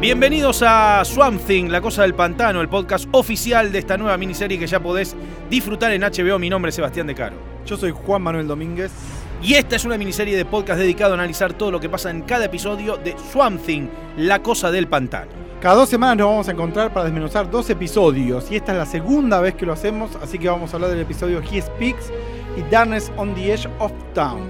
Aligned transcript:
Bienvenidos 0.00 0.62
a 0.66 1.04
Swamp 1.04 1.40
Thing, 1.46 1.68
La 1.68 1.80
Cosa 1.80 2.02
del 2.02 2.14
Pantano, 2.14 2.60
el 2.62 2.68
podcast 2.68 3.06
oficial 3.12 3.70
de 3.70 3.78
esta 3.78 3.96
nueva 3.96 4.16
miniserie 4.16 4.58
que 4.58 4.66
ya 4.66 4.80
podés 4.80 5.14
disfrutar 5.48 5.92
en 5.92 6.00
HBO. 6.00 6.38
Mi 6.38 6.50
nombre 6.50 6.70
es 6.70 6.74
Sebastián 6.74 7.06
De 7.06 7.14
Caro. 7.14 7.36
Yo 7.66 7.76
soy 7.76 7.92
Juan 7.92 8.22
Manuel 8.22 8.48
Domínguez. 8.48 9.19
Y 9.42 9.54
esta 9.54 9.76
es 9.76 9.86
una 9.86 9.96
miniserie 9.96 10.36
de 10.36 10.44
podcast 10.44 10.78
dedicado 10.78 11.12
a 11.12 11.14
analizar 11.14 11.54
todo 11.54 11.70
lo 11.70 11.80
que 11.80 11.88
pasa 11.88 12.10
en 12.10 12.22
cada 12.22 12.44
episodio 12.44 12.98
de 12.98 13.16
Swamp 13.32 13.64
Thing, 13.64 13.88
La 14.18 14.42
Cosa 14.42 14.70
del 14.70 14.86
Pantano. 14.86 15.30
Cada 15.62 15.76
dos 15.76 15.88
semanas 15.88 16.18
nos 16.18 16.26
vamos 16.26 16.48
a 16.48 16.52
encontrar 16.52 16.92
para 16.92 17.04
desmenuzar 17.06 17.50
dos 17.50 17.70
episodios 17.70 18.50
y 18.50 18.56
esta 18.56 18.72
es 18.72 18.78
la 18.78 18.84
segunda 18.84 19.40
vez 19.40 19.54
que 19.54 19.64
lo 19.64 19.72
hacemos, 19.72 20.10
así 20.22 20.38
que 20.38 20.48
vamos 20.48 20.72
a 20.72 20.76
hablar 20.76 20.90
del 20.90 21.00
episodio 21.00 21.40
He 21.40 21.62
Speaks 21.62 22.12
y 22.58 22.70
Darkness 22.70 23.10
on 23.16 23.34
the 23.34 23.54
Edge 23.54 23.66
of 23.78 23.92
Town. 24.12 24.42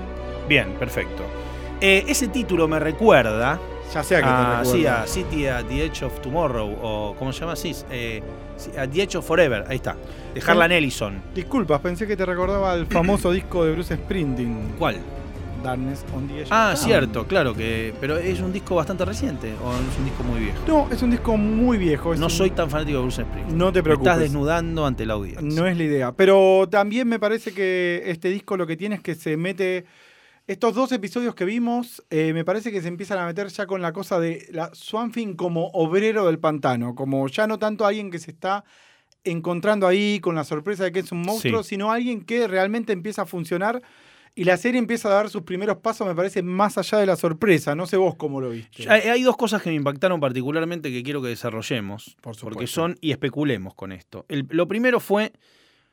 Bien, 0.48 0.74
perfecto. 0.74 1.22
Eh, 1.80 2.04
ese 2.08 2.26
título 2.26 2.66
me 2.66 2.80
recuerda 2.80 3.60
Ya 3.92 4.02
sea 4.04 4.18
que 4.18 4.24
te 4.24 4.30
a, 4.30 4.58
recuerdo. 4.60 4.72
sí, 4.72 4.86
a 4.86 5.06
City 5.06 5.46
at 5.46 5.64
the 5.64 5.84
Edge 5.84 6.02
of 6.04 6.20
Tomorrow, 6.20 6.76
o 6.82 7.16
¿cómo 7.18 7.32
se 7.32 7.40
llama 7.40 7.52
así? 7.54 7.74
Eh, 7.90 8.22
at 8.78 8.88
the 8.90 9.02
Edge 9.02 9.16
of 9.16 9.26
Forever, 9.26 9.64
ahí 9.68 9.76
está, 9.76 9.96
de 10.34 10.40
Harlan 10.46 10.70
Ellison. 10.72 11.20
Disculpas, 11.34 11.80
pensé 11.80 12.06
que 12.06 12.16
te 12.16 12.24
recordaba 12.24 12.74
el 12.74 12.86
famoso 12.86 13.30
disco 13.32 13.64
de 13.64 13.72
Bruce 13.72 13.96
Springsteen, 13.96 14.74
¿Cuál? 14.78 14.98
Darkness 15.62 16.04
on 16.16 16.26
the 16.26 16.40
Edge 16.40 16.48
Ah, 16.50 16.72
cierto, 16.74 17.26
claro, 17.26 17.52
que 17.54 17.92
pero 18.00 18.16
es 18.16 18.40
un 18.40 18.50
disco 18.50 18.76
bastante 18.76 19.04
reciente 19.04 19.52
o 19.62 19.72
es 19.74 19.98
un 19.98 20.04
disco 20.06 20.22
muy 20.22 20.40
viejo. 20.40 20.58
No, 20.66 20.88
es 20.90 21.02
un 21.02 21.10
disco 21.10 21.36
muy 21.36 21.76
viejo. 21.76 22.14
No 22.14 22.26
un- 22.26 22.30
soy 22.30 22.50
tan 22.50 22.70
fanático 22.70 22.96
de 22.98 23.02
Bruce 23.02 23.22
Springsteen. 23.24 23.58
No 23.58 23.66
te 23.66 23.82
Me 23.82 23.90
estás 23.90 23.98
preocupes. 24.02 24.18
desnudando 24.20 24.86
ante 24.86 25.04
la 25.04 25.14
audiencia. 25.14 25.42
No 25.42 25.66
es 25.66 25.76
la 25.76 25.82
idea. 25.82 26.12
Pero 26.12 26.66
también 26.70 27.06
me 27.08 27.18
parece 27.18 27.52
que 27.52 28.04
este 28.06 28.30
disco 28.30 28.56
lo 28.56 28.66
que 28.66 28.76
tiene 28.78 28.94
es 28.94 29.02
que 29.02 29.14
se 29.14 29.36
mete. 29.36 29.84
Estos 30.50 30.74
dos 30.74 30.90
episodios 30.90 31.36
que 31.36 31.44
vimos, 31.44 32.02
eh, 32.10 32.32
me 32.32 32.44
parece 32.44 32.72
que 32.72 32.82
se 32.82 32.88
empiezan 32.88 33.18
a 33.18 33.26
meter 33.26 33.46
ya 33.46 33.66
con 33.66 33.80
la 33.82 33.92
cosa 33.92 34.18
de 34.18 34.48
la 34.50 34.68
Swamp 34.74 35.14
Thing 35.14 35.34
como 35.36 35.68
obrero 35.68 36.26
del 36.26 36.40
pantano. 36.40 36.96
Como 36.96 37.28
ya 37.28 37.46
no 37.46 37.60
tanto 37.60 37.86
alguien 37.86 38.10
que 38.10 38.18
se 38.18 38.32
está 38.32 38.64
encontrando 39.22 39.86
ahí 39.86 40.18
con 40.18 40.34
la 40.34 40.42
sorpresa 40.42 40.82
de 40.82 40.90
que 40.90 40.98
es 40.98 41.12
un 41.12 41.22
monstruo, 41.22 41.62
Sí. 41.62 41.68
sino 41.68 41.92
alguien 41.92 42.24
que 42.24 42.48
realmente 42.48 42.92
empieza 42.92 43.22
a 43.22 43.26
funcionar. 43.26 43.80
Y 44.34 44.42
la 44.42 44.56
serie 44.56 44.80
empieza 44.80 45.08
a 45.08 45.12
dar 45.12 45.30
sus 45.30 45.42
primeros 45.42 45.76
pasos, 45.76 46.04
me 46.08 46.16
parece, 46.16 46.42
más 46.42 46.78
allá 46.78 46.98
de 46.98 47.06
la 47.06 47.14
sorpresa. 47.14 47.76
No 47.76 47.86
sé 47.86 47.96
vos 47.96 48.16
cómo 48.16 48.40
lo 48.40 48.50
viste. 48.50 48.90
Hay, 48.90 49.02
hay 49.02 49.22
dos 49.22 49.36
cosas 49.36 49.62
que 49.62 49.70
me 49.70 49.76
impactaron 49.76 50.18
particularmente 50.18 50.90
que 50.90 51.04
quiero 51.04 51.22
que 51.22 51.28
desarrollemos. 51.28 52.16
Por. 52.20 52.36
Porque 52.40 52.66
son, 52.66 52.96
y 53.00 53.12
especulemos 53.12 53.74
con 53.74 53.92
esto. 53.92 54.26
El- 54.28 54.46
lo 54.50 54.66
primero 54.66 54.98
fue 54.98 55.32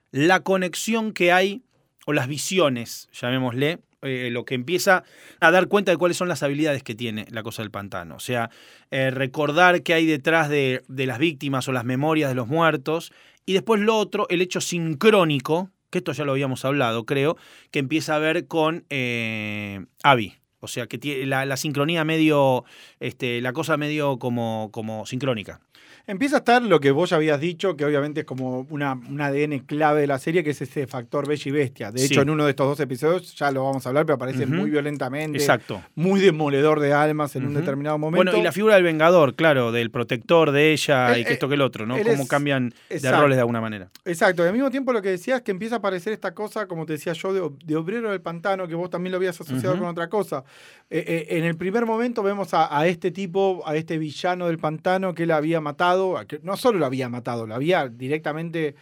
la 0.09 0.39
conexión 0.39 1.11
que 1.13 1.31
hay, 1.31 1.61
o 2.08 2.13
las 2.13 2.28
visiones, 2.28 3.07
llamémosle, 3.12 3.79
eh, 4.02 4.30
lo 4.31 4.46
que 4.46 4.56
empieza 4.56 5.03
a 5.40 5.52
dar 5.52 5.68
cuenta 5.68 5.91
de 5.91 5.97
cuáles 5.97 6.18
son 6.18 6.28
las 6.28 6.44
habilidades 6.44 6.84
que 6.84 6.96
tiene 6.96 7.25
la 7.31 7.44
cosa 7.44 7.63
del 7.63 7.72
pantano. 7.72 8.16
O 8.16 8.19
sea, 8.19 8.50
eh, 8.91 9.09
recordar 9.12 9.81
qué 9.84 9.94
hay 9.94 10.06
detrás 10.06 10.50
de, 10.50 10.84
de 10.88 11.06
las 11.08 11.19
víctimas 11.19 11.68
o 11.68 11.72
las 11.72 11.85
memorias 11.85 12.30
de 12.30 12.36
los 12.36 12.47
muertos. 12.47 13.12
Y 13.46 13.53
después 13.53 13.81
lo 13.81 13.97
otro, 13.97 14.28
el 14.30 14.41
hecho 14.41 14.62
sincrónico, 14.62 15.72
que 15.90 16.00
esto 16.00 16.12
ya 16.12 16.25
lo 16.25 16.34
habíamos 16.34 16.66
hablado, 16.66 17.06
creo, 17.06 17.38
que 17.72 17.80
empieza 17.80 18.16
a 18.16 18.19
ver 18.19 18.47
con 18.47 18.86
eh, 18.90 19.86
Abby. 20.03 20.36
O 20.59 20.68
sea, 20.68 20.88
que 20.88 20.97
tiene 20.97 21.25
la, 21.28 21.46
la 21.46 21.56
sincronía 21.56 22.03
medio, 22.03 22.66
este, 23.00 23.41
la 23.41 23.53
cosa 23.53 23.78
medio 23.78 24.19
como, 24.19 24.69
como 24.72 25.06
sincrónica. 25.06 25.62
Empieza 26.09 26.38
a 26.38 26.40
estar 26.40 26.62
lo 26.63 26.79
que 26.79 26.91
vos 26.91 27.09
ya 27.09 27.18
habías 27.18 27.38
dicho, 27.41 27.75
que 27.75 27.84
obviamente 27.84 28.22
es 28.22 28.25
como 28.25 28.66
una, 28.69 28.94
un 28.94 29.19
ADN 29.19 29.59
clave 29.66 30.00
de 30.01 30.07
la 30.07 30.18
serie, 30.19 30.41
que 30.41 30.51
es 30.51 30.62
ese 30.62 30.88
factor 30.88 31.28
bella 31.28 31.44
y 31.45 31.51
bestia. 31.51 31.91
De 31.91 32.00
Sí. 32.00 32.06
hecho, 32.06 32.22
en 32.22 32.29
uno 32.29 32.45
de 32.45 32.51
estos 32.51 32.66
dos 32.66 32.79
episodios, 32.79 33.35
ya 33.35 33.51
lo 33.51 33.66
vamos 33.66 33.85
a 33.85 33.90
hablar, 33.90 34.06
pero 34.06 34.16
aparece 34.16 34.45
muy 34.45 34.69
violentamente, 34.69 35.38
Exacto. 35.38 35.81
muy 35.95 36.22
demoledor 36.22 36.79
de 36.79 36.94
almas 36.94 37.35
en 37.35 37.45
un 37.45 37.53
determinado 37.53 37.97
momento. 37.97 38.23
Bueno, 38.23 38.38
y 38.40 38.41
la 38.41 38.53
figura 38.53 38.75
del 38.75 38.85
vengador, 38.85 39.35
claro, 39.35 39.73
del 39.73 39.91
protector 39.91 40.51
de 40.51 40.72
ella 40.72 41.18
y 41.18 41.25
que 41.25 41.34
esto 41.34 41.50
que 41.50 41.56
el 41.56 41.62
otro, 41.62 41.85
¿no? 41.85 41.97
Cómo 41.97 42.09
es- 42.24 42.28
cambian 42.29 42.69
de 42.89 42.95
exacto. 42.95 43.22
roles 43.22 43.35
de 43.35 43.41
alguna 43.41 43.59
manera. 43.59 43.89
Exacto, 44.06 44.45
y 44.45 44.47
al 44.47 44.53
mismo 44.53 44.72
tiempo 44.72 44.94
lo 44.94 45.01
que 45.01 45.09
decías 45.09 45.39
es 45.39 45.44
que 45.44 45.51
empieza 45.51 45.75
a 45.75 45.79
aparecer 45.79 46.13
esta 46.13 46.34
cosa, 46.34 46.68
como 46.68 46.85
te 46.85 46.94
decía 46.94 47.12
yo, 47.12 47.34
de, 47.34 47.50
de 47.66 47.75
obrero 47.75 48.12
del 48.12 48.22
pantano, 48.22 48.66
que 48.66 48.75
vos 48.75 48.89
también 48.89 49.12
lo 49.12 49.18
habías 49.18 49.41
asociado 49.41 49.78
con 49.78 49.88
otra 49.89 50.07
cosa. 50.07 50.45
Eh, 50.89 51.03
eh, 51.06 51.38
en 51.38 51.44
el 51.44 51.57
primer 51.57 51.85
momento 51.85 52.24
vemos 52.24 52.53
a, 52.53 52.79
a 52.79 52.88
este 52.88 53.12
tipo, 53.12 53.62
a 53.66 53.75
este 53.75 53.97
villano 53.97 54.47
del 54.47 54.57
pantano 54.57 55.13
que 55.13 55.24
él 55.24 55.31
había 55.31 55.59
matado, 55.59 55.97
no 56.44 56.58
solo 56.58 56.80
lo 56.80 56.85
había 56.85 57.09
matado, 57.09 57.46
lo 57.46 57.56
había 57.56 57.88
directamente 57.88 58.75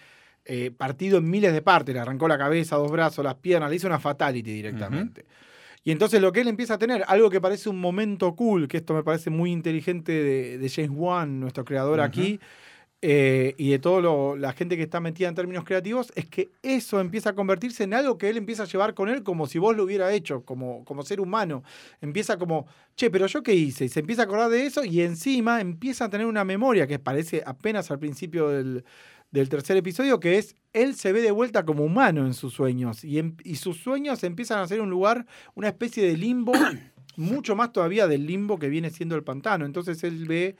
eh, 0.45 0.71
partido 0.71 1.17
en 1.17 1.29
miles 1.29 1.53
de 1.53 1.61
partes, 1.61 1.95
le 1.95 2.01
arrancó 2.01 2.27
la 2.27 2.37
cabeza, 2.37 2.75
dos 2.75 2.91
brazos, 2.91 3.25
las 3.25 3.35
piernas, 3.35 3.69
le 3.69 3.77
hizo 3.77 3.87
una 3.87 3.99
fatality 3.99 4.51
directamente. 4.53 5.25
Y 5.83 5.91
entonces 5.91 6.21
lo 6.21 6.31
que 6.31 6.41
él 6.41 6.47
empieza 6.47 6.75
a 6.75 6.77
tener, 6.77 7.03
algo 7.07 7.29
que 7.29 7.39
parece 7.39 7.69
un 7.69 7.79
momento 7.79 8.35
cool, 8.35 8.67
que 8.67 8.77
esto 8.77 8.93
me 8.93 9.03
parece 9.03 9.29
muy 9.29 9.51
inteligente 9.51 10.11
de, 10.11 10.57
de 10.57 10.69
James 10.69 10.91
Wan, 10.93 11.39
nuestro 11.39 11.63
creador 11.63 11.99
aquí, 11.99 12.39
eh, 13.07 13.53
y 13.59 13.69
de 13.69 13.77
toda 13.77 14.35
la 14.35 14.51
gente 14.53 14.75
que 14.75 14.81
está 14.81 14.99
metida 14.99 15.27
en 15.27 15.35
términos 15.35 15.63
creativos, 15.63 16.11
es 16.15 16.25
que 16.25 16.49
eso 16.63 16.99
empieza 16.99 17.29
a 17.29 17.35
convertirse 17.35 17.83
en 17.83 17.93
algo 17.93 18.17
que 18.17 18.31
él 18.31 18.37
empieza 18.37 18.63
a 18.63 18.65
llevar 18.65 18.95
con 18.95 19.09
él 19.09 19.21
como 19.21 19.45
si 19.45 19.59
vos 19.59 19.75
lo 19.75 19.83
hubiera 19.83 20.11
hecho, 20.11 20.43
como, 20.43 20.83
como 20.85 21.03
ser 21.03 21.21
humano. 21.21 21.63
Empieza 22.01 22.39
como, 22.39 22.65
che, 22.95 23.11
pero 23.11 23.27
yo 23.27 23.43
qué 23.43 23.53
hice, 23.53 23.85
y 23.85 23.89
se 23.89 23.99
empieza 23.99 24.23
a 24.23 24.25
acordar 24.25 24.49
de 24.49 24.65
eso 24.65 24.83
y 24.83 25.01
encima 25.01 25.61
empieza 25.61 26.05
a 26.05 26.09
tener 26.09 26.25
una 26.25 26.43
memoria 26.43 26.87
que 26.87 26.97
parece 26.97 27.43
apenas 27.45 27.91
al 27.91 27.99
principio 27.99 28.49
del, 28.49 28.83
del 29.29 29.49
tercer 29.49 29.77
episodio, 29.77 30.19
que 30.19 30.39
es, 30.39 30.55
él 30.73 30.95
se 30.95 31.11
ve 31.11 31.21
de 31.21 31.29
vuelta 31.29 31.63
como 31.63 31.83
humano 31.83 32.25
en 32.25 32.33
sus 32.33 32.55
sueños 32.55 33.03
y, 33.03 33.19
em- 33.19 33.37
y 33.43 33.57
sus 33.57 33.77
sueños 33.77 34.23
empiezan 34.23 34.57
a 34.61 34.67
ser 34.67 34.81
un 34.81 34.89
lugar, 34.89 35.27
una 35.53 35.67
especie 35.67 36.07
de 36.07 36.17
limbo, 36.17 36.53
mucho 37.17 37.55
más 37.55 37.71
todavía 37.71 38.07
del 38.07 38.25
limbo 38.25 38.57
que 38.57 38.67
viene 38.67 38.89
siendo 38.89 39.15
el 39.15 39.23
pantano. 39.23 39.63
Entonces 39.63 40.03
él 40.03 40.25
ve 40.27 40.55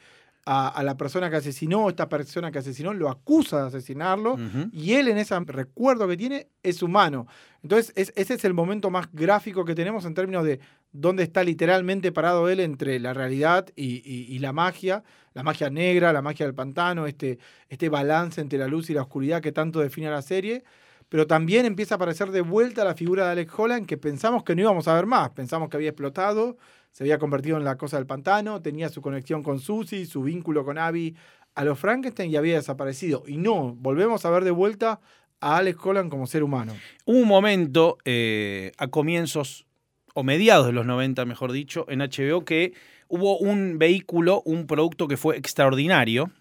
a, 0.45 0.67
a 0.67 0.83
la 0.83 0.95
persona 0.95 1.29
que 1.29 1.37
asesinó, 1.37 1.89
esta 1.89 2.07
persona 2.07 2.51
que 2.51 2.59
asesinó, 2.59 2.93
lo 2.93 3.09
acusa 3.09 3.61
de 3.61 3.67
asesinarlo 3.67 4.37
y 4.71 4.93
él 4.93 5.07
en 5.07 5.17
ese 5.17 5.37
recuerdo 5.39 6.07
que 6.07 6.17
tiene 6.17 6.49
es 6.61 6.83
humano. 6.83 7.25
Entonces 7.63 7.91
es- 7.95 8.13
ese 8.15 8.35
es 8.35 8.45
el 8.45 8.53
momento 8.53 8.89
más 8.91 9.07
gráfico 9.11 9.65
que 9.65 9.73
tenemos 9.73 10.05
en 10.05 10.13
términos 10.13 10.43
de 10.45 10.59
dónde 10.91 11.23
está 11.23 11.43
literalmente 11.43 12.11
parado 12.11 12.47
él 12.47 12.59
entre 12.59 12.99
la 12.99 13.13
realidad 13.13 13.67
y, 13.75 13.95
y- 14.05 14.33
y 14.35 14.39
la 14.39 14.53
magia, 14.53 15.03
la 15.33 15.41
magia 15.43 15.69
negra, 15.69 16.13
la 16.13 16.21
magia 16.21 16.45
del 16.45 16.53
pantano, 16.55 17.07
este, 17.07 17.39
este 17.67 17.89
balance 17.89 18.39
entre 18.39 18.59
la 18.59 18.67
luz 18.67 18.89
y 18.89 18.93
la 18.93 19.01
oscuridad 19.01 19.41
que 19.41 19.51
tanto 19.51 19.79
define 19.79 20.07
a 20.07 20.11
la 20.11 20.21
serie. 20.21 20.63
Pero 21.09 21.27
también 21.27 21.65
empieza 21.65 21.95
a 21.95 21.97
aparecer 21.97 22.31
de 22.31 22.41
vuelta 22.41 22.83
la 22.83 22.95
figura 22.95 23.25
de 23.25 23.31
Alex 23.31 23.51
Holland 23.57 23.85
que 23.87 23.97
pensamos 23.97 24.43
que 24.43 24.55
no 24.55 24.61
íbamos 24.61 24.87
a 24.87 24.93
ver 24.95 25.05
más. 25.05 25.29
Pensamos 25.31 25.69
que 25.69 25.77
había 25.77 25.89
explotado, 25.89 26.57
se 26.95 27.03
había 27.03 27.19
convertido 27.19 27.57
en 27.57 27.65
la 27.65 27.75
cosa 27.77 27.97
del 27.97 28.05
pantano, 28.05 28.61
tenía 28.61 28.87
su 28.87 29.01
conexión 29.01 29.43
con 29.43 29.59
Susie, 29.59 30.05
su 30.05 30.23
vínculo 30.23 30.63
con 30.63 30.77
Abby 30.77 31.13
a 31.53 31.65
los 31.65 31.77
Frankenstein 31.77 32.31
y 32.31 32.37
había 32.37 32.55
desaparecido. 32.55 33.23
Y 33.27 33.35
no, 33.35 33.75
volvemos 33.75 34.23
a 34.23 34.29
ver 34.29 34.45
de 34.45 34.51
vuelta 34.51 35.01
a 35.41 35.57
Alex 35.57 35.77
Holland 35.83 36.09
como 36.09 36.25
ser 36.25 36.41
humano. 36.41 36.71
Hubo 37.03 37.17
un 37.19 37.27
momento 37.27 37.97
eh, 38.05 38.71
a 38.77 38.87
comienzos 38.87 39.65
o 40.13 40.23
mediados 40.23 40.67
de 40.67 40.71
los 40.71 40.85
90, 40.85 41.25
mejor 41.25 41.51
dicho, 41.51 41.85
en 41.89 41.99
HBO 41.99 42.45
que 42.45 42.71
hubo 43.09 43.37
un 43.39 43.77
vehículo, 43.77 44.41
un 44.45 44.65
producto 44.65 45.09
que 45.09 45.17
fue 45.17 45.35
extraordinario, 45.35 46.31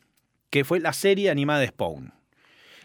que 0.51 0.63
fue 0.63 0.79
la 0.79 0.93
serie 0.93 1.31
animada 1.31 1.59
de 1.59 1.67
Spawn. 1.67 2.13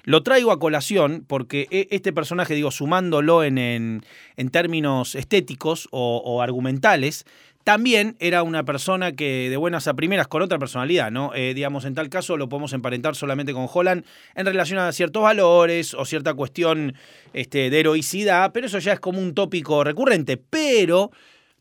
Lo 0.06 0.24
traigo 0.24 0.52
a 0.52 0.60
colación 0.60 1.24
porque 1.28 1.68
e- 1.70 1.88
este 1.92 2.12
personaje, 2.12 2.56
digo, 2.56 2.72
sumándolo 2.72 3.44
en, 3.44 3.60
en- 3.60 4.50
términos 4.50 5.14
estéticos 5.14 5.88
o 5.92 6.42
argumentales, 6.42 7.26
también 7.64 8.16
era 8.20 8.44
una 8.44 8.64
persona 8.64 9.12
que 9.12 9.50
de 9.50 9.58
buenas 9.58 9.88
a 9.88 9.94
primeras 9.94 10.28
con 10.28 10.42
otra 10.42 10.58
personalidad, 10.58 11.12
¿no? 11.12 11.34
Eh, 11.36 11.54
digamos, 11.54 11.86
en 11.86 11.94
tal 11.94 12.10
caso 12.10 12.38
lo 12.38 12.50
podemos 12.50 12.74
emparentar 12.74 13.16
solamente 13.16 13.54
con 13.54 13.68
Holland 13.72 14.06
en 14.36 14.46
relación 14.46 14.80
a 14.80 14.92
ciertos 14.92 15.22
valores 15.22 15.94
o 15.94 16.06
cierta 16.06 16.34
cuestión 16.34 16.96
este, 17.34 17.70
de 17.70 17.80
heroicidad, 17.80 18.52
pero 18.54 18.68
eso 18.68 18.80
ya 18.80 18.94
es 18.94 19.00
como 19.00 19.20
un 19.20 19.34
tópico 19.34 19.84
recurrente. 19.84 20.38
Pero 20.38 21.12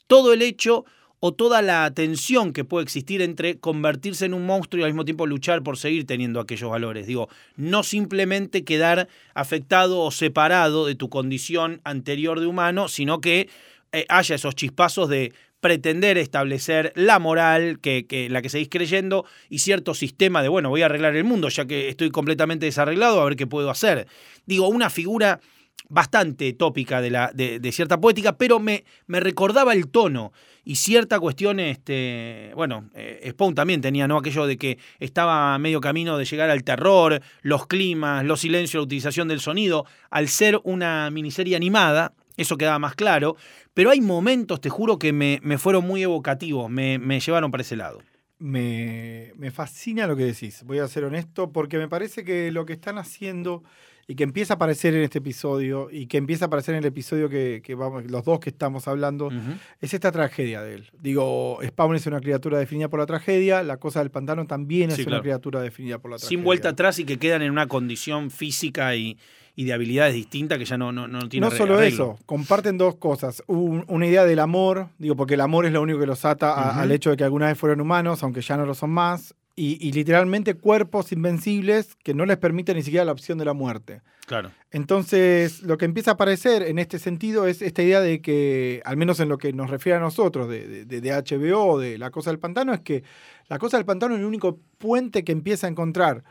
todo 0.06 0.32
el 0.32 0.42
hecho 0.42 0.84
o 1.20 1.32
toda 1.32 1.62
la 1.62 1.90
tensión 1.90 2.52
que 2.52 2.64
puede 2.64 2.84
existir 2.84 3.22
entre 3.22 3.58
convertirse 3.58 4.24
en 4.24 4.34
un 4.34 4.46
monstruo 4.46 4.80
y 4.80 4.84
al 4.84 4.92
mismo 4.92 5.04
tiempo 5.04 5.26
luchar 5.26 5.62
por 5.62 5.76
seguir 5.76 6.06
teniendo 6.06 6.40
aquellos 6.40 6.70
valores. 6.70 7.06
Digo, 7.06 7.28
no 7.56 7.82
simplemente 7.82 8.64
quedar 8.64 9.08
afectado 9.34 10.00
o 10.00 10.10
separado 10.10 10.86
de 10.86 10.94
tu 10.94 11.08
condición 11.08 11.80
anterior 11.84 12.38
de 12.38 12.46
humano, 12.46 12.88
sino 12.88 13.20
que 13.20 13.48
eh, 13.90 14.04
haya 14.08 14.34
esos 14.36 14.54
chispazos 14.54 15.08
de 15.08 15.32
pretender 15.60 16.19
establecer 16.19 16.93
la 16.94 17.19
moral 17.19 17.81
que, 17.81 18.28
la 18.31 18.43
que 18.43 18.49
seguís 18.49 18.69
creyendo 18.70 19.25
y 19.49 19.58
cierto 19.58 19.94
sistema 19.94 20.43
de, 20.43 20.49
bueno, 20.49 20.69
voy 20.69 20.82
a 20.82 20.87
arreglar 20.87 21.16
el 21.16 21.25
mundo 21.25 21.49
ya 21.49 21.66
que 21.66 21.88
estoy 21.88 22.10
completamente 22.10 22.66
desarreglado, 22.66 23.20
a 23.20 23.25
ver 23.25 23.37
qué 23.37 23.46
puedo 23.46 23.70
hacer. 23.70 24.06
Digo, 24.46 24.69
una 24.69 24.90
figura 24.90 25.40
bastante 25.88 26.52
tópica 26.52 27.00
de, 27.00 27.72
cierta 27.72 28.00
poética, 28.00 28.37
pero 28.37 28.60
me, 28.60 28.84
me, 29.06 29.20
recordaba 29.20 29.72
el 29.72 29.88
tono 29.88 30.32
y 30.64 30.76
cierta 30.76 31.19
cuestión, 31.19 31.61
este, 31.61 32.52
bueno, 32.54 32.90
eh, 32.94 33.26
Spawn 33.31 33.54
también 33.54 33.81
tenía, 33.81 34.06
¿no? 34.06 34.19
Aquello 34.19 34.46
de 34.46 34.58
que 34.58 34.78
estaba 35.00 35.54
a 35.54 35.58
medio 35.58 35.81
camino 35.81 36.19
de 36.19 36.26
llegar 36.26 36.50
al 36.50 36.62
terror, 36.62 37.22
los 37.40 37.66
climas, 37.66 38.25
los 38.25 38.40
silencios, 38.40 38.82
la 38.82 38.84
utilización 38.84 39.28
del 39.28 39.40
sonido, 39.40 39.87
al 40.11 40.28
ser 40.28 40.61
una 40.64 41.11
miniserie 41.11 41.56
animada, 41.56 42.12
eso 42.38 42.56
quedaba 42.56 42.79
más 42.79 42.94
claro, 42.94 43.37
pero 43.75 43.90
hay 43.90 44.00
momentos, 44.00 44.61
te 44.61 44.70
juro, 44.70 44.99
que 44.99 45.12
me, 45.12 45.40
me 45.43 45.58
fueron 45.58 45.87
muy 45.87 46.02
evocativos, 46.02 46.70
me, 46.70 46.99
me, 46.99 47.20
llevaron 47.20 47.50
para 47.50 47.62
ese 47.62 47.76
lado. 47.76 48.00
Me, 48.38 49.32
me 49.37 49.50
fascina 49.50 50.06
lo 50.06 50.17
que 50.17 50.25
decís, 50.25 50.62
voy 50.64 50.79
a 50.79 50.88
ser 50.88 51.05
honesto, 51.05 51.52
porque 51.52 51.76
me 51.76 51.88
parece 51.88 52.25
que 52.25 52.50
lo 52.52 52.64
que 52.64 52.73
están 52.73 52.96
haciendo 52.96 53.64
y 54.11 54.14
que 54.14 54.25
empieza 54.25 54.55
a 54.55 54.56
aparecer 54.56 54.94
en 54.94 55.02
este 55.02 55.19
episodio 55.19 55.88
y 55.90 56.06
que 56.06 56.17
empieza 56.17 56.44
a 56.44 56.46
aparecer 56.46 56.75
en 56.75 56.79
el 56.79 56.87
episodio 56.87 57.29
que, 57.29 57.61
que 57.62 57.75
vamos, 57.75 58.11
los 58.11 58.25
dos 58.25 58.40
que 58.40 58.49
estamos 58.49 58.88
hablando, 58.88 59.26
uh 59.26 59.31
-huh. 59.31 59.58
es 59.82 59.93
esta 59.93 60.11
tragedia 60.11 60.62
de 60.62 60.76
él. 60.76 60.90
Digo, 60.99 61.58
Spawn 61.62 61.94
es 61.96 62.06
una 62.06 62.20
criatura 62.20 62.58
definida 62.58 62.88
por 62.88 63.00
la 63.00 63.06
tragedia, 63.06 63.62
la 63.62 63.76
cosa 63.76 63.99
del 63.99 64.11
pantano 64.11 64.46
también 64.46 64.90
Sí, 64.93 65.02
es 65.02 65.06
claro. 65.06 65.19
una 65.19 65.23
criatura 65.23 65.61
definida 65.61 65.99
por 65.99 66.11
la 66.11 66.17
tragedia. 66.17 66.29
Sin 66.38 66.43
vuelta 66.43 66.70
atrás 66.70 66.99
y 66.99 67.05
que 67.05 67.19
quedan 67.19 67.43
en 67.43 67.50
una 67.50 67.67
condición 67.67 68.31
física 68.31 68.96
y, 68.96 69.19
y 69.58 69.64
de 69.64 69.72
habilidades 69.72 70.14
distintas 70.14 70.56
que 70.56 70.64
ya 70.64 70.78
no, 70.78 70.93
no, 70.93 71.08
no 71.08 71.28
tiene 71.28 71.44
No 71.44 71.50
solo 71.50 71.75
arreglo. 71.75 72.12
eso, 72.14 72.19
comparten 72.26 72.78
dos 72.78 72.94
cosas. 72.94 73.43
Un- 73.49 73.84
una 73.88 74.06
idea 74.06 74.25
del 74.25 74.38
amor, 74.38 74.90
digo, 74.99 75.16
porque 75.16 75.34
el 75.34 75.40
amor 75.40 75.66
es 75.66 75.72
lo 75.72 75.82
único 75.82 75.99
que 75.99 76.06
los 76.06 76.25
ata 76.25 76.52
a- 76.52 76.81
al 76.81 76.93
hecho 76.93 77.10
de 77.10 77.16
que 77.16 77.25
alguna 77.25 77.46
vez 77.49 77.58
fueron 77.58 77.81
humanos, 77.81 78.22
aunque 78.22 78.40
ya 78.40 78.56
no 78.56 78.64
lo 78.66 78.75
son 78.75 78.90
más. 78.90 79.34
Y, 79.56 79.76
y 79.84 79.90
literalmente 79.90 80.55
cuerpos 80.55 81.10
invencibles 81.10 81.96
que 82.05 82.14
no 82.14 82.25
les 82.25 82.37
permiten 82.37 82.76
ni 82.76 82.84
siquiera 82.84 83.05
la 83.05 83.10
opción 83.10 83.37
de 83.38 83.44
la 83.46 83.52
muerte. 83.52 84.02
Claro. 84.26 84.52
Entonces, 84.70 85.62
lo 85.64 85.76
que 85.76 85.84
empieza 85.87 86.12
a 86.12 86.14
aparecer 86.14 86.62
en 86.62 86.78
este 86.78 87.00
sentido 87.00 87.49
es 87.49 87.61
esta 87.61 87.82
idea 87.82 88.00
de 88.00 88.22
que, 88.22 88.81
al 88.84 88.96
menos 88.96 89.19
en 89.19 89.28
lo 89.28 89.37
que 89.38 89.52
nos 89.52 89.69
refiere 89.70 89.96
a 89.99 90.00
nosotros, 90.00 90.49
de, 90.49 90.84
de, 90.84 91.00
de 91.00 91.11
HBO, 91.12 91.81
de 91.81 91.99
La 91.99 92.11
Cosa 92.12 92.31
del 92.31 92.38
Pantano, 92.38 92.72
es 92.72 92.81
que 92.81 93.02
La 93.49 93.58
Cosa 93.58 93.76
del 93.76 93.84
Pantano 93.87 94.14
es 94.14 94.20
el 94.20 94.26
único 94.26 94.61
puente 94.78 95.25
que 95.25 95.32
empieza 95.32 95.66
a 95.66 95.70
encontrar 95.70 96.22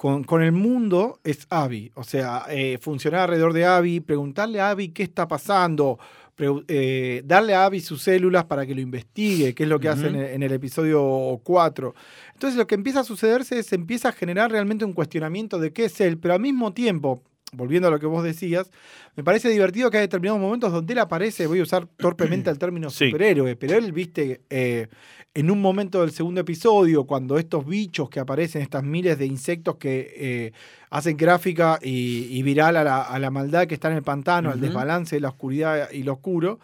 con, 0.00 0.24
con 0.24 0.42
el 0.42 0.52
mundo 0.52 1.20
es 1.24 1.46
Abby. 1.50 1.92
O 1.94 2.04
sea, 2.04 2.46
eh, 2.48 2.78
funcionar 2.80 3.20
alrededor 3.20 3.52
de 3.52 3.66
Abby, 3.66 4.00
preguntarle 4.00 4.58
a 4.58 4.70
Abby 4.70 4.88
qué 4.88 5.02
está 5.02 5.28
pasando, 5.28 5.98
eh, 6.38 7.20
darle 7.26 7.52
a 7.52 7.66
Abby 7.66 7.80
sus 7.80 8.00
células 8.00 8.46
para 8.46 8.64
que 8.64 8.74
lo 8.74 8.80
investigue, 8.80 9.54
que 9.54 9.64
es 9.64 9.68
lo 9.68 9.78
que 9.78 9.90
hace 9.90 10.06
en 10.06 10.16
el, 10.16 10.24
en 10.24 10.42
el 10.42 10.52
episodio 10.52 11.38
4. 11.44 11.94
Entonces 12.32 12.56
lo 12.56 12.66
que 12.66 12.76
empieza 12.76 13.00
a 13.00 13.04
sucederse 13.04 13.58
es, 13.58 13.74
empieza 13.74 14.08
a 14.08 14.12
generar 14.12 14.50
realmente 14.50 14.86
un 14.86 14.94
cuestionamiento 14.94 15.58
de 15.58 15.74
qué 15.74 15.84
es 15.84 16.00
él, 16.00 16.16
pero 16.16 16.32
al 16.32 16.40
mismo 16.40 16.72
tiempo, 16.72 17.22
volviendo 17.52 17.88
a 17.88 17.90
lo 17.90 17.98
que 17.98 18.06
vos 18.06 18.22
decías, 18.24 18.70
me 19.16 19.24
parece 19.24 19.48
divertido 19.48 19.90
que 19.90 19.98
hay 19.98 20.02
determinados 20.04 20.40
momentos 20.40 20.72
donde 20.72 20.92
él 20.92 20.98
aparece, 20.98 21.46
voy 21.46 21.60
a 21.60 21.62
usar 21.62 21.86
torpemente 21.96 22.50
el 22.50 22.58
término 22.58 22.90
Sí. 22.90 23.06
superhéroe, 23.06 23.56
pero 23.56 23.74
él, 23.76 23.92
viste, 23.92 24.42
eh, 24.50 24.88
en 25.34 25.50
un 25.50 25.60
momento 25.60 26.00
del 26.00 26.10
segundo 26.10 26.40
episodio, 26.40 27.04
cuando 27.04 27.38
estos 27.38 27.64
bichos 27.66 28.10
que 28.10 28.18
aparecen, 28.20 28.62
estas 28.62 28.82
miles 28.82 29.18
de 29.18 29.26
insectos 29.26 29.76
que 29.76 30.12
eh, 30.16 30.52
hacen 30.90 31.16
gráfica 31.16 31.78
y, 31.82 32.26
y 32.30 32.42
viral 32.42 32.76
a 32.76 32.84
la, 32.84 33.02
a 33.02 33.18
la 33.18 33.30
maldad 33.30 33.66
que 33.66 33.74
está 33.74 33.90
en 33.90 33.96
el 33.96 34.02
pantano, 34.02 34.50
al 34.50 34.56
Ujú. 34.58 34.66
desbalance 34.66 35.16
de 35.16 35.20
la 35.20 35.28
oscuridad 35.28 35.90
y 35.92 36.02
lo 36.02 36.14
oscuro, 36.14 36.58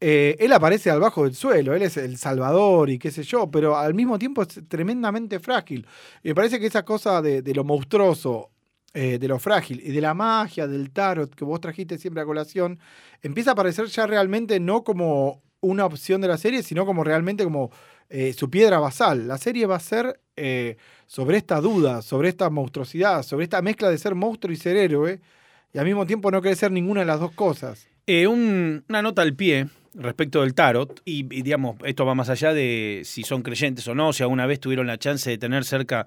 eh, 0.00 0.36
él 0.38 0.52
aparece 0.52 0.90
al 0.90 1.00
bajo 1.00 1.24
del 1.24 1.34
suelo, 1.34 1.74
él 1.74 1.82
es 1.82 1.96
el 1.96 2.16
salvador 2.18 2.88
y 2.88 2.98
qué 3.00 3.10
sé 3.10 3.24
yo, 3.24 3.50
pero 3.50 3.76
al 3.76 3.94
mismo 3.94 4.16
tiempo 4.18 4.42
es 4.42 4.60
tremendamente 4.68 5.40
frágil. 5.40 5.86
Y 6.22 6.28
me 6.28 6.34
parece 6.36 6.60
que 6.60 6.66
esa 6.66 6.84
cosa 6.84 7.20
de, 7.20 7.42
de 7.42 7.52
lo 7.54 7.64
monstruoso, 7.64 8.50
eh, 8.94 9.18
de 9.18 9.28
lo 9.28 9.38
frágil 9.38 9.80
y 9.84 9.92
de 9.92 10.00
la 10.00 10.14
magia, 10.14 10.66
del 10.66 10.90
tarot 10.90 11.34
que 11.34 11.44
vos 11.44 11.60
trajiste 11.60 11.98
siempre 11.98 12.22
a 12.22 12.24
colación, 12.26 12.78
empieza 13.22 13.50
a 13.50 13.52
aparecer 13.52 13.86
ya 13.86 14.06
realmente 14.06 14.58
no 14.60 14.82
como 14.84 15.42
una 15.60 15.84
opción 15.84 16.20
de 16.20 16.28
la 16.28 16.38
serie, 16.38 16.62
sino 16.62 16.86
como 16.86 17.04
realmente 17.04 17.44
como 17.44 17.70
eh, 18.08 18.32
su 18.32 18.48
piedra 18.48 18.78
basal. 18.78 19.26
La 19.28 19.38
serie 19.38 19.66
va 19.66 19.76
a 19.76 19.80
ser 19.80 20.20
eh, 20.36 20.76
sobre 21.06 21.36
esta 21.36 21.60
duda, 21.60 22.00
sobre 22.02 22.28
esta 22.28 22.48
monstruosidad, 22.48 23.22
sobre 23.22 23.44
esta 23.44 23.60
mezcla 23.60 23.90
de 23.90 23.98
ser 23.98 24.14
monstruo 24.14 24.52
y 24.52 24.56
ser 24.56 24.76
héroe, 24.76 25.20
y 25.74 25.78
al 25.78 25.84
mismo 25.84 26.06
tiempo 26.06 26.30
no 26.30 26.40
querer 26.40 26.56
ser 26.56 26.70
ninguna 26.70 27.00
de 27.00 27.06
las 27.06 27.20
dos 27.20 27.32
cosas. 27.32 27.88
Un- 28.06 28.84
una 28.88 29.02
nota 29.02 29.20
al 29.20 29.34
pie 29.34 29.66
respecto 29.94 30.40
del 30.42 30.54
tarot, 30.54 31.02
y, 31.04 31.20
y, 31.34 31.42
digamos, 31.42 31.76
esto 31.84 32.06
va 32.06 32.14
más 32.14 32.30
allá 32.30 32.54
de 32.54 33.02
si 33.04 33.22
son 33.24 33.42
creyentes 33.42 33.86
o 33.88 33.94
no, 33.94 34.12
si 34.12 34.22
alguna 34.22 34.46
vez 34.46 34.60
tuvieron 34.60 34.86
la 34.86 34.96
chance 34.96 35.28
de 35.28 35.36
tener 35.38 35.64
cerca 35.64 36.06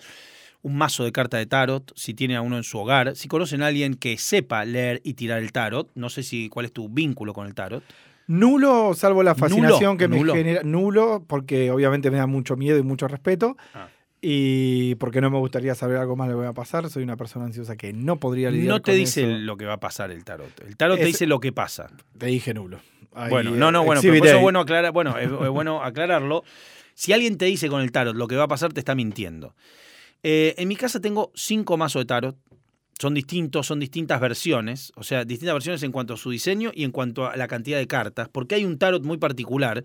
un 0.64 0.78
mazo 0.78 1.04
de 1.04 1.12
carta 1.12 1.38
de 1.38 1.46
tarot, 1.46 1.92
si 1.96 2.14
tienen 2.14 2.38
a 2.38 2.42
uno 2.42 2.58
en 2.58 2.64
su 2.64 2.78
hogar, 2.78 3.16
si 3.16 3.28
conocen 3.28 3.64
a 3.64 3.68
alguien 3.68 3.96
que 3.96 4.18
sepa 4.18 4.64
leer 4.66 5.02
y 5.04 5.16
tirar 5.16 5.40
el 5.40 5.52
tarot, 5.52 5.90
no 5.96 6.10
sé 6.10 6.24
si 6.24 6.50
cuál 6.50 6.66
es 6.66 6.72
tu 6.72 6.88
vínculo 6.90 7.34
con 7.34 7.48
el 7.48 7.56
tarot. 7.56 7.84
Nulo, 8.28 8.94
salvo 8.94 9.24
la 9.24 9.36
fascinación 9.36 9.82
Nulo, 9.82 9.98
que 9.98 10.08
me 10.08 10.18
nulo. 10.18 10.34
genera. 10.34 10.62
Nulo, 10.64 11.24
porque 11.28 11.72
obviamente 11.72 12.12
me 12.12 12.18
da 12.18 12.28
mucho 12.28 12.56
miedo 12.56 12.78
y 12.78 12.84
mucho 12.84 13.08
respeto. 13.08 13.58
Ah. 13.74 13.88
Y 14.22 14.96
porque 14.96 15.20
no 15.20 15.32
me 15.32 15.40
gustaría 15.40 15.74
saber 15.74 15.98
algo 15.98 16.16
más 16.16 16.28
de 16.28 16.34
lo 16.36 16.40
que 16.40 16.44
va 16.46 16.52
a 16.52 16.54
pasar. 16.54 16.88
Soy 16.90 17.02
una 17.04 17.18
persona 17.18 17.46
ansiosa 17.46 17.76
que 17.76 17.92
no 17.92 18.18
podría 18.20 18.52
lidiar 18.52 18.70
No 18.70 18.82
te 18.82 18.92
con 18.92 19.00
dice 19.00 19.24
eso. 19.24 19.32
lo 19.42 19.58
que 19.58 19.66
va 19.66 19.74
a 19.74 19.80
pasar 19.80 20.12
el 20.12 20.24
tarot. 20.24 20.62
El 20.66 20.78
tarot 20.78 21.00
te 21.00 21.06
dice 21.06 21.26
lo 21.26 21.40
que 21.40 21.52
pasa. 21.52 21.90
Te 22.20 22.28
dije 22.28 22.54
nulo. 22.54 22.80
Ahí, 23.14 23.30
Bueno, 23.32 23.56
eh, 23.56 23.58
no, 23.58 23.72
no, 23.72 23.84
bueno, 23.84 24.00
pero 24.02 24.16
por 24.20 24.28
eso 24.28 24.36
es 24.38 24.42
bueno, 24.42 24.60
aclarar, 24.62 24.92
bueno, 24.94 25.18
es, 25.18 25.26
es 25.30 25.50
bueno 25.50 25.82
aclararlo. 25.84 26.44
Si 26.94 27.12
alguien 27.14 27.38
te 27.38 27.46
dice 27.46 27.68
con 27.68 27.82
el 27.82 27.92
tarot 27.92 28.16
lo 28.16 28.28
que 28.28 28.36
va 28.36 28.44
a 28.44 28.48
pasar, 28.48 28.72
te 28.72 28.80
está 28.80 28.94
mintiendo. 28.96 29.56
Eh, 30.24 30.56
en 30.58 30.68
mi 30.68 30.76
casa 30.76 31.00
tengo 31.00 31.32
cinco 31.36 31.78
mazos 31.78 32.02
de 32.02 32.06
tarot. 32.06 32.38
Son 33.00 33.16
distintos, 33.16 33.66
son 33.66 33.80
distintas 33.80 34.22
versiones, 34.22 34.92
o 34.96 35.02
sea, 35.02 35.26
distintas 35.26 35.56
versiones 35.56 35.82
en 35.82 35.92
cuanto 35.92 36.14
a 36.14 36.18
su 36.18 36.30
diseño 36.30 36.72
y 36.72 36.84
en 36.84 36.92
cuanto 36.92 37.26
a 37.26 37.36
la 37.36 37.48
cantidad 37.48 37.80
de 37.80 37.88
cartas, 37.88 38.30
porque 38.30 38.54
hay 38.54 38.64
un 38.64 38.78
tarot 38.78 39.04
muy 39.04 39.18
particular, 39.18 39.84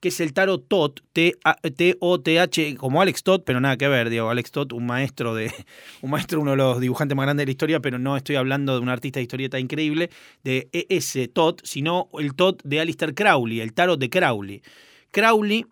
que 0.00 0.08
es 0.08 0.20
el 0.20 0.32
tarot 0.32 0.68
TOT, 0.68 1.00
T-O-T-H, 1.12 2.76
como 2.76 3.00
Alex 3.00 3.22
Todd, 3.22 3.42
pero 3.44 3.60
nada 3.60 3.76
que 3.76 3.88
ver, 3.88 4.10
digo, 4.10 4.28
Alex 4.28 4.50
Todd, 4.52 4.72
un 4.72 4.86
maestro 4.86 5.34
de, 5.34 5.50
un 6.02 6.10
maestro, 6.10 6.40
uno 6.40 6.50
de 6.52 6.56
los 6.58 6.80
dibujantes 6.80 7.16
más 7.16 7.24
grandes 7.24 7.42
de 7.42 7.46
la 7.46 7.52
historia, 7.52 7.80
pero 7.80 7.98
no 7.98 8.16
estoy 8.16 8.36
hablando 8.36 8.74
de 8.74 8.80
un 8.80 8.90
artista 8.90 9.18
de 9.18 9.22
historieta 9.22 9.58
increíble, 9.58 10.10
de 10.44 10.68
E.S. 10.72 11.28
Todd, 11.28 11.60
sino 11.64 12.10
el 12.18 12.34
Todd 12.34 12.60
de 12.64 12.80
Alistair 12.80 13.14
Crowley, 13.14 13.60
el 13.60 13.72
tarot 13.72 13.98
de 13.98 14.10
Crowley. 14.10 14.62
Crowley, 15.10 15.64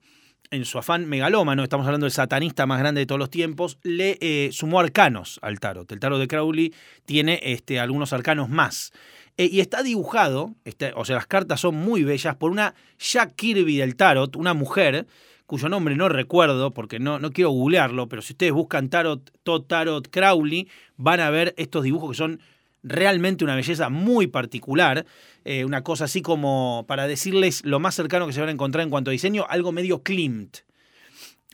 en 0.51 0.65
su 0.65 0.79
afán 0.79 1.07
megalómano, 1.07 1.63
estamos 1.63 1.87
hablando 1.87 2.05
del 2.05 2.13
satanista 2.13 2.67
más 2.67 2.79
grande 2.79 3.01
de 3.01 3.07
todos 3.07 3.19
los 3.19 3.31
tiempos, 3.31 3.79
le 3.83 4.19
eh, 4.21 4.51
sumó 4.53 4.81
arcanos 4.81 5.39
al 5.43 5.61
tarot. 5.61 5.91
El 5.91 6.01
tarot 6.01 6.19
de 6.19 6.29
Crowley 6.29 6.75
tiene 7.05 7.41
este, 7.43 7.81
algunos 7.81 8.13
arcanos 8.13 8.49
más. 8.49 8.93
Eh, 9.37 9.49
y 9.51 9.61
está 9.61 9.83
dibujado, 9.83 10.55
este, 10.65 10.93
o 10.97 11.05
sea, 11.05 11.17
las 11.17 11.27
cartas 11.27 11.61
son 11.61 11.75
muy 11.75 12.05
bellas, 12.05 12.37
por 12.37 12.51
una 12.51 12.75
Jack 12.99 13.35
Kirby 13.37 13.77
del 13.77 13.97
tarot, 13.97 14.37
una 14.37 14.55
mujer 14.55 15.07
cuyo 15.47 15.69
nombre 15.69 15.95
no 15.95 16.09
recuerdo 16.09 16.73
porque 16.73 16.99
no, 16.99 17.19
no 17.19 17.31
quiero 17.31 17.51
googlearlo, 17.51 18.09
pero 18.09 18.23
si 18.23 18.33
ustedes 18.33 18.53
buscan 18.53 18.89
tarot, 18.89 19.31
tot 19.43 19.69
tarot 19.69 20.09
Crowley, 20.11 20.69
van 20.97 21.21
a 21.21 21.31
ver 21.31 21.55
estos 21.57 21.85
dibujos 21.85 22.11
que 22.11 22.17
son 22.17 22.41
realmente 22.89 23.43
una 23.45 23.57
belleza 23.57 23.89
muy 23.89 24.29
particular, 24.29 25.05
eh, 25.45 25.65
una 25.65 25.83
cosa 25.83 26.05
así 26.05 26.23
como, 26.23 26.85
para 26.87 27.07
decirles 27.09 27.63
lo 27.65 27.81
más 27.81 27.95
cercano 27.97 28.27
que 28.27 28.33
se 28.33 28.41
van 28.41 28.49
a 28.49 28.53
encontrar 28.53 28.85
en 28.85 28.91
cuanto 28.91 29.11
a 29.11 29.13
diseño, 29.13 29.45
algo 29.49 29.73
medio 29.73 30.03
Klimt. 30.03 30.59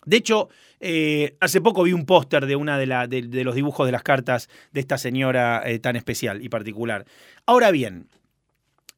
De 0.04 0.16
hecho, 0.16 0.48
eh, 0.80 1.36
hace 1.40 1.60
poco 1.60 1.84
vi 1.84 1.92
un 1.92 2.04
póster 2.06 2.46
de 2.46 2.56
una 2.56 2.76
de, 2.76 2.86
la- 2.86 3.06
de- 3.06 3.22
de 3.22 3.44
los 3.44 3.54
dibujos 3.54 3.86
de 3.86 3.92
las 3.92 4.02
cartas 4.02 4.48
de 4.72 4.80
esta 4.80 4.98
señora 4.98 5.62
eh, 5.64 5.78
tan 5.78 5.96
especial 5.96 6.42
y 6.44 6.48
particular. 6.48 7.06
Ahora 7.46 7.70
bien, 7.70 8.08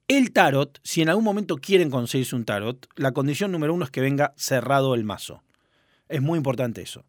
el 0.09 0.33
tarot, 0.33 0.81
si 0.83 1.03
en 1.03 1.09
algún 1.11 1.25
momento 1.25 1.57
quieren 1.57 1.91
conseguirse 1.91 2.35
un 2.37 2.45
tarot, 2.45 2.87
la 2.97 3.13
condición 3.13 3.53
número 3.53 3.73
uno 3.75 3.85
es 3.85 3.91
que 3.91 4.01
venga 4.01 4.33
cerrado 4.37 4.95
el 4.95 5.05
mazo. 5.05 5.43
Es 6.09 6.21
muy 6.21 6.37
importante 6.37 6.83
eso. 6.83 7.05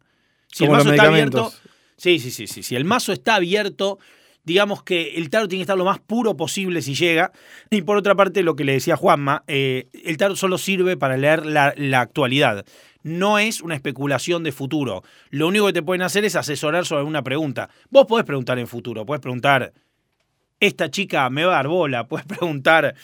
Si 0.52 0.64
Como 0.64 0.72
el 0.72 0.78
los 0.78 0.84
mazo 0.86 0.94
está 0.94 1.08
abierto. 1.08 1.52
Sí, 1.98 2.18
sí, 2.18 2.30
sí, 2.30 2.46
sí. 2.46 2.62
Si 2.62 2.76
el 2.76 2.84
mazo 2.84 3.12
está 3.12 3.36
abierto, 3.36 3.98
digamos 4.46 4.84
que 4.84 5.16
el 5.16 5.28
tarot 5.28 5.50
tiene 5.50 5.60
que 5.60 5.64
estar 5.64 5.76
lo 5.76 5.84
más 5.84 5.98
puro 5.98 6.36
posible 6.36 6.80
si 6.80 6.94
llega. 6.94 7.32
Y 7.68 7.82
por 7.82 7.98
otra 7.98 8.14
parte, 8.14 8.42
lo 8.42 8.56
que 8.56 8.64
le 8.64 8.72
decía 8.72 8.96
Juanma, 8.96 9.42
eh, 9.48 9.88
el 10.04 10.16
tarot 10.16 10.36
solo 10.36 10.56
sirve 10.56 10.96
para 10.96 11.16
leer 11.16 11.44
la, 11.44 11.74
actualidad. 12.00 12.64
No 13.02 13.38
es 13.38 13.60
una 13.60 13.74
especulación 13.74 14.44
de 14.44 14.52
futuro. 14.52 15.02
Lo 15.30 15.48
único 15.48 15.66
que 15.66 15.72
te 15.72 15.82
pueden 15.82 16.02
hacer 16.02 16.24
es 16.24 16.36
asesorar 16.36 16.86
sobre 16.86 17.02
una 17.02 17.22
pregunta. 17.22 17.68
Vos 17.90 18.06
podés 18.06 18.24
preguntar 18.24 18.58
en 18.58 18.68
futuro, 18.68 19.04
podés 19.04 19.20
preguntar, 19.20 19.72
¿esta 20.60 20.90
chica 20.90 21.28
me 21.28 21.44
va 21.44 21.54
a 21.54 21.56
dar 21.56 21.68
bola? 21.68 22.06
Puedes 22.08 22.26
preguntar, 22.26 22.94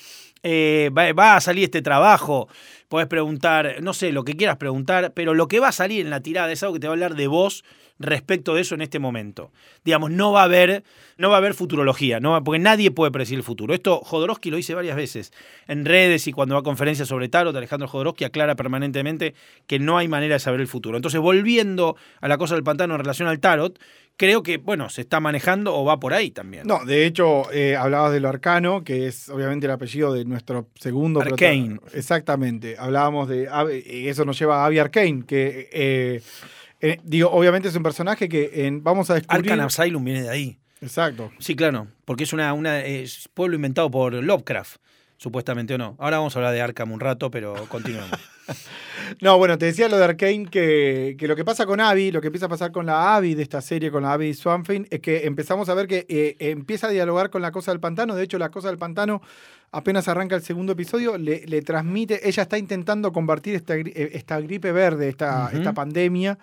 eh, 0.44 0.90
va 0.94 1.36
a 1.36 1.40
salir 1.40 1.64
este 1.64 1.82
trabajo, 1.82 2.48
podés 2.88 3.08
preguntar, 3.08 3.76
no 3.80 3.94
sé, 3.94 4.12
lo 4.12 4.24
que 4.24 4.36
quieras 4.36 4.58
preguntar, 4.58 5.12
pero 5.12 5.34
lo 5.34 5.48
que 5.48 5.58
va 5.58 5.68
a 5.68 5.72
salir 5.72 6.04
en 6.04 6.10
la 6.10 6.20
tirada 6.20 6.52
es 6.52 6.62
algo 6.62 6.74
que 6.74 6.80
te 6.80 6.86
va 6.86 6.92
a 6.92 6.94
hablar 6.94 7.16
de 7.16 7.26
vos 7.26 7.64
respecto 8.02 8.54
de 8.54 8.60
eso 8.62 8.74
en 8.74 8.82
este 8.82 8.98
momento. 8.98 9.50
Digamos, 9.84 10.10
no 10.10 10.32
va 10.32 10.42
a 10.42 10.44
haber, 10.44 10.84
no 11.18 11.28
va 11.30 11.36
a 11.36 11.38
haber 11.38 11.54
futurología, 11.54 12.20
no 12.20 12.32
va- 12.32 12.42
porque 12.44 12.58
nadie 12.58 12.90
puede 12.90 13.10
predecir 13.12 13.36
el 13.38 13.42
futuro. 13.44 13.74
Esto 13.74 14.00
Jodorowsky 14.00 14.50
lo 14.50 14.56
dice 14.56 14.74
varias 14.74 14.96
veces 14.96 15.32
en 15.68 15.84
redes 15.84 16.26
y 16.26 16.32
cuando 16.32 16.54
va 16.54 16.60
a 16.60 16.64
conferencias 16.64 17.08
sobre 17.08 17.28
tarot, 17.28 17.54
Alejandro 17.56 17.88
Jodorowsky 17.88 18.24
aclara 18.24 18.54
permanentemente 18.56 19.34
que 19.66 19.78
no 19.78 19.98
hay 19.98 20.08
manera 20.08 20.34
de 20.34 20.40
saber 20.40 20.60
el 20.60 20.68
futuro. 20.68 20.96
Entonces, 20.96 21.20
volviendo 21.20 21.96
a 22.20 22.28
la 22.28 22.38
cosa 22.38 22.54
del 22.54 22.64
pantano 22.64 22.94
en 22.94 23.00
relación 23.00 23.28
al 23.28 23.40
tarot, 23.40 23.78
creo 24.16 24.42
que, 24.42 24.58
bueno, 24.58 24.88
se 24.90 25.00
está 25.00 25.20
manejando 25.20 25.74
o 25.74 25.84
va 25.84 25.98
por 25.98 26.12
ahí 26.12 26.30
también. 26.30 26.66
No, 26.66 26.84
de 26.84 27.06
hecho, 27.06 27.50
eh, 27.52 27.76
hablabas 27.76 28.12
de 28.12 28.20
lo 28.20 28.28
arcano, 28.28 28.84
que 28.84 29.06
es 29.06 29.28
obviamente 29.30 29.66
el 29.66 29.72
apellido 29.72 30.12
de 30.12 30.24
nuestro 30.24 30.68
segundo 30.78 31.20
Arcane. 31.20 31.78
Exactamente. 31.94 32.76
Hablábamos 32.78 33.28
de. 33.28 33.48
Ave- 33.48 33.82
y 33.84 34.08
eso 34.08 34.24
nos 34.24 34.38
lleva 34.38 34.62
a 34.62 34.66
Abby 34.66 34.78
Arcane, 34.78 35.24
que. 35.26 35.68
eh, 35.72 36.20
eh, 36.82 37.00
digo, 37.04 37.30
obviamente 37.30 37.68
es 37.68 37.76
un 37.76 37.82
personaje 37.82 38.28
que 38.28 38.66
en- 38.66 38.82
vamos 38.84 39.08
a 39.10 39.14
descubrir. 39.14 39.52
Arkham 39.52 39.66
Asylum 39.66 40.04
viene 40.04 40.22
de 40.22 40.28
ahí. 40.30 40.58
Exacto. 40.82 41.30
Sí, 41.38 41.54
claro, 41.56 41.86
porque 42.04 42.24
es 42.24 42.32
una, 42.32 42.52
una 42.52 42.80
es 42.80 43.28
pueblo 43.32 43.54
inventado 43.56 43.90
por 43.90 44.12
Lovecraft, 44.14 44.76
supuestamente 45.16 45.74
o 45.74 45.78
no. 45.78 45.96
Ahora 46.00 46.18
vamos 46.18 46.34
a 46.34 46.40
hablar 46.40 46.52
de 46.52 46.60
Arkham 46.60 46.90
un 46.92 47.00
rato, 47.00 47.30
pero 47.30 47.54
continuemos. 47.68 48.18
No, 49.20 49.36
bueno, 49.36 49.58
te 49.58 49.66
decía 49.66 49.88
lo 49.88 49.98
de 49.98 50.04
Arkane, 50.04 50.46
que, 50.50 51.16
que 51.18 51.26
lo 51.28 51.36
que 51.36 51.44
pasa 51.44 51.66
con 51.66 51.80
Abby, 51.80 52.12
lo 52.12 52.20
que 52.20 52.28
empieza 52.28 52.46
a 52.46 52.48
pasar 52.48 52.72
con 52.72 52.86
la 52.86 53.14
Abby 53.16 53.34
de 53.34 53.42
esta 53.42 53.60
serie, 53.60 53.90
con 53.90 54.02
la 54.04 54.12
Abby 54.14 54.32
Swanfin, 54.32 54.86
es 54.90 55.00
que 55.00 55.26
empezamos 55.26 55.68
a 55.68 55.74
ver 55.74 55.86
que 55.86 56.06
eh, 56.08 56.36
empieza 56.38 56.86
a 56.86 56.90
dialogar 56.90 57.28
con 57.30 57.42
la 57.42 57.50
cosa 57.52 57.72
del 57.72 57.80
pantano. 57.80 58.14
De 58.14 58.22
hecho, 58.22 58.38
la 58.38 58.50
cosa 58.50 58.68
del 58.68 58.78
pantano, 58.78 59.20
apenas 59.70 60.08
arranca 60.08 60.34
el 60.36 60.42
segundo 60.42 60.72
episodio, 60.72 61.18
le, 61.18 61.44
le 61.46 61.62
transmite, 61.62 62.26
ella 62.26 62.44
está 62.44 62.56
intentando 62.58 63.12
combatir 63.12 63.54
esta, 63.54 63.76
eh, 63.76 64.10
esta 64.14 64.40
gripe 64.40 64.72
verde, 64.72 65.08
esta, 65.08 65.50
esta 65.52 65.72
pandemia. 65.74 66.38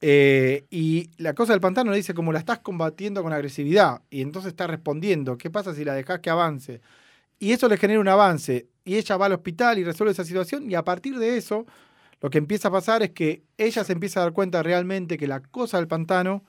Eh, 0.00 0.66
y 0.70 1.10
la 1.16 1.34
cosa 1.34 1.52
del 1.52 1.60
pantano 1.60 1.90
le 1.90 1.96
dice 1.96 2.14
como 2.14 2.32
la 2.32 2.38
estás 2.38 2.58
combatiendo 2.58 3.22
con 3.22 3.32
agresividad 3.32 4.02
y 4.10 4.20
entonces 4.20 4.50
está 4.50 4.66
respondiendo, 4.66 5.38
¿qué 5.38 5.50
pasa 5.50 5.74
si 5.74 5.84
la 5.84 5.94
dejas 5.94 6.20
que 6.20 6.30
avance? 6.30 6.80
Y 7.38 7.52
eso 7.52 7.68
le 7.68 7.76
genera 7.76 8.00
un 8.00 8.08
avance 8.08 8.68
y 8.84 8.96
ella 8.96 9.16
va 9.16 9.26
al 9.26 9.32
hospital 9.32 9.78
y 9.78 9.84
resuelve 9.84 10.12
esa 10.12 10.24
situación 10.24 10.70
y 10.70 10.74
a 10.74 10.84
partir 10.84 11.18
de 11.18 11.36
eso 11.36 11.66
lo 12.20 12.30
que 12.30 12.38
empieza 12.38 12.68
a 12.68 12.72
pasar 12.72 13.02
es 13.02 13.10
que 13.10 13.42
ella 13.58 13.84
se 13.84 13.92
empieza 13.92 14.20
a 14.20 14.24
dar 14.24 14.32
cuenta 14.32 14.62
realmente 14.62 15.18
que 15.18 15.26
la 15.26 15.40
cosa 15.40 15.78
del 15.78 15.88
pantano 15.88 16.44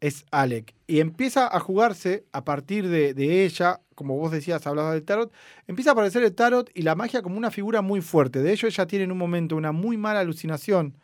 es 0.00 0.26
Alec. 0.30 0.74
Y 0.86 1.00
empieza 1.00 1.54
a 1.54 1.58
jugarse 1.60 2.26
a 2.32 2.44
partir 2.44 2.88
de, 2.88 3.14
de 3.14 3.44
ella, 3.44 3.80
como 3.94 4.16
vos 4.16 4.30
decías, 4.30 4.66
hablabas 4.66 4.92
del 4.92 5.04
tarot, 5.04 5.32
empieza 5.66 5.90
a 5.90 5.92
aparecer 5.94 6.22
el 6.22 6.34
tarot 6.34 6.70
y 6.74 6.82
la 6.82 6.94
magia 6.94 7.22
como 7.22 7.38
una 7.38 7.50
figura 7.50 7.80
muy 7.80 8.02
fuerte. 8.02 8.42
De 8.42 8.52
hecho, 8.52 8.66
ella 8.66 8.86
tiene 8.86 9.04
en 9.04 9.12
un 9.12 9.18
momento 9.18 9.56
una 9.56 9.72
muy 9.72 9.96
mala 9.96 10.20
alucinación 10.20 10.96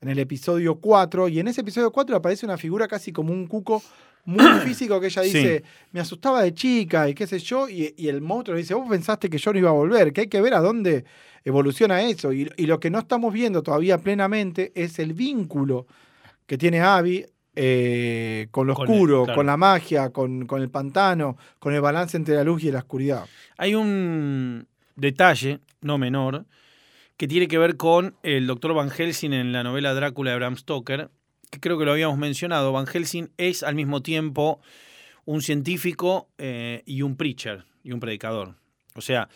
en 0.00 0.08
el 0.08 0.18
episodio 0.18 0.76
4, 0.76 1.28
y 1.28 1.40
en 1.40 1.48
ese 1.48 1.62
episodio 1.62 1.90
4 1.90 2.16
aparece 2.16 2.44
una 2.46 2.56
figura 2.58 2.86
casi 2.86 3.12
como 3.12 3.32
un 3.32 3.46
cuco 3.46 3.82
muy 4.24 4.44
físico 4.64 5.00
que 5.00 5.06
ella 5.06 5.22
Sí. 5.22 5.28
dice, 5.32 5.62
me 5.92 6.00
asustaba 6.00 6.42
de 6.42 6.52
chica 6.54 7.08
y 7.08 7.14
qué 7.14 7.26
sé 7.26 7.38
yo, 7.38 7.68
y, 7.68 7.94
y 7.96 8.08
el 8.08 8.20
monstruo 8.20 8.54
le 8.54 8.62
dice, 8.62 8.74
vos 8.74 8.88
pensaste 8.88 9.30
que 9.30 9.38
yo 9.38 9.52
no 9.52 9.58
iba 9.58 9.70
a 9.70 9.72
volver, 9.74 10.12
que 10.12 10.22
hay 10.22 10.26
que 10.28 10.40
ver 10.40 10.54
a 10.54 10.60
dónde 10.60 11.04
evoluciona 11.44 12.02
eso. 12.02 12.32
Y, 12.32 12.50
y 12.56 12.66
lo 12.66 12.80
que 12.80 12.90
no 12.90 12.98
estamos 12.98 13.32
viendo 13.32 13.62
todavía 13.62 13.98
plenamente 13.98 14.72
es 14.74 14.98
el 14.98 15.14
vínculo 15.14 15.86
que 16.46 16.58
tiene 16.58 16.80
Abby 16.80 17.24
eh, 17.58 18.48
con 18.50 18.66
lo 18.66 18.74
Con 18.74 18.86
el- 18.86 18.92
oscuro, 18.92 19.24
claro. 19.24 19.36
con 19.36 19.46
la 19.46 19.56
magia, 19.56 20.10
con, 20.10 20.44
con 20.46 20.60
el 20.60 20.68
pantano, 20.70 21.36
con 21.58 21.72
el 21.74 21.80
balance 21.80 22.16
entre 22.16 22.34
la 22.34 22.44
luz 22.44 22.62
y 22.64 22.70
la 22.70 22.80
oscuridad. 22.80 23.24
Hay 23.56 23.74
un 23.74 24.66
detalle, 24.94 25.60
no 25.80 25.96
menor, 25.98 26.44
que 27.16 27.28
tiene 27.28 27.48
que 27.48 27.58
ver 27.58 27.76
con 27.76 28.16
el 28.22 28.46
doctor 28.46 28.74
Van 28.74 28.90
Helsing 28.90 29.32
en 29.32 29.52
la 29.52 29.62
novela 29.62 29.94
Drácula 29.94 30.32
de 30.32 30.36
Bram 30.36 30.56
Stoker, 30.56 31.10
que 31.50 31.60
creo 31.60 31.78
que 31.78 31.84
lo 31.84 31.92
habíamos 31.92 32.18
mencionado. 32.18 32.72
Van 32.72 32.86
Helsing 32.86 33.30
es 33.38 33.62
al 33.62 33.74
mismo 33.74 34.02
tiempo 34.02 34.60
un 35.24 35.40
científico 35.40 36.28
eh, 36.38 36.82
y 36.84 37.02
un 37.02 37.16
preacher, 37.16 37.64
y 37.82 37.92
un 37.92 38.00
predicador. 38.00 38.56
O 38.94 39.00
sea, 39.00 39.28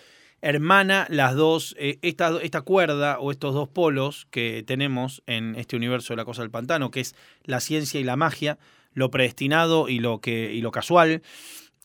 hermana 0.42 1.06
las 1.08 1.34
dos, 1.34 1.74
eh, 1.78 1.98
esta, 2.02 2.38
esta 2.42 2.60
cuerda 2.60 3.18
o 3.18 3.30
estos 3.30 3.54
dos 3.54 3.68
polos 3.68 4.26
que 4.30 4.62
tenemos 4.66 5.22
en 5.26 5.56
este 5.56 5.76
universo 5.76 6.12
de 6.12 6.18
la 6.18 6.24
cosa 6.24 6.42
del 6.42 6.50
pantano, 6.50 6.90
que 6.90 7.00
es 7.00 7.14
la 7.44 7.60
ciencia 7.60 7.98
y 7.98 8.04
la 8.04 8.16
magia, 8.16 8.58
lo 8.92 9.10
predestinado 9.10 9.88
y 9.88 10.00
lo, 10.00 10.20
que, 10.20 10.52
y 10.52 10.60
lo 10.60 10.70
casual, 10.70 11.22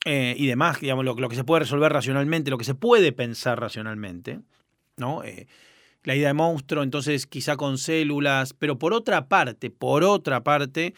eh, 0.04 0.34
y 0.36 0.46
demás, 0.46 0.80
digamos, 0.80 1.04
lo, 1.06 1.14
lo 1.14 1.28
que 1.28 1.36
se 1.36 1.44
puede 1.44 1.60
resolver 1.60 1.90
racionalmente, 1.90 2.50
lo 2.50 2.58
que 2.58 2.64
se 2.64 2.74
puede 2.74 3.12
pensar 3.12 3.58
racionalmente, 3.58 4.40
¿no? 4.96 5.22
La 6.06 6.14
idea 6.14 6.28
de 6.28 6.34
monstruo, 6.34 6.84
entonces 6.84 7.26
quizá 7.26 7.56
con 7.56 7.78
células, 7.78 8.54
pero 8.54 8.78
por 8.78 8.94
otra 8.94 9.26
parte, 9.26 9.70
por 9.70 10.04
otra 10.04 10.44
parte, 10.44 10.94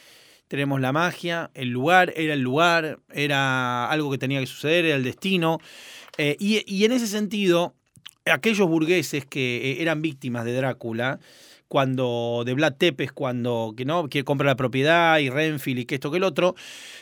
tenemos 0.49 0.83
la 0.83 0.93
magia, 0.93 1.51
el 1.55 1.71
lugar, 1.71 2.13
era 2.15 2.35
el 2.35 2.41
lugar, 2.41 2.99
era 3.11 3.91
algo 3.91 4.11
que 4.11 4.19
tenía 4.19 4.39
que 4.39 4.47
suceder, 4.47 4.85
era 4.85 4.97
el 4.97 5.03
destino, 5.03 5.61
eh, 6.19 6.37
y, 6.39 6.63
y 6.73 6.85
en 6.85 6.93
ese 6.93 7.07
sentido, 7.07 7.75
aquellos 8.27 8.69
burgueses 8.69 9.25
que 9.25 9.57
eh, 9.57 9.83
eran 9.83 10.03
víctimas 10.03 10.45
de 10.45 10.53
Drácula, 10.53 11.19
cuando 11.69 12.43
de 12.45 12.55
Vlad 12.55 12.75
Tepes, 12.75 13.13
cuando 13.13 13.75
que 13.77 13.85
no 13.85 14.09
que 14.09 14.25
compra 14.25 14.47
la 14.47 14.57
propiedad 14.57 15.19
y 15.19 15.31
Renfield 15.31 15.81
y 15.81 15.85
que 15.85 15.95
esto 15.97 16.11
que 16.11 16.17
el 16.17 16.25
otro, 16.25 16.55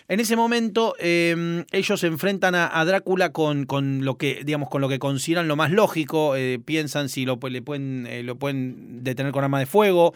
en 0.09 0.21
ese 0.21 0.37
momento 0.37 0.95
eh, 0.99 1.65
ellos 1.73 2.01
se 2.01 2.09
enfrentan 2.09 2.55
a, 2.55 2.85
Drácula 2.85 3.33
con, 3.33 3.65
con 3.65 4.05
lo 4.05 4.17
que 4.19 4.43
digamos 4.45 4.69
con 4.69 4.81
lo 4.81 4.89
que 4.89 4.99
consideran 4.99 5.49
lo 5.49 5.57
más 5.57 5.71
lógico, 5.71 6.37
eh, 6.37 6.61
piensan 6.65 7.09
si 7.09 7.25
lo, 7.25 7.39
le 7.49 7.63
pueden 7.63 8.07
eh, 8.09 8.23
lo 8.23 8.37
pueden 8.37 9.03
detener 9.03 9.33
con 9.33 9.45
arma 9.45 9.59
de 9.59 9.67
fuego, 9.67 10.15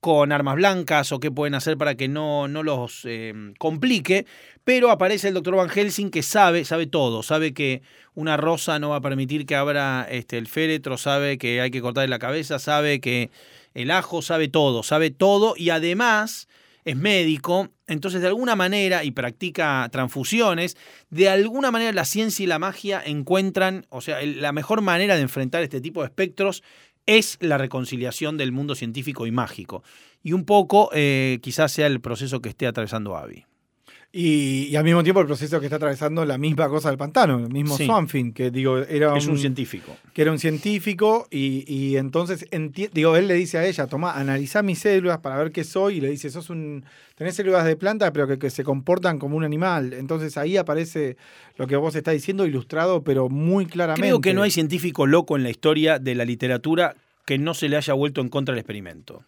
con 0.00 0.30
armas 0.30 0.56
blancas 0.56 1.10
o 1.12 1.18
qué 1.18 1.30
pueden 1.30 1.54
hacer 1.54 1.76
para 1.76 1.96
que 1.96 2.08
no, 2.08 2.46
no 2.48 2.62
los 2.62 3.02
eh, 3.04 3.34
complique, 3.58 4.26
pero 4.64 4.90
aparece 4.90 5.28
el 5.28 5.34
doctor 5.34 5.56
Van 5.56 5.68
Helsing 5.68 6.10
que 6.10 6.22
sabe, 6.22 6.64
sabe 6.64 6.86
todo, 6.86 7.22
sabe 7.22 7.52
que 7.52 7.82
una 8.14 8.36
rosa 8.36 8.78
no 8.78 8.90
va 8.90 8.96
a 8.96 9.00
permitir 9.00 9.44
que 9.46 9.56
abra 9.56 10.06
este, 10.08 10.38
el 10.38 10.46
féretro, 10.46 10.98
sabe 10.98 11.38
que 11.38 11.60
hay 11.60 11.70
que 11.70 11.80
cortarle 11.80 12.08
la 12.08 12.18
cabeza, 12.18 12.58
sabe 12.58 13.00
que 13.00 13.30
el 13.78 13.92
ajo 13.92 14.22
sabe 14.22 14.48
todo, 14.48 14.82
sabe 14.82 15.10
todo 15.10 15.54
y 15.56 15.70
además 15.70 16.48
es 16.84 16.96
médico, 16.96 17.68
entonces 17.86 18.20
de 18.20 18.26
alguna 18.26 18.56
manera, 18.56 19.04
y 19.04 19.12
practica 19.12 19.88
transfusiones, 19.92 20.76
de 21.10 21.28
alguna 21.28 21.70
manera 21.70 21.92
la 21.92 22.04
ciencia 22.04 22.42
y 22.42 22.46
la 22.46 22.58
magia 22.58 23.00
encuentran, 23.04 23.86
o 23.90 24.00
sea, 24.00 24.20
la 24.22 24.52
mejor 24.52 24.80
manera 24.80 25.14
de 25.14 25.22
enfrentar 25.22 25.62
este 25.62 25.80
tipo 25.80 26.00
de 26.00 26.06
espectros 26.06 26.64
es 27.06 27.38
la 27.40 27.56
reconciliación 27.56 28.36
del 28.36 28.52
mundo 28.52 28.74
científico 28.74 29.26
y 29.26 29.30
mágico. 29.30 29.84
Y 30.22 30.32
un 30.32 30.44
poco 30.44 30.90
eh, 30.92 31.38
quizás 31.40 31.70
sea 31.70 31.86
el 31.86 32.00
proceso 32.00 32.40
que 32.40 32.48
esté 32.48 32.66
atravesando 32.66 33.16
Abby. 33.16 33.44
Y, 34.10 34.68
y 34.70 34.76
al 34.76 34.84
mismo 34.84 35.02
tiempo 35.02 35.20
el 35.20 35.26
proceso 35.26 35.60
que 35.60 35.66
está 35.66 35.76
atravesando 35.76 36.24
la 36.24 36.38
misma 36.38 36.66
cosa 36.70 36.88
del 36.88 36.96
pantano, 36.96 37.38
el 37.40 37.50
mismo 37.52 37.76
Sí. 37.76 37.84
Swanfin, 37.84 38.32
que 38.32 38.50
digo, 38.50 38.78
era 38.78 39.14
Es 39.16 39.26
un 39.26 39.36
científico. 39.38 39.94
que 40.14 40.22
era 40.22 40.32
un 40.32 40.38
científico 40.38 41.28
y, 41.30 41.64
y 41.70 41.98
entonces, 41.98 42.46
digo, 42.94 43.16
él 43.16 43.28
le 43.28 43.34
dice 43.34 43.58
a 43.58 43.66
ella, 43.66 43.86
toma, 43.86 44.12
analiza 44.12 44.62
mis 44.62 44.78
células 44.78 45.18
para 45.18 45.36
ver 45.36 45.52
qué 45.52 45.62
soy 45.62 45.96
y 45.96 46.00
le 46.00 46.08
dice, 46.08 46.30
sos 46.30 46.48
un, 46.48 46.86
tenés 47.16 47.34
células 47.34 47.66
de 47.66 47.76
planta 47.76 48.10
pero 48.12 48.26
que, 48.26 48.38
que 48.38 48.48
se 48.48 48.64
comportan 48.64 49.18
como 49.18 49.36
un 49.36 49.44
animal. 49.44 49.92
Entonces 49.92 50.38
ahí 50.38 50.56
aparece 50.56 51.18
lo 51.58 51.66
que 51.66 51.76
vos 51.76 51.94
estás 51.94 52.14
diciendo 52.14 52.46
ilustrado 52.46 53.04
pero 53.04 53.28
muy 53.28 53.66
claramente. 53.66 54.08
Creo 54.08 54.22
que 54.22 54.32
no 54.32 54.42
hay 54.42 54.50
científico 54.50 55.06
loco 55.06 55.36
en 55.36 55.42
la 55.42 55.50
historia 55.50 55.98
de 55.98 56.14
la 56.14 56.24
literatura 56.24 56.94
que 57.26 57.36
no 57.36 57.52
se 57.52 57.68
le 57.68 57.76
haya 57.76 57.92
vuelto 57.92 58.22
en 58.22 58.30
contra 58.30 58.54
del 58.54 58.60
experimento. 58.60 59.22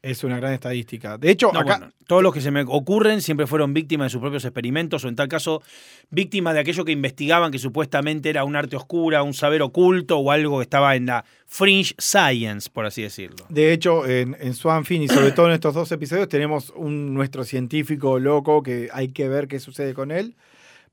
Es 0.00 0.22
una 0.22 0.36
gran 0.36 0.52
estadística. 0.52 1.18
De 1.18 1.28
hecho, 1.30 1.50
No, 1.52 1.58
acá... 1.60 1.78
bueno, 1.78 1.92
todos 2.06 2.22
los 2.22 2.32
que 2.32 2.40
se 2.40 2.52
me 2.52 2.62
ocurren 2.62 3.20
siempre 3.20 3.48
fueron 3.48 3.74
víctimas 3.74 4.06
de 4.06 4.10
sus 4.10 4.20
propios 4.20 4.44
experimentos 4.44 5.04
o 5.04 5.08
en 5.08 5.16
tal 5.16 5.26
caso 5.26 5.60
víctimas 6.10 6.54
de 6.54 6.60
aquello 6.60 6.84
que 6.84 6.92
investigaban 6.92 7.50
que 7.50 7.58
supuestamente 7.58 8.30
era 8.30 8.44
un 8.44 8.54
arte 8.54 8.76
oscura, 8.76 9.24
un 9.24 9.34
saber 9.34 9.60
oculto 9.60 10.18
o 10.18 10.30
algo 10.30 10.58
que 10.58 10.62
estaba 10.62 10.94
en 10.94 11.06
la 11.06 11.24
fringe 11.46 11.94
science, 11.98 12.70
por 12.72 12.86
así 12.86 13.02
decirlo. 13.02 13.44
De 13.48 13.72
hecho, 13.72 14.06
en, 14.06 14.36
en 14.40 14.54
Swanfin 14.54 15.02
y 15.02 15.08
sobre 15.08 15.32
todo 15.32 15.46
en 15.48 15.54
estos 15.54 15.74
dos 15.74 15.90
episodios 15.90 16.28
tenemos 16.28 16.72
un 16.76 17.12
nuestro 17.12 17.42
científico 17.42 18.20
loco 18.20 18.62
que 18.62 18.88
hay 18.92 19.08
que 19.08 19.28
ver 19.28 19.48
qué 19.48 19.58
sucede 19.58 19.94
con 19.94 20.12
él, 20.12 20.36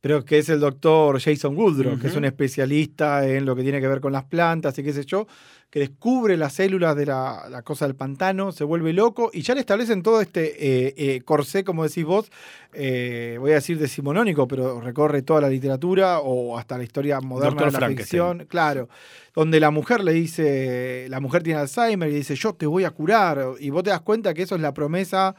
pero 0.05 0.23
que 0.23 0.37
es 0.37 0.49
el 0.49 0.59
doctor 0.59 1.19
Jason 1.19 1.57
Woodrow, 1.57 1.97
que 1.97 2.05
es 2.05 2.15
un 2.15 2.25
especialista 2.25 3.27
en 3.27 3.43
lo 3.43 3.55
que 3.55 3.63
tiene 3.63 3.81
que 3.81 3.87
ver 3.87 4.01
con 4.01 4.13
las 4.13 4.23
plantas 4.23 4.77
y 4.77 4.83
qué 4.83 4.93
sé 4.93 5.03
yo, 5.03 5.25
que 5.71 5.79
descubre 5.79 6.37
las 6.37 6.53
células 6.53 6.95
de 6.95 7.07
la, 7.07 7.47
la 7.49 7.63
cosa 7.63 7.87
del 7.87 7.95
pantano, 7.95 8.51
se 8.51 8.63
vuelve 8.63 8.93
loco 8.93 9.31
y 9.33 9.41
ya 9.41 9.55
le 9.55 9.61
establecen 9.61 10.03
todo 10.03 10.21
este 10.21 10.43
eh, 10.63 10.93
eh, 10.95 11.21
corsé, 11.21 11.63
como 11.63 11.83
decís 11.83 12.05
vos, 12.05 12.31
eh, 12.71 13.37
voy 13.39 13.53
a 13.53 13.55
decir 13.55 13.79
decimonónico, 13.79 14.47
pero 14.47 14.79
recorre 14.79 15.23
toda 15.23 15.41
la 15.41 15.49
literatura 15.49 16.19
o 16.19 16.55
hasta 16.55 16.77
la 16.77 16.83
historia 16.83 17.19
moderna 17.19 17.63
Doctor 17.63 17.71
de 17.73 17.79
la 17.79 17.87
ficción, 17.87 18.45
claro, 18.47 18.89
donde 19.33 19.59
la 19.59 19.71
mujer 19.71 20.03
le 20.03 20.13
dice, 20.13 21.07
la 21.09 21.19
mujer 21.19 21.41
tiene 21.41 21.61
Alzheimer 21.61 22.09
y 22.09 22.13
dice, 22.13 22.35
yo 22.35 22.53
te 22.53 22.67
voy 22.67 22.83
a 22.83 22.91
curar, 22.91 23.43
y 23.59 23.71
vos 23.71 23.81
te 23.81 23.89
das 23.89 24.01
cuenta 24.01 24.35
que 24.35 24.43
eso 24.43 24.53
es 24.53 24.61
la 24.61 24.71
promesa 24.71 25.35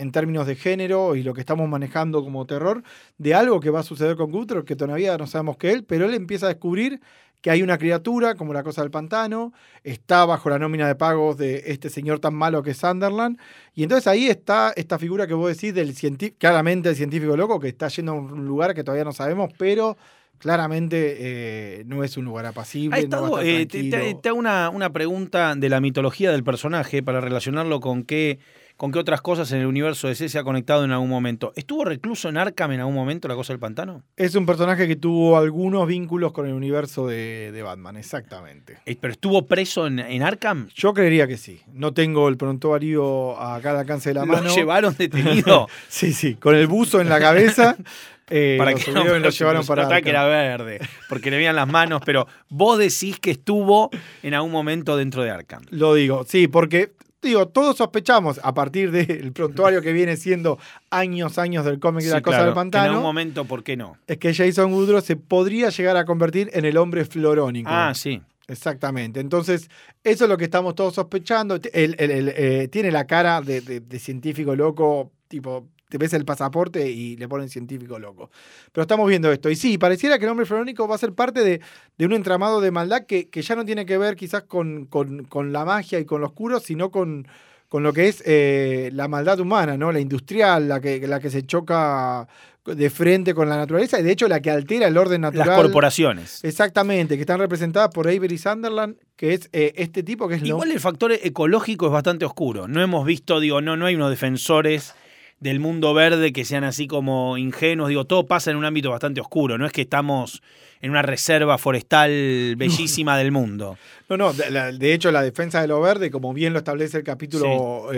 en 0.00 0.12
términos 0.12 0.46
de 0.46 0.56
género 0.56 1.14
y 1.16 1.22
lo 1.22 1.34
que 1.34 1.40
estamos 1.40 1.68
manejando 1.68 2.22
como 2.24 2.46
terror, 2.46 2.82
de 3.18 3.34
algo 3.34 3.60
que 3.60 3.70
va 3.70 3.80
a 3.80 3.82
suceder 3.84 4.16
con 4.16 4.30
Guthrie, 4.32 4.64
que 4.64 4.76
todavía 4.76 5.16
no 5.18 5.26
sabemos 5.26 5.56
que 5.56 5.70
él, 5.72 5.84
pero 5.84 6.06
él 6.06 6.14
empieza 6.14 6.46
a 6.46 6.48
descubrir 6.50 7.00
que 7.42 7.50
hay 7.50 7.62
una 7.62 7.78
criatura 7.78 8.34
como 8.34 8.52
la 8.52 8.62
cosa 8.62 8.82
del 8.82 8.90
pantano, 8.90 9.52
está 9.82 10.26
bajo 10.26 10.50
la 10.50 10.58
nómina 10.58 10.86
de 10.86 10.94
pagos 10.94 11.38
de 11.38 11.62
este 11.66 11.88
señor 11.88 12.18
tan 12.18 12.34
malo 12.34 12.62
que 12.62 12.72
es 12.72 12.76
Sunderland, 12.76 13.38
y 13.74 13.82
entonces 13.82 14.06
ahí 14.08 14.26
está 14.28 14.72
esta 14.76 14.98
figura 14.98 15.26
que 15.26 15.32
vos 15.34 15.48
decís 15.54 15.72
del 15.74 15.94
científico, 15.94 16.36
claramente 16.38 16.90
el 16.90 16.96
científico 16.96 17.36
loco 17.38 17.58
que 17.58 17.68
está 17.68 17.88
yendo 17.88 18.12
a 18.12 18.14
un 18.16 18.44
lugar 18.46 18.74
que 18.74 18.84
todavía 18.84 19.04
no 19.04 19.12
sabemos, 19.12 19.50
pero 19.56 19.96
claramente 20.38 21.16
eh, 21.18 21.84
no 21.86 22.02
es 22.04 22.16
un 22.16 22.24
lugar 22.24 22.46
apacible. 22.46 22.98
Ha 22.98 23.02
no 23.06 23.22
va 23.22 23.38
a 23.38 23.42
estado, 23.42 23.42
estar 23.42 23.46
eh, 23.60 23.66
te, 23.66 23.82
te- 23.84 23.90
tranquilo. 23.90 24.20
te 24.20 24.28
hago 24.30 24.38
una, 24.38 24.70
una 24.70 24.90
pregunta 24.92 25.54
de 25.54 25.68
la 25.68 25.80
mitología 25.80 26.30
del 26.32 26.44
personaje 26.44 27.02
para 27.02 27.20
relacionarlo 27.20 27.80
con 27.80 28.04
qué, 28.04 28.38
con 28.80 28.92
qué 28.92 28.98
otras 28.98 29.20
cosas 29.20 29.52
en 29.52 29.60
el 29.60 29.66
universo 29.66 30.08
de 30.08 30.14
C 30.14 30.30
se 30.30 30.38
ha 30.38 30.42
conectado 30.42 30.86
en 30.86 30.90
algún 30.90 31.10
momento. 31.10 31.52
¿Estuvo 31.54 31.84
recluso 31.84 32.30
en 32.30 32.38
Arkham 32.38 32.72
en 32.72 32.80
algún 32.80 32.94
momento, 32.94 33.28
la 33.28 33.34
cosa 33.34 33.52
del 33.52 33.60
pantano? 33.60 34.04
Es 34.16 34.34
un 34.36 34.46
personaje 34.46 34.88
que 34.88 34.96
tuvo 34.96 35.36
algunos 35.36 35.86
vínculos 35.86 36.32
con 36.32 36.46
el 36.46 36.54
universo 36.54 37.06
de, 37.06 37.52
de 37.52 37.62
Batman, 37.62 37.98
exactamente. 37.98 38.78
Eh, 38.86 38.96
¿Pero 38.98 39.12
estuvo 39.12 39.44
preso 39.44 39.86
en, 39.86 39.98
en 39.98 40.22
Arkham? 40.22 40.70
Yo 40.74 40.94
creería 40.94 41.26
que 41.26 41.36
sí. 41.36 41.60
No 41.74 41.92
tengo 41.92 42.26
el 42.30 42.38
prontuario 42.38 43.38
acá 43.38 43.72
al 43.72 43.76
alcance 43.80 44.08
de 44.08 44.14
la 44.14 44.24
¿Lo 44.24 44.32
mano. 44.32 44.54
llevaron 44.54 44.94
detenido? 44.98 45.68
Sí, 45.90 46.14
sí, 46.14 46.36
con 46.36 46.54
el 46.54 46.66
buzo 46.66 47.02
en 47.02 47.10
la 47.10 47.20
cabeza. 47.20 47.76
eh, 48.30 48.54
para 48.56 48.70
lo 48.70 48.78
que 48.78 48.90
y 48.92 48.94
lo 48.94 49.28
llevaron 49.28 49.66
para 49.66 49.82
notaba 49.82 50.00
que 50.00 50.08
era 50.08 50.24
verde, 50.24 50.80
porque 51.10 51.30
le 51.30 51.36
veían 51.36 51.56
las 51.56 51.68
manos, 51.68 52.00
pero 52.06 52.26
vos 52.48 52.78
decís 52.78 53.20
que 53.20 53.32
estuvo 53.32 53.90
en 54.22 54.32
algún 54.32 54.52
momento 54.52 54.96
dentro 54.96 55.22
de 55.22 55.30
Arkham. 55.32 55.64
Lo 55.68 55.92
digo, 55.92 56.24
sí, 56.26 56.48
porque 56.48 56.92
digo, 57.22 57.48
todos 57.48 57.76
sospechamos 57.76 58.40
a 58.42 58.54
partir 58.54 58.90
del 58.90 59.32
prontuario 59.32 59.82
que 59.82 59.92
viene 59.92 60.16
siendo 60.16 60.58
años, 60.90 61.38
años 61.38 61.64
del 61.64 61.78
cómic 61.78 62.02
de 62.04 62.08
Sí, 62.08 62.14
la 62.14 62.22
cosa 62.22 62.38
claro, 62.38 62.44
del 62.46 62.54
que 62.54 62.58
En 62.58 62.58
algún 62.58 62.70
pantano, 62.72 63.00
momento, 63.02 63.44
¿por 63.44 63.62
qué 63.62 63.76
no? 63.76 63.96
es 64.06 64.18
que 64.18 64.32
Jason 64.34 64.72
Woodrow 64.72 65.00
se 65.00 65.16
podría 65.16 65.68
llegar 65.70 65.96
a 65.96 66.04
convertir 66.04 66.50
en 66.54 66.64
el 66.64 66.76
hombre 66.76 67.04
florónico. 67.04 67.68
Ah, 67.72 67.92
sí. 67.94 68.22
Exactamente. 68.48 69.20
Entonces, 69.20 69.70
eso 70.02 70.24
es 70.24 70.28
lo 70.30 70.36
que 70.36 70.44
estamos 70.44 70.74
todos 70.74 70.94
sospechando. 70.94 71.54
Él, 71.72 71.94
eh, 71.98 72.68
tiene 72.72 72.90
la 72.90 73.06
cara 73.06 73.40
de, 73.40 73.60
de- 73.60 73.78
de 73.80 73.98
científico 74.00 74.56
loco, 74.56 75.12
tipo, 75.28 75.68
te 75.90 75.98
ves 75.98 76.14
el 76.14 76.24
pasaporte 76.24 76.88
y 76.88 77.16
le 77.18 77.28
ponen 77.28 77.50
científico 77.50 77.98
loco. 77.98 78.30
Pero 78.72 78.82
estamos 78.82 79.06
viendo 79.08 79.30
esto. 79.30 79.50
Y 79.50 79.56
sí, 79.56 79.76
pareciera 79.76 80.18
que 80.18 80.24
el 80.24 80.30
hombre 80.30 80.46
florónico 80.46 80.88
va 80.88 80.94
a 80.94 80.98
ser 80.98 81.12
parte 81.12 81.44
de, 81.44 81.60
de 81.98 82.06
un 82.06 82.14
entramado 82.14 82.62
de 82.62 82.70
maldad 82.70 83.04
que, 83.06 83.28
que 83.28 83.42
ya 83.42 83.56
no 83.56 83.64
tiene 83.66 83.84
que 83.84 83.98
ver 83.98 84.16
quizás 84.16 84.44
con, 84.44 84.86
con- 84.86 85.24
con 85.24 85.52
la 85.52 85.64
magia 85.66 85.98
y 85.98 86.06
con 86.06 86.22
lo 86.22 86.28
oscuro, 86.28 86.60
sino 86.60 86.90
con, 86.90 87.26
con 87.68 87.82
lo 87.82 87.92
que 87.92 88.08
es 88.08 88.22
eh, 88.24 88.90
la 88.94 89.08
maldad 89.08 89.38
humana, 89.40 89.76
¿no? 89.76 89.92
La 89.92 90.00
industrial, 90.00 90.68
la 90.68 90.80
que, 90.80 91.06
la 91.06 91.20
que 91.20 91.28
se 91.30 91.42
choca 91.44 92.26
de 92.64 92.90
frente 92.90 93.32
con 93.34 93.48
la 93.48 93.56
naturaleza 93.56 93.98
y 93.98 94.02
de 94.02 94.12
hecho 94.12 94.28
la 94.28 94.40
que 94.40 94.50
altera 94.50 94.86
el 94.86 94.96
orden 94.96 95.22
natural. 95.22 95.48
Las 95.48 95.56
corporaciones. 95.60 96.44
Exactamente, 96.44 97.16
que 97.16 97.22
están 97.22 97.40
representadas 97.40 97.88
por 97.90 98.06
Avery 98.06 98.36
Sunderland, 98.38 98.96
que 99.16 99.32
es 99.34 99.48
eh, 99.52 99.72
este 99.76 100.02
tipo 100.02 100.28
que 100.28 100.34
es 100.36 100.42
lo- 100.42 100.48
Igual 100.48 100.70
el 100.70 100.78
factor 100.78 101.10
ecológico 101.12 101.86
es 101.86 101.92
bastante 101.92 102.24
oscuro. 102.26 102.68
No 102.68 102.82
hemos 102.82 103.04
visto, 103.06 103.40
digo, 103.40 103.60
no, 103.62 103.76
no 103.76 103.86
hay 103.86 103.94
unos 103.96 104.10
defensores 104.10 104.94
del 105.40 105.58
mundo 105.58 105.94
verde 105.94 106.32
que 106.32 106.44
sean 106.44 106.64
así 106.64 106.86
como 106.86 107.38
ingenuos. 107.38 107.88
Digo, 107.88 108.04
todo 108.04 108.26
pasa 108.26 108.50
en 108.50 108.58
un 108.58 108.64
ámbito 108.64 108.90
bastante 108.90 109.20
oscuro. 109.20 109.58
No 109.58 109.66
es 109.66 109.72
que 109.72 109.82
estamos 109.82 110.42
en 110.82 110.90
una 110.90 111.02
reserva 111.02 111.58
forestal 111.58 112.10
bellísima 112.56 113.16
del 113.18 113.32
mundo. 113.32 113.76
No, 114.08 114.16
no, 114.16 114.32
de, 114.32 114.92
hecho 114.92 115.10
la 115.10 115.22
defensa 115.22 115.60
de 115.60 115.68
lo 115.68 115.80
verde, 115.80 116.10
como 116.10 116.34
bien 116.34 116.52
lo 116.52 116.58
establece 116.58 116.98
el 116.98 117.04
capítulo 117.04 117.88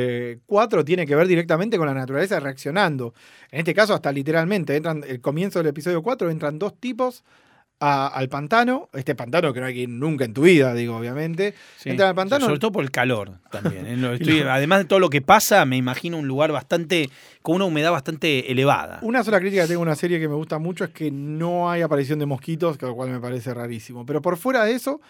4, 0.47 0.85
tiene 0.85 1.07
que 1.07 1.17
ver 1.17 1.27
directamente 1.27 1.79
con 1.79 1.87
la 1.87 1.95
naturaleza 1.95 2.39
reaccionando. 2.39 3.15
En 3.51 3.61
este 3.61 3.75
caso, 3.75 3.95
hasta 3.95 4.13
literalmente, 4.13 4.77
entran, 4.77 5.05
el 5.07 5.21
comienzo 5.21 5.59
del 5.59 5.69
episodio 5.69 6.03
4, 6.03 6.31
entran 6.31 6.59
dos 6.59 6.79
tipos 6.79 7.25
a- 7.85 8.07
al 8.07 8.29
pantano, 8.29 8.89
este 8.93 9.17
pantano 9.17 9.53
que 9.53 9.59
no 9.61 9.67
hay 9.67 9.75
que 9.75 9.81
ir 9.81 9.89
nunca 9.89 10.25
en 10.25 10.33
tu 10.33 10.43
vida, 10.43 10.73
digo, 10.73 10.97
obviamente. 10.97 11.53
Sí. 11.79 11.91
Entran 11.91 12.11
al 12.11 12.15
pantano. 12.15 12.47
Sobre 12.47 12.61
todo 12.61 12.71
por 12.71 12.85
el 12.85 12.93
calor 12.93 13.33
también. 13.51 13.87
¿eh? 13.87 13.95
Estoy- 14.21 14.43
además 14.43 14.79
de 14.79 14.85
todo 14.85 15.01
lo 15.01 15.11
que 15.11 15.21
pasa, 15.21 15.65
me 15.65 15.77
imagino 15.77 16.17
un 16.17 16.29
lugar 16.29 16.53
bastante, 16.53 17.11
con 17.43 17.57
una 17.57 17.65
humedad 17.65 17.91
bastante 17.91 18.53
elevada. 18.53 19.01
Una 19.03 19.25
sola 19.25 19.41
crítica 19.41 19.62
que 19.62 19.69
tengo 19.69 19.81
a 19.81 19.83
una 19.83 19.97
serie 19.97 20.21
que 20.21 20.29
me 20.29 20.35
gusta 20.37 20.59
mucho 20.61 20.85
es 20.85 20.91
que 20.91 21.11
no 21.11 21.69
hay 21.71 21.83
aparición 21.83 22.21
de 22.21 22.27
mosquitos, 22.27 22.81
lo 22.81 22.95
cual 22.95 23.11
me 23.11 23.18
parece 23.18 23.53
rarísimo. 23.53 24.07
Pero 24.07 24.23
por 24.23 24.37
fuera 24.37 24.64
de 24.64 24.75
eso, 24.75 25.01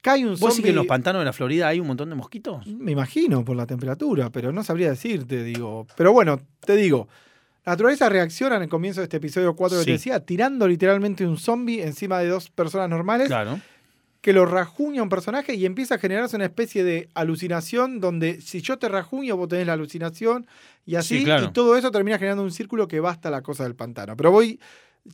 cae 0.00 0.24
un 0.24 0.38
¿Vos 0.38 0.54
sí 0.54 0.62
que 0.62 0.68
en 0.70 0.76
los 0.76 0.86
pantanos 0.86 1.20
de 1.20 1.24
la 1.26 1.32
Florida 1.32 1.66
hay 1.66 1.80
un 1.80 1.88
montón 1.88 2.08
de 2.10 2.14
mosquitos? 2.14 2.64
Me 2.68 2.92
imagino 2.92 3.44
por 3.44 3.56
la 3.56 3.66
temperatura, 3.66 4.30
pero 4.30 4.52
no 4.52 4.62
sabría 4.62 4.90
decirte, 4.90 5.42
digo. 5.42 5.86
Pero 5.96 6.12
bueno, 6.12 6.38
te 6.60 6.76
digo, 6.76 7.08
la 7.68 7.72
naturaleza 7.72 8.08
reacciona 8.08 8.56
en 8.56 8.62
el 8.62 8.68
comienzo 8.68 9.00
de 9.00 9.04
este 9.04 9.18
episodio 9.18 9.54
4 9.54 9.78
que 9.78 9.82
Sí. 9.82 9.86
te 9.86 9.92
decía, 9.92 10.20
tirando 10.20 10.66
literalmente 10.66 11.26
un 11.26 11.36
zombie 11.36 11.82
encima 11.82 12.18
de 12.18 12.28
dos 12.28 12.48
personas 12.50 12.88
normales, 12.88 13.28
Claro. 13.28 13.60
que 14.22 14.32
lo 14.32 14.46
rajuña 14.46 15.02
un 15.02 15.08
personaje 15.10 15.54
y 15.54 15.66
empieza 15.66 15.96
a 15.96 15.98
generarse 15.98 16.34
una 16.36 16.46
especie 16.46 16.82
de 16.82 17.08
alucinación 17.14 18.00
donde 18.00 18.40
si 18.40 18.62
yo 18.62 18.78
te 18.78 18.88
rajuño, 18.88 19.36
vos 19.36 19.48
tenés 19.48 19.66
la 19.66 19.74
alucinación 19.74 20.46
y 20.86 20.96
así, 20.96 21.18
Sí, 21.18 21.24
claro. 21.24 21.46
y 21.46 21.52
todo 21.52 21.76
eso 21.76 21.90
termina 21.90 22.16
generando 22.18 22.42
un 22.42 22.50
círculo 22.52 22.88
que 22.88 23.00
basta 23.00 23.30
la 23.30 23.42
cosa 23.42 23.64
del 23.64 23.74
pantano. 23.74 24.16
Pero 24.16 24.30
voy, 24.32 24.58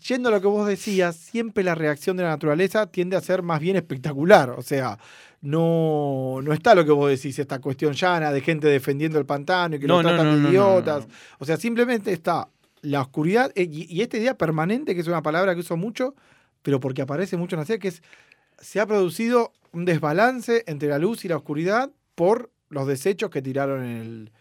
yendo 0.07 0.29
a 0.29 0.33
lo 0.33 0.41
que 0.41 0.47
vos 0.47 0.67
decías, 0.67 1.17
siempre 1.17 1.65
la 1.65 1.75
reacción 1.75 2.17
de 2.17 2.23
la 2.23 2.31
naturaleza 2.31 2.87
tiende 2.87 3.17
a 3.17 3.21
ser 3.21 3.43
más 3.43 3.61
bien 3.61 3.77
espectacular. 3.77 4.51
O 4.51 4.63
sea, 4.63 4.99
no, 5.45 6.41
no 6.43 6.53
está 6.55 6.75
lo 6.75 6.85
que 6.87 6.91
vos 6.91 7.11
decís, 7.11 7.39
esta 7.39 7.61
cuestión 7.61 7.93
llana 7.93 8.33
de 8.33 8.41
gente 8.41 8.67
defendiendo 8.67 9.19
el 9.19 9.27
pantano 9.27 9.77
y 9.77 9.79
que 9.79 9.87
No, 9.87 10.01
tratan 10.01 10.27
no, 10.27 10.35
de 10.37 10.41
no, 10.41 10.49
idiotas. 10.49 11.07
O 11.39 11.45
sea, 11.45 11.59
simplemente 11.59 12.13
está 12.13 12.49
la 12.81 13.03
oscuridad 13.03 13.53
eh, 13.55 13.69
y, 13.71 13.87
y 13.95 14.01
esta 14.01 14.17
idea 14.17 14.39
permanente, 14.39 14.95
que 14.95 15.03
es 15.03 15.07
una 15.07 15.23
palabra 15.23 15.53
que 15.55 15.61
uso 15.61 15.77
mucho, 15.77 16.15
pero 16.63 16.81
porque 16.81 17.03
aparece 17.03 17.37
mucho 17.37 17.57
en 17.57 17.61
la 17.61 17.67
serie, 17.67 17.79
que 17.79 17.89
es 17.89 18.03
se 18.59 18.81
ha 18.81 18.87
producido 18.87 19.53
un 19.73 19.85
desbalance 19.85 20.65
entre 20.67 20.89
la 20.89 20.99
luz 20.99 21.25
y 21.25 21.29
la 21.29 21.37
oscuridad 21.37 21.91
por 22.15 22.51
los 22.71 22.87
desechos 22.87 23.29
que 23.29 23.43
tiraron 23.43 23.85
en 23.85 23.97
el, 24.01 24.33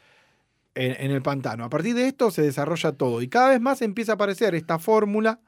en, 0.76 1.06
en 1.06 1.12
el 1.12 1.22
pantano. 1.22 1.66
A 1.66 1.70
partir 1.70 1.96
de 1.96 2.08
esto 2.08 2.32
se 2.32 2.44
desarrolla 2.44 2.94
todo 2.94 3.22
y 3.22 3.28
cada 3.28 3.50
vez 3.50 3.60
más 3.60 3.82
empieza 3.82 4.14
a 4.14 4.16
aparecer 4.16 4.56
esta 4.56 4.80
fórmula 4.80 5.42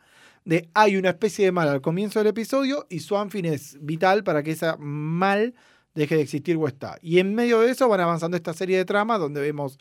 de 0.45 0.69
hay 0.73 0.95
una 0.95 1.09
especie 1.09 1.45
de 1.45 1.51
mal 1.51 1.67
al 1.67 1.81
comienzo 1.81 2.19
del 2.19 2.27
episodio 2.27 2.85
y 2.89 2.99
su 2.99 3.17
es 3.43 3.77
vital 3.81 4.23
para 4.23 4.43
que 4.43 4.51
esa 4.51 4.77
mal 4.77 5.55
deje 5.95 6.15
de 6.15 6.21
existir 6.21 6.55
o 6.55 6.67
está. 6.67 6.97
Y 7.01 7.19
en 7.19 7.33
medio 7.33 7.61
de 7.61 7.71
eso 7.71 7.89
van 7.89 7.99
avanzando 7.99 8.37
esta 8.37 8.53
serie 8.53 8.77
de 8.77 8.85
tramas 8.85 9.19
donde 9.19 9.41
vemos 9.41 9.79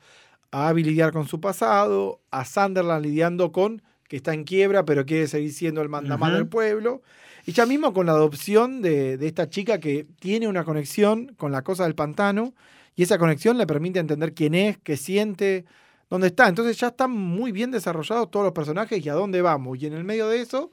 a 0.50 0.68
Abby 0.68 0.82
lidiar 0.82 1.12
con 1.12 1.28
su 1.28 1.40
pasado, 1.40 2.20
a 2.30 2.44
Sunderland 2.44 3.04
lidiando 3.04 3.52
con 3.52 3.82
que 4.08 4.16
está 4.16 4.32
en 4.32 4.44
quiebra 4.44 4.84
pero 4.84 5.06
quiere 5.06 5.26
seguir 5.26 5.52
siendo 5.52 5.82
el 5.82 5.88
mandamás 5.88 6.32
del 6.32 6.48
pueblo. 6.48 7.02
Y 7.46 7.52
ya 7.52 7.66
mismo 7.66 7.92
con 7.92 8.06
la 8.06 8.12
adopción 8.12 8.80
de, 8.80 9.18
de 9.18 9.26
esta 9.26 9.50
chica 9.50 9.78
que 9.80 10.06
tiene 10.18 10.48
una 10.48 10.64
conexión 10.64 11.34
con 11.36 11.52
la 11.52 11.62
cosa 11.62 11.84
del 11.84 11.94
pantano 11.94 12.54
y 12.96 13.02
esa 13.02 13.18
conexión 13.18 13.58
le 13.58 13.66
permite 13.66 13.98
entender 13.98 14.32
quién 14.32 14.54
es, 14.54 14.78
qué 14.78 14.96
siente, 14.96 15.66
dónde 16.14 16.28
está. 16.28 16.48
Entonces 16.48 16.78
ya 16.78 16.88
están 16.88 17.10
muy 17.10 17.52
bien 17.52 17.70
desarrollados 17.70 18.30
todos 18.30 18.44
los 18.44 18.52
personajes 18.52 19.04
y 19.04 19.08
a 19.08 19.14
dónde 19.14 19.42
vamos. 19.42 19.78
Y 19.80 19.86
en 19.86 19.94
el 19.94 20.04
medio 20.04 20.28
de 20.28 20.40
eso, 20.40 20.70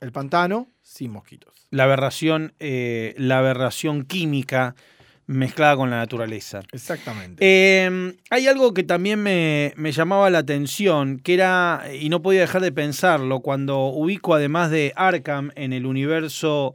el 0.00 0.10
pantano 0.10 0.68
sin 0.82 1.12
mosquitos. 1.12 1.52
La 1.70 1.84
aberración, 1.84 2.54
eh, 2.58 3.14
la 3.18 3.38
aberración 3.38 4.04
química 4.04 4.74
mezclada 5.26 5.76
con 5.76 5.90
la 5.90 5.98
naturaleza. 5.98 6.62
Exactamente. 6.72 7.36
Eh, 7.40 8.16
hay 8.30 8.46
algo 8.46 8.72
que 8.72 8.82
también 8.82 9.22
me, 9.22 9.74
me 9.76 9.92
llamaba 9.92 10.30
la 10.30 10.38
atención, 10.38 11.18
que 11.18 11.34
era, 11.34 11.84
y 12.00 12.08
no 12.08 12.22
podía 12.22 12.40
dejar 12.40 12.62
de 12.62 12.72
pensarlo, 12.72 13.40
cuando 13.40 13.88
ubico 13.88 14.34
además 14.34 14.70
de 14.70 14.94
Arkham 14.96 15.50
en 15.56 15.74
el 15.74 15.84
universo, 15.84 16.74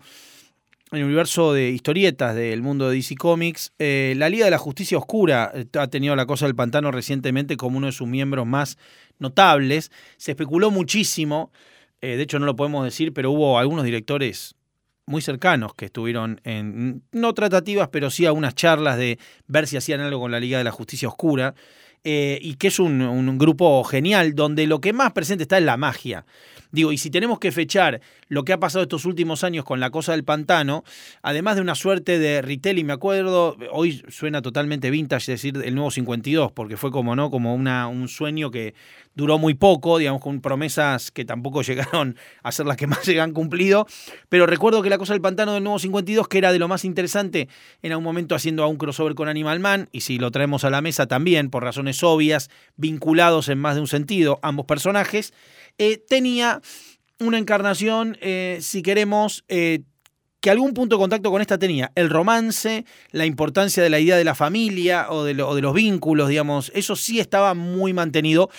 el 0.95 1.05
universo 1.05 1.53
de 1.53 1.69
historietas 1.69 2.35
del 2.35 2.61
mundo 2.61 2.89
de 2.89 2.95
DC 2.95 3.15
Comics, 3.15 3.73
eh, 3.79 4.13
la 4.17 4.29
Liga 4.29 4.45
de 4.45 4.51
la 4.51 4.57
Justicia 4.57 4.97
Oscura 4.97 5.51
eh, 5.53 5.65
ha 5.79 5.87
tenido 5.87 6.15
la 6.15 6.25
cosa 6.25 6.45
del 6.45 6.55
pantano 6.55 6.91
recientemente 6.91 7.57
como 7.57 7.77
uno 7.77 7.87
de 7.87 7.93
sus 7.93 8.07
miembros 8.07 8.45
más 8.45 8.77
notables. 9.19 9.91
Se 10.17 10.31
especuló 10.31 10.71
muchísimo, 10.71 11.51
eh, 12.01 12.15
de 12.17 12.23
hecho 12.23 12.39
no 12.39 12.45
lo 12.45 12.55
podemos 12.55 12.85
decir, 12.85 13.13
pero 13.13 13.31
hubo 13.31 13.57
algunos 13.57 13.85
directores 13.85 14.55
muy 15.05 15.21
cercanos 15.21 15.73
que 15.73 15.85
estuvieron 15.85 16.39
en, 16.43 17.03
no 17.11 17.33
tratativas, 17.33 17.89
pero 17.89 18.09
sí 18.09 18.25
algunas 18.25 18.55
charlas 18.55 18.97
de 18.97 19.19
ver 19.47 19.67
si 19.67 19.77
hacían 19.77 19.99
algo 19.99 20.19
con 20.19 20.31
la 20.31 20.39
Liga 20.39 20.57
de 20.57 20.63
la 20.63 20.71
Justicia 20.71 21.07
Oscura, 21.07 21.55
eh, 22.03 22.39
y 22.41 22.55
que 22.55 22.67
es 22.67 22.79
un, 22.79 23.01
un 23.01 23.37
grupo 23.37 23.83
genial, 23.83 24.35
donde 24.35 24.67
lo 24.67 24.81
que 24.81 24.93
más 24.93 25.13
presente 25.13 25.43
está 25.43 25.57
es 25.57 25.63
la 25.63 25.77
magia. 25.77 26.25
Digo, 26.73 26.91
y 26.91 26.97
si 26.97 27.11
tenemos 27.11 27.37
que 27.37 27.51
fechar 27.51 28.01
lo 28.29 28.43
que 28.43 28.51
ha 28.51 28.59
pasado 28.59 28.81
estos 28.81 29.05
últimos 29.05 29.43
años 29.43 29.63
con 29.63 29.79
la 29.79 29.91
cosa 29.91 30.13
del 30.13 30.23
pantano, 30.23 30.83
además 31.21 31.55
de 31.55 31.61
una 31.61 31.75
suerte 31.75 32.17
de 32.17 32.41
retelling, 32.41 32.87
me 32.87 32.93
acuerdo, 32.93 33.55
hoy 33.71 34.03
suena 34.09 34.41
totalmente 34.41 34.89
vintage 34.89 35.31
decir 35.31 35.61
el 35.63 35.75
nuevo 35.75 35.91
52, 35.91 36.51
porque 36.51 36.75
fue 36.75 36.89
como, 36.89 37.15
¿no? 37.15 37.29
Como 37.29 37.53
una, 37.53 37.87
un 37.87 38.07
sueño 38.07 38.49
que 38.49 38.73
duró 39.15 39.37
muy 39.37 39.53
poco, 39.53 39.97
digamos, 39.97 40.21
con 40.21 40.41
promesas 40.41 41.11
que 41.11 41.25
tampoco 41.25 41.61
llegaron 41.63 42.17
a 42.41 42.51
ser 42.51 42.65
las 42.65 42.77
que 42.77 42.87
más 42.87 42.99
se 43.03 43.19
han 43.19 43.33
cumplido. 43.33 43.87
Pero 44.29 44.45
recuerdo 44.45 44.81
que 44.81 44.89
la 44.89 44.97
cosa 44.97 45.13
del 45.13 45.21
pantano 45.21 45.53
del 45.53 45.63
nuevo 45.63 45.79
52, 45.79 46.27
que 46.27 46.37
era 46.37 46.51
de 46.51 46.59
lo 46.59 46.67
más 46.67 46.85
interesante, 46.85 47.47
en 47.81 47.91
algún 47.91 48.03
momento 48.03 48.35
haciendo 48.35 48.63
a 48.63 48.67
un 48.67 48.77
crossover 48.77 49.15
con 49.15 49.27
Animal 49.27 49.59
Man, 49.59 49.89
y 49.91 50.01
si 50.01 50.17
lo 50.17 50.31
traemos 50.31 50.63
a 50.63 50.69
la 50.69 50.81
mesa 50.81 51.07
también, 51.07 51.49
por 51.49 51.63
razones 51.63 52.03
obvias, 52.03 52.49
vinculados 52.75 53.49
en 53.49 53.59
más 53.59 53.75
de 53.75 53.81
un 53.81 53.87
sentido, 53.87 54.39
ambos 54.41 54.65
personajes, 54.65 55.33
eh, 55.77 55.97
tenía 55.97 56.61
una 57.19 57.37
encarnación, 57.37 58.17
eh, 58.21 58.57
si 58.61 58.81
queremos, 58.81 59.45
eh, 59.47 59.81
que 60.43 60.49
algún 60.49 60.73
punto 60.73 60.97
de 60.97 60.99
contacto 60.99 61.31
con 61.31 61.41
esta 61.41 61.57
tenía. 61.57 61.93
El 61.95 62.09
romance, 62.09 62.83
la 63.11 63.25
importancia 63.25 63.81
de 63.81 63.89
la 63.89 64.01
idea 64.01 64.17
de 64.17 64.25
la 64.25 64.35
familia 64.35 65.07
o 65.09 65.23
de, 65.23 65.41
o 65.41 65.55
de 65.55 65.61
los 65.61 65.73
vínculos, 65.73 66.27
digamos, 66.27 66.69
eso 66.75 66.97
sí 66.97 67.21
estaba 67.21 67.53
muy 67.53 67.93
mantenido. 67.93 68.49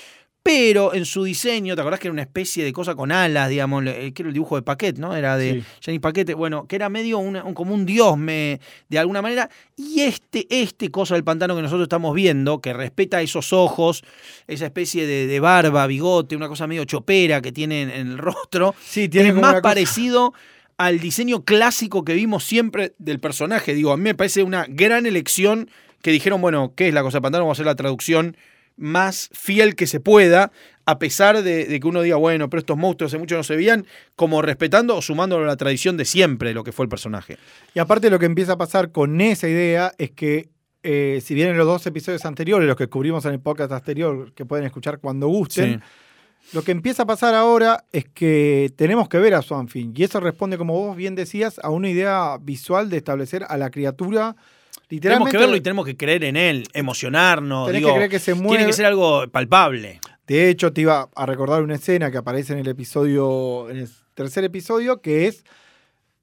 Pero 0.46 0.92
en 0.92 1.07
su 1.07 1.24
diseño, 1.24 1.74
¿te 1.74 1.80
acordás 1.80 1.98
que 2.00 2.09
era 2.09 2.12
una 2.12 2.20
especie 2.20 2.64
de 2.64 2.72
cosa 2.74 2.94
con 2.94 3.11
alas, 3.11 3.48
digamos, 3.48 3.83
le- 3.83 4.12
que 4.12 4.20
era 4.22 4.28
el 4.28 4.35
dibujo 4.35 4.57
de 4.57 4.62
Paquet, 4.62 4.98
¿no? 4.98 5.16
Era 5.16 5.38
de 5.38 5.54
Sí. 5.54 5.64
Jenny 5.80 5.98
Paquete, 6.00 6.35
bueno, 6.35 6.66
que 6.68 6.76
era 6.76 6.90
medio 6.90 7.16
una- 7.18 7.42
un- 7.44 7.54
como 7.54 7.72
un 7.72 7.87
dios 7.87 8.18
me, 8.18 8.61
de 8.90 8.98
alguna 8.98 9.22
manera. 9.22 9.48
Y 9.74 10.02
este, 10.02 10.46
este 10.50 10.90
cosa 10.90 11.14
del 11.14 11.24
pantano 11.24 11.57
que 11.57 11.62
nosotros 11.62 11.85
estamos 11.87 12.14
viendo, 12.14 12.61
que 12.61 12.74
respeta 12.74 13.22
esos 13.22 13.54
ojos, 13.54 14.04
esa 14.46 14.66
especie 14.66 15.07
de, 15.07 15.26
de 15.26 15.40
barba, 15.40 15.87
bigote, 15.87 16.37
una 16.37 16.48
cosa 16.48 16.66
medio 16.66 16.85
chopera 16.85 17.40
que 17.40 17.50
tiene 17.50 17.80
en, 17.80 17.90
en 17.90 18.07
el 18.09 18.18
rostro, 18.18 18.74
Sí, 18.85 19.09
tiene 19.09 19.30
es 19.30 19.35
más 19.35 19.52
cosa- 19.52 19.62
parecido 19.62 20.35
al 20.76 21.00
diseño 21.00 21.42
clásico 21.46 22.04
que 22.04 22.12
vimos 22.12 22.44
siempre 22.44 22.94
del 22.98 23.18
personaje. 23.18 23.72
Digo, 23.72 23.92
a 23.92 23.96
mí 23.96 24.02
me 24.02 24.14
parece 24.14 24.42
una 24.42 24.66
gran 24.68 25.07
elección 25.07 25.70
que 26.02 26.11
dijeron, 26.11 26.42
bueno, 26.42 26.74
¿qué 26.76 26.88
es 26.88 26.92
la 26.92 27.00
cosa 27.02 27.16
del 27.16 27.22
pantano? 27.22 27.44
Vamos 27.44 27.57
a 27.57 27.62
hacer 27.62 27.66
la 27.66 27.76
traducción 27.76 28.37
más 28.76 29.30
fiel 29.32 29.76
que 29.76 29.87
se 29.87 30.00
pueda, 30.00 30.52
a 30.87 30.98
pesar 30.98 31.42
de, 31.42 31.64
de 31.66 31.80
que 31.80 31.87
uno 31.87 32.02
diga, 32.02 32.16
bueno, 32.16 32.50
pero 32.50 32.60
estos 32.60 32.76
monstruos 32.76 33.12
hace 33.12 33.18
mucho 33.18 33.37
no 33.37 33.42
se 33.42 33.56
veían, 33.56 33.87
como 34.16 34.42
respetando 34.42 34.96
o 34.96 35.02
sumándolo 35.02 35.44
a 35.44 35.48
la 35.48 35.56
tradición 35.56 35.96
de 35.96 36.04
siempre 36.04 36.52
lo 36.52 36.64
que 36.64 36.72
fue 36.72 36.84
el 36.84 36.88
personaje. 36.88 37.38
Y 37.74 37.78
aparte 37.78 38.10
lo 38.10 38.18
que 38.18 38.26
empieza 38.26 38.52
a 38.52 38.58
pasar 38.58 38.92
con 38.92 39.20
esa 39.20 39.48
idea 39.48 39.92
es 39.98 40.10
que 40.10 40.48
eh, 40.87 41.22
si 41.24 41.34
bien 41.34 41.48
en 41.48 41.56
los 41.56 41.66
dos 41.66 41.87
episodios 41.87 42.26
anteriores, 42.26 42.68
los 42.68 42.76
que 42.76 42.88
cubrimos 42.88 43.24
en 43.24 43.32
el 43.32 43.40
podcast 43.40 43.72
anterior, 43.72 44.32
que 44.34 44.44
pueden 44.44 44.66
escuchar 44.66 44.98
cuando 44.98 45.28
gusten, 45.28 45.82
lo 46.52 46.62
que 46.62 46.72
empieza 46.72 47.04
a 47.04 47.06
pasar 47.06 47.34
ahora 47.34 47.84
es 47.90 48.04
que 48.04 48.70
tenemos 48.76 49.08
que 49.08 49.18
ver 49.18 49.34
a 49.34 49.40
Swanfin. 49.40 49.94
Y 49.96 50.04
eso 50.04 50.20
responde, 50.20 50.58
como 50.58 50.74
vos 50.74 50.94
bien 50.94 51.14
decías, 51.14 51.58
a 51.62 51.70
una 51.70 51.88
idea 51.88 52.37
visual 52.38 52.90
de 52.90 52.98
establecer 52.98 53.46
a 53.48 53.56
la 53.56 53.70
criatura 53.70 54.37
Tenemos 55.00 55.28
que 55.28 55.38
verlo 55.38 55.57
y 55.57 55.61
tenemos 55.61 55.85
que 55.85 55.96
creer 55.96 56.24
en 56.24 56.37
él, 56.37 56.66
emocionarnos. 56.72 57.66
Tenés 57.66 57.80
digo, 57.80 57.90
que 57.90 57.94
creer 57.96 58.11
que 58.11 58.18
se 58.18 58.35
Tiene 58.35 58.66
que 58.66 58.72
ser 58.72 58.87
algo 58.87 59.28
palpable. 59.28 60.00
De 60.26 60.48
hecho, 60.48 60.72
te 60.72 60.80
iba 60.83 61.09
a 61.14 61.26
recordar 61.26 61.62
una 61.62 61.74
escena 61.74 62.11
que 62.11 62.16
aparece 62.18 62.54
en 62.54 62.59
el 62.61 62.68
episodio, 62.68 63.68
en 63.68 63.78
el 63.78 63.88
tercer 64.14 64.44
episodio, 64.44 65.00
que 65.00 65.26
es. 65.26 65.44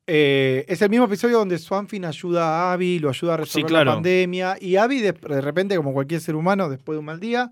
eh, 0.08 0.66
es 0.68 0.82
el 0.82 0.90
mismo 0.90 1.06
episodio 1.06 1.38
donde 1.38 1.58
Swanfin 1.60 2.06
ayuda 2.06 2.46
a 2.48 2.74
Abby, 2.74 3.00
lo 3.00 3.10
ayuda 3.10 3.36
a 3.36 3.38
resolver 3.38 3.68
claro. 3.68 3.86
la 3.86 3.94
pandemia. 3.96 4.58
Y 4.60 4.76
Abby, 4.76 5.00
de, 5.00 5.12
de 5.12 5.42
repente, 5.42 5.76
como 5.76 5.94
cualquier 5.94 6.20
ser 6.20 6.36
humano, 6.36 6.70
después 6.70 6.96
de 6.96 7.00
un 7.00 7.06
mal 7.06 7.20
día, 7.20 7.52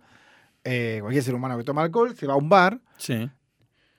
eh, 0.63 0.97
cualquier 1.01 1.23
ser 1.23 1.36
humano 1.36 1.58
que 1.58 1.63
toma 1.63 1.84
alcohol, 1.84 2.15
se 2.15 2.25
va 2.25 2.34
a 2.34 2.38
un 2.38 2.49
bar. 2.49 2.79
Sí. 2.97 3.29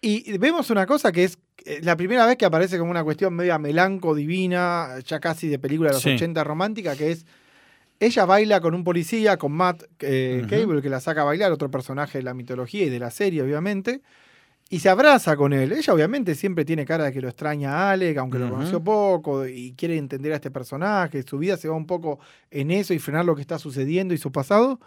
Y 0.03 0.37
vemos 0.39 0.71
una 0.71 0.87
cosa 0.87 1.13
que 1.13 1.25
es 1.25 1.39
la 1.83 1.97
primera 1.97 2.27
vez 2.27 2.37
que 2.37 2.45
aparece 2.45 2.79
como 2.79 2.91
una 2.91 3.05
cuestión 3.05 3.35
media 3.35 3.59
melanco, 3.59 4.15
divina, 4.15 4.99
ya 5.05 5.21
casi 5.21 5.49
de 5.49 5.59
película 5.59 5.91
de 5.91 5.95
los 5.95 6.03
Sí. 6.03 6.11
80 6.15 6.45
romántica, 6.45 6.97
que 6.97 7.13
es. 7.13 7.27
Ella 7.99 8.25
baila 8.25 8.61
con 8.61 8.75
un 8.75 8.83
policía, 8.83 9.37
con 9.37 9.53
Matt 9.53 9.83
eh. 10.01 10.47
Cable, 10.49 10.81
que 10.81 10.89
la 10.89 11.01
saca 11.01 11.21
a 11.21 11.25
bailar, 11.25 11.53
otro 11.53 11.71
personaje 11.71 12.19
de 12.19 12.25
la 12.25 12.33
mitología 12.33 12.87
y 12.87 12.89
de 12.89 12.99
la 12.99 13.11
serie, 13.11 13.43
obviamente. 13.43 14.01
Y 14.71 14.79
se 14.79 14.89
abraza 14.89 15.37
con 15.37 15.53
él. 15.53 15.73
Ella, 15.73 15.93
obviamente, 15.93 16.35
siempre 16.35 16.65
tiene 16.65 16.87
cara 16.87 17.05
de 17.05 17.13
que 17.13 17.21
lo 17.21 17.29
extraña 17.29 17.73
a 17.75 17.91
Alec, 17.91 18.17
aunque 18.19 18.39
lo 18.39 18.49
conoció 18.49 18.83
poco, 18.83 19.47
y 19.47 19.75
quiere 19.77 19.99
entender 19.99 20.33
a 20.33 20.37
este 20.37 20.51
personaje. 20.51 21.23
Su 21.25 21.39
vida 21.39 21.57
se 21.57 21.69
va 21.69 21.75
un 21.75 21.87
poco 21.87 22.21
en 22.51 22.71
eso 22.71 22.95
y 22.95 23.01
frenar 23.01 23.25
lo 23.25 23.35
que 23.35 23.43
está 23.43 23.59
sucediendo 23.59 24.15
y 24.15 24.19
su 24.19 24.31
pasado. 24.33 24.81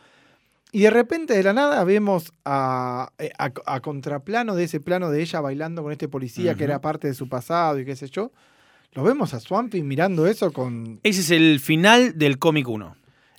Y 0.76 0.82
de 0.82 0.90
repente, 0.90 1.36
de 1.36 1.44
la 1.44 1.54
nada, 1.54 1.84
vemos 1.84 2.34
a, 2.46 3.12
eh, 3.20 3.30
a, 3.38 3.52
a 3.68 3.80
contraplano 3.82 4.56
de 4.56 4.64
ese 4.64 4.80
plano 4.80 5.12
de 5.12 5.22
ella 5.22 5.40
bailando 5.40 5.84
con 5.84 5.92
este 5.92 6.08
policía 6.08 6.56
que 6.56 6.64
era 6.64 6.82
parte 6.82 7.08
de 7.08 7.14
su 7.14 7.30
pasado 7.30 7.80
y 7.80 7.86
qué 7.86 7.96
sé 7.96 8.10
yo. 8.10 8.32
Lo 8.94 9.04
vemos 9.04 9.36
a 9.36 9.40
Swampy 9.40 9.84
mirando 9.84 10.26
eso 10.26 10.52
con. 10.52 11.00
Ese 11.04 11.22
es 11.22 11.30
el 11.30 11.60
final 11.60 12.18
del 12.18 12.40
cómic 12.40 12.68
1. 12.68 12.96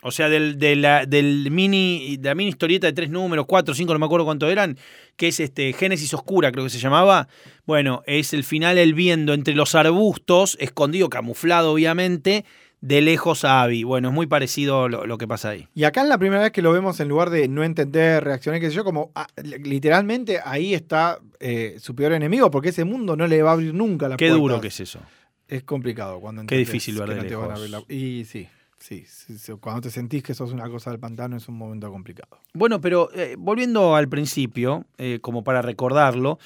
O 0.07 0.13
sea, 0.13 0.29
del, 0.29 0.61
de 0.61 0.77
la, 0.77 1.07
del 1.07 1.51
mini, 1.51 2.19
de 2.19 2.29
la 2.29 2.35
mini 2.37 2.51
historieta 2.51 2.87
de 2.87 2.93
tres 2.93 3.11
números, 3.11 3.47
cuatro, 3.49 3.75
cinco, 3.75 3.95
no 3.95 3.99
me 3.99 4.07
acuerdo 4.07 4.27
cuánto 4.27 4.49
eran, 4.49 4.77
que 5.17 5.29
es 5.29 5.41
este 5.41 5.73
Génesis 5.73 6.13
Oscura, 6.15 6.53
creo 6.53 6.63
que 6.63 6.71
se 6.71 6.79
llamaba. 6.79 7.27
Bueno, 7.67 8.03
es 8.07 8.33
el 8.33 8.45
final 8.45 8.79
él 8.79 8.95
viendo 8.95 9.33
entre 9.33 9.55
los 9.55 9.75
arbustos, 9.75 10.57
escondido, 10.61 11.09
camuflado, 11.09 11.73
obviamente, 11.73 12.45
de 12.87 13.01
lejos 13.01 13.47
a 13.47 13.63
Abby. 13.63 13.83
Bueno, 13.83 14.09
es 14.09 14.15
muy 14.15 14.27
parecido 14.27 14.91
lo, 14.91 15.07
lo 15.07 15.17
que 15.17 15.27
pasa 15.27 15.49
ahí. 15.51 15.67
Y 15.75 15.85
acá 15.85 16.03
es 16.03 16.09
la 16.09 16.19
primera 16.19 16.43
vez 16.43 16.53
que 16.53 16.61
lo 16.61 16.71
vemos 16.71 17.01
en 17.01 17.09
lugar 17.09 17.31
de 17.31 17.49
no 17.49 17.65
entender, 17.65 18.23
reaccionar, 18.23 18.61
qué 18.61 18.69
sé 18.69 18.77
yo, 18.77 18.85
como 18.85 19.11
ah, 19.15 19.27
literalmente 19.43 20.41
ahí 20.45 20.75
está 20.75 21.19
eh, 21.41 21.77
su 21.81 21.95
peor 21.95 22.13
enemigo, 22.13 22.51
porque 22.51 22.69
ese 22.69 22.85
mundo 22.85 23.17
no 23.17 23.27
le 23.27 23.43
va 23.43 23.51
a 23.51 23.53
abrir 23.55 23.73
nunca 23.73 24.09
la 24.09 24.17
Qué 24.19 24.29
duro 24.29 24.61
que 24.61 24.69
es 24.69 24.81
eso. 24.81 25.01
Es 25.49 25.63
complicado 25.65 26.21
cuando 26.21 26.45
Qué 26.45 26.57
difícil 26.59 26.99
ver 26.99 27.09
de 27.09 27.17
no 27.17 27.25
te 27.27 27.35
van 27.35 27.45
a 27.53 27.57
lejos. 27.59 27.59
abrir 27.59 27.71
la- 27.71 27.95
Y 27.95 28.25
sí, 28.27 28.49
sí, 28.79 29.05
sí, 29.09 29.39
sí, 29.39 29.53
cuando 29.61 29.81
te 29.81 29.91
sentís 29.91 30.23
que 30.23 30.35
sos 30.35 30.53
una 30.53 30.69
cosa 30.69 30.91
del 30.91 31.01
pantano 31.01 31.37
es 31.39 31.49
un 31.49 31.57
momento 31.57 31.91
complicado. 31.91 32.39
Bueno, 32.53 32.81
pero 32.83 33.09
eh, 33.15 33.35
volviendo 33.39 33.97
al 33.97 34.09
principio, 34.11 34.85
eh, 34.99 35.21
como 35.23 35.43
para 35.43 35.63
recordarlo, 35.63 36.39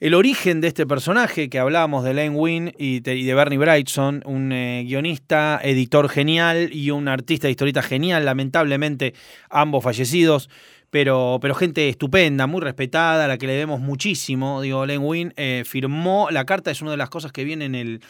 el 0.00 0.14
origen 0.14 0.60
de 0.60 0.68
este 0.68 0.86
personaje 0.86 1.48
que 1.50 1.58
hablábamos 1.58 2.04
de 2.04 2.14
Len 2.14 2.34
Wein 2.36 2.72
y, 2.78 3.00
de- 3.00 3.34
Bernie 3.34 3.58
Brightson, 3.58 4.22
un 4.24 4.52
eh, 4.52 4.84
guionista, 4.86 5.60
editor 5.62 6.08
genial 6.08 6.70
y 6.72 6.90
un 6.90 7.08
artista 7.08 7.48
de 7.48 7.52
historieta 7.52 7.82
genial, 7.82 8.24
lamentablemente 8.24 9.14
ambos 9.50 9.82
fallecidos, 9.82 10.50
pero, 10.90 11.38
pero 11.42 11.54
gente 11.54 11.88
estupenda, 11.88 12.46
muy 12.46 12.60
respetada, 12.60 13.24
a 13.24 13.28
la 13.28 13.38
que 13.38 13.46
le 13.46 13.54
debemos 13.54 13.80
muchísimo. 13.80 14.62
Digo, 14.62 14.86
Len 14.86 15.02
Wein 15.02 15.34
eh, 15.36 15.64
firmó, 15.66 16.28
la 16.30 16.44
carta 16.44 16.70
es 16.70 16.80
una 16.80 16.92
de 16.92 16.96
las 16.96 17.10
cosas 17.10 17.32
que 17.32 17.44
viene 17.44 17.64
en 17.64 17.74
el, 17.74 18.00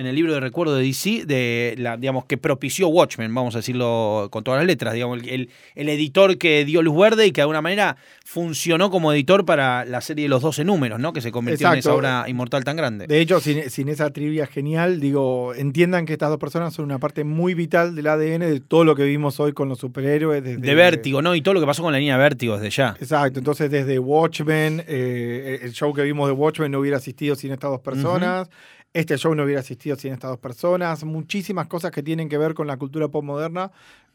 en 0.00 0.06
el 0.06 0.14
libro 0.16 0.32
de 0.32 0.40
recuerdo 0.40 0.74
de 0.76 0.82
DC, 0.82 1.26
de 1.26 1.74
la, 1.78 1.96
digamos, 1.98 2.24
que 2.24 2.38
propició 2.38 2.88
Watchmen, 2.88 3.34
vamos 3.34 3.54
a 3.54 3.58
decirlo 3.58 4.28
con 4.30 4.42
todas 4.42 4.58
las 4.60 4.66
letras, 4.66 4.94
digamos, 4.94 5.22
el, 5.22 5.50
el- 5.74 5.88
editor 5.90 6.38
que 6.38 6.64
dio 6.64 6.80
luz 6.82 6.96
verde 6.98 7.26
y 7.26 7.32
que 7.32 7.40
de 7.40 7.42
alguna 7.42 7.60
manera 7.60 7.96
funcionó 8.24 8.90
como 8.90 9.12
editor 9.12 9.44
para 9.44 9.84
la 9.84 10.00
serie 10.00 10.24
de 10.24 10.28
los 10.28 10.40
12 10.40 10.64
números, 10.64 10.98
¿no? 11.00 11.12
Que 11.12 11.20
se 11.20 11.30
convirtió 11.32 11.70
en 11.72 11.78
esa 11.80 11.94
obra 11.94 12.24
inmortal 12.28 12.64
tan 12.64 12.76
grande. 12.76 13.06
De 13.06 13.20
hecho, 13.20 13.40
sin, 13.40 13.68
sin 13.68 13.88
esa 13.88 14.10
trivia 14.10 14.46
genial, 14.46 15.00
digo, 15.00 15.52
entiendan 15.54 16.06
que 16.06 16.12
estas 16.14 16.30
dos 16.30 16.38
personas 16.38 16.72
son 16.72 16.86
una 16.86 16.98
parte 16.98 17.24
muy 17.24 17.54
vital 17.54 17.94
del 17.94 18.06
ADN 18.06 18.40
de 18.40 18.60
todo 18.60 18.84
lo 18.84 18.94
que 18.96 19.04
vimos 19.04 19.38
hoy 19.40 19.52
con 19.52 19.68
los 19.68 19.78
superhéroes. 19.78 20.42
Desde, 20.42 20.60
de 20.60 20.74
Vértigo, 20.74 21.20
¿no? 21.22 21.34
Y 21.34 21.42
todo 21.42 21.54
lo 21.54 21.60
que 21.60 21.66
pasó 21.66 21.82
con 21.82 21.92
la 21.92 21.98
línea 21.98 22.16
Vértigo 22.16 22.56
desde 22.56 22.70
ya. 22.70 22.96
Exacto, 23.00 23.38
entonces 23.40 23.70
desde 23.70 23.98
Watchmen, 23.98 24.82
eh, 24.86 25.58
el 25.62 25.72
show 25.72 25.92
que 25.92 26.02
vimos 26.02 26.26
de 26.28 26.32
Watchmen 26.32 26.70
no 26.72 26.78
hubiera 26.80 26.96
asistido 26.96 27.34
sin 27.34 27.52
estas 27.52 27.70
dos 27.70 27.80
personas. 27.80 28.48
Este 28.92 29.16
show 29.16 29.34
no 29.34 29.44
hubiera 29.44 29.60
asistido 29.60 29.96
sin 29.96 30.12
estas 30.12 30.30
dos 30.30 30.40
personas. 30.40 31.04
Muchísimas 31.04 31.66
cosas 31.68 31.90
que 31.92 32.02
tienen 32.02 32.28
que 32.28 32.38
ver 32.38 32.54
con 32.54 32.66
la 32.66 32.76
cultura 32.76 33.08
postmoderna. 33.08 33.70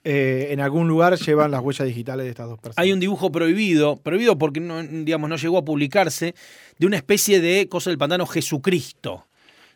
eh, 0.06 0.50
en 0.52 0.62
algún 0.62 0.88
lugar 0.88 1.18
llevan 1.18 1.50
las 1.50 1.62
huellas 1.62 1.88
digitales 1.88 2.26
de 2.26 2.30
estas 2.30 2.48
dos 2.48 2.60
personas. 2.60 2.78
Hay 2.78 2.94
un 2.94 3.00
dibujo 3.00 3.32
prohibido, 3.32 3.98
prohibido 3.98 4.38
porque 4.38 4.60
no, 4.60 4.82
digamos, 4.84 5.30
no 5.30 5.36
llegó 5.36 5.58
a 5.58 5.66
publicarse, 5.66 6.36
de 6.78 6.86
una 6.86 6.98
especie 6.98 7.42
de 7.42 7.68
cosa 7.68 7.90
del 7.90 7.98
pantano 7.98 8.28
Jesucristo 8.28 9.26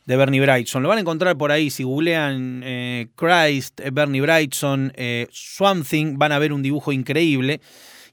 de 0.05 0.15
Bernie 0.15 0.39
Brightson. 0.39 0.83
Lo 0.83 0.89
van 0.89 0.99
a 0.99 1.01
encontrar 1.01 1.35
por 1.35 1.51
ahí, 1.51 1.71
si 1.71 1.83
googlean 1.83 2.61
eh, 2.63 3.07
Christ, 3.15 3.79
eh, 3.79 3.89
Bernie 3.91 4.21
Brightson, 4.21 4.93
eh, 4.95 5.27
Swamp 5.31 5.85
Thing, 5.87 6.17
van 6.17 6.31
a 6.31 6.39
ver 6.39 6.53
un 6.53 6.61
dibujo 6.61 6.91
increíble. 6.91 7.59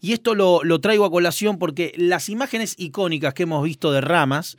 Y 0.01 0.12
esto 0.12 0.35
lo, 0.35 0.64
lo 0.64 0.81
traigo 0.81 1.05
a 1.05 1.11
colación 1.11 1.59
porque 1.59 1.92
las 1.96 2.29
imágenes 2.29 2.75
icónicas 2.79 3.35
que 3.35 3.42
hemos 3.44 3.62
visto 3.62 3.92
de 3.92 4.01
ramas, 4.01 4.57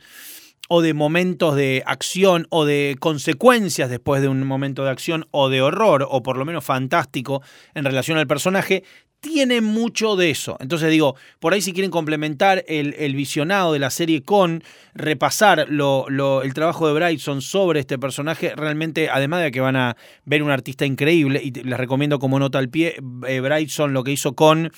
o 0.68 0.82
de 0.82 0.94
momentos 0.94 1.56
de 1.56 1.82
acción, 1.86 2.46
o 2.50 2.64
de 2.64 2.96
consecuencias 3.00 3.90
después 3.90 4.22
de 4.22 4.28
un 4.28 4.46
momento 4.46 4.84
de 4.84 4.90
acción, 4.90 5.26
o 5.30 5.48
de 5.48 5.62
horror, 5.62 6.06
o 6.08 6.22
por 6.22 6.36
lo 6.36 6.44
menos 6.44 6.64
fantástico 6.64 7.42
en 7.74 7.84
relación 7.84 8.18
al 8.18 8.26
personaje, 8.26 8.84
tiene 9.20 9.60
mucho 9.60 10.14
de 10.14 10.30
eso. 10.30 10.56
Entonces 10.60 10.90
digo, 10.90 11.16
por 11.40 11.52
ahí 11.52 11.60
si 11.60 11.72
quieren 11.72 11.90
complementar 11.90 12.64
el, 12.68 12.94
el 12.98 13.16
visionado 13.16 13.72
de 13.72 13.78
la 13.78 13.90
serie 13.90 14.22
con 14.22 14.62
repasar 14.94 15.66
lo, 15.68 16.06
el 16.42 16.54
trabajo 16.54 16.86
de 16.86 16.94
Brightson 16.94 17.42
sobre 17.42 17.80
este 17.80 17.98
personaje, 17.98 18.54
realmente, 18.54 19.08
además 19.10 19.42
de 19.42 19.50
que 19.50 19.60
van 19.60 19.76
a 19.76 19.96
ver 20.24 20.42
un 20.42 20.50
artista 20.50 20.86
increíble, 20.86 21.40
y 21.42 21.50
les 21.50 21.78
recomiendo 21.78 22.18
como 22.18 22.38
nota 22.38 22.58
al 22.58 22.68
pie, 22.68 22.96
eh, 23.26 23.40
Brightson 23.40 23.92
lo 23.92 24.04
que 24.04 24.12
hizo 24.12 24.34
con 24.34 24.70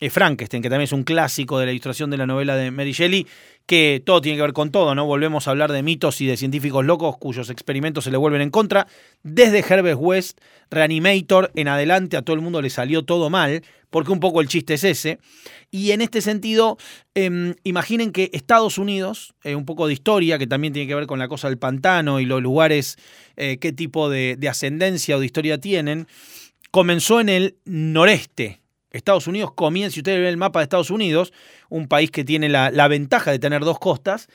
eh, 0.00 0.10
Frankenstein, 0.10 0.62
que 0.62 0.68
también 0.68 0.86
es 0.86 0.92
un 0.92 1.04
clásico 1.04 1.58
de 1.58 1.66
la 1.66 1.72
ilustración 1.72 2.10
de 2.10 2.16
la 2.16 2.26
novela 2.26 2.56
de 2.56 2.70
Mary 2.70 2.92
Shelley, 2.92 3.26
que 3.66 4.02
todo 4.04 4.20
tiene 4.20 4.36
que 4.36 4.42
ver 4.42 4.52
con 4.52 4.70
todo, 4.70 4.94
¿no? 4.94 5.06
Volvemos 5.06 5.48
a 5.48 5.50
hablar 5.50 5.72
de 5.72 5.82
mitos 5.82 6.20
y 6.20 6.26
de 6.26 6.36
científicos 6.36 6.84
locos 6.84 7.16
cuyos 7.18 7.48
experimentos 7.48 8.04
se 8.04 8.10
le 8.10 8.18
vuelven 8.18 8.42
en 8.42 8.50
contra. 8.50 8.86
Desde 9.22 9.60
Herbert 9.60 9.98
West, 9.98 10.38
Reanimator, 10.70 11.50
en 11.54 11.68
adelante 11.68 12.16
a 12.16 12.22
todo 12.22 12.36
el 12.36 12.42
mundo 12.42 12.60
le 12.60 12.68
salió 12.68 13.04
todo 13.04 13.30
mal, 13.30 13.62
porque 13.88 14.12
un 14.12 14.20
poco 14.20 14.40
el 14.40 14.48
chiste 14.48 14.74
es 14.74 14.84
ese. 14.84 15.18
Y 15.70 15.92
en 15.92 16.02
este 16.02 16.20
sentido, 16.20 16.76
em, 17.14 17.54
imaginen 17.64 18.12
que 18.12 18.30
Estados 18.34 18.76
Unidos, 18.76 19.34
eh, 19.44 19.54
un 19.54 19.64
poco 19.64 19.86
de 19.86 19.94
historia, 19.94 20.38
que 20.38 20.46
también 20.46 20.72
tiene 20.72 20.86
que 20.86 20.94
ver 20.94 21.06
con 21.06 21.18
la 21.18 21.28
cosa 21.28 21.48
del 21.48 21.58
pantano 21.58 22.20
y 22.20 22.26
los 22.26 22.42
lugares, 22.42 22.96
eh, 23.36 23.58
qué 23.58 23.72
tipo 23.72 24.10
de, 24.10 24.36
de 24.36 24.48
ascendencia 24.48 25.16
o 25.16 25.20
de 25.20 25.26
historia 25.26 25.58
tienen, 25.58 26.06
comenzó 26.70 27.20
en 27.20 27.28
el 27.30 27.56
noreste. 27.64 28.63
Estados 28.94 29.26
Unidos 29.26 29.52
comienza, 29.54 29.94
si 29.94 30.00
ustedes 30.00 30.20
ven 30.20 30.28
el 30.28 30.36
mapa 30.36 30.60
de 30.60 30.64
Estados 30.64 30.90
Unidos, 30.90 31.32
un 31.68 31.88
país 31.88 32.10
que 32.10 32.24
tiene 32.24 32.48
la, 32.48 32.88
ventaja 32.88 33.32
de 33.32 33.38
tener 33.38 33.64
dos 33.64 33.78
costas, 33.78 34.28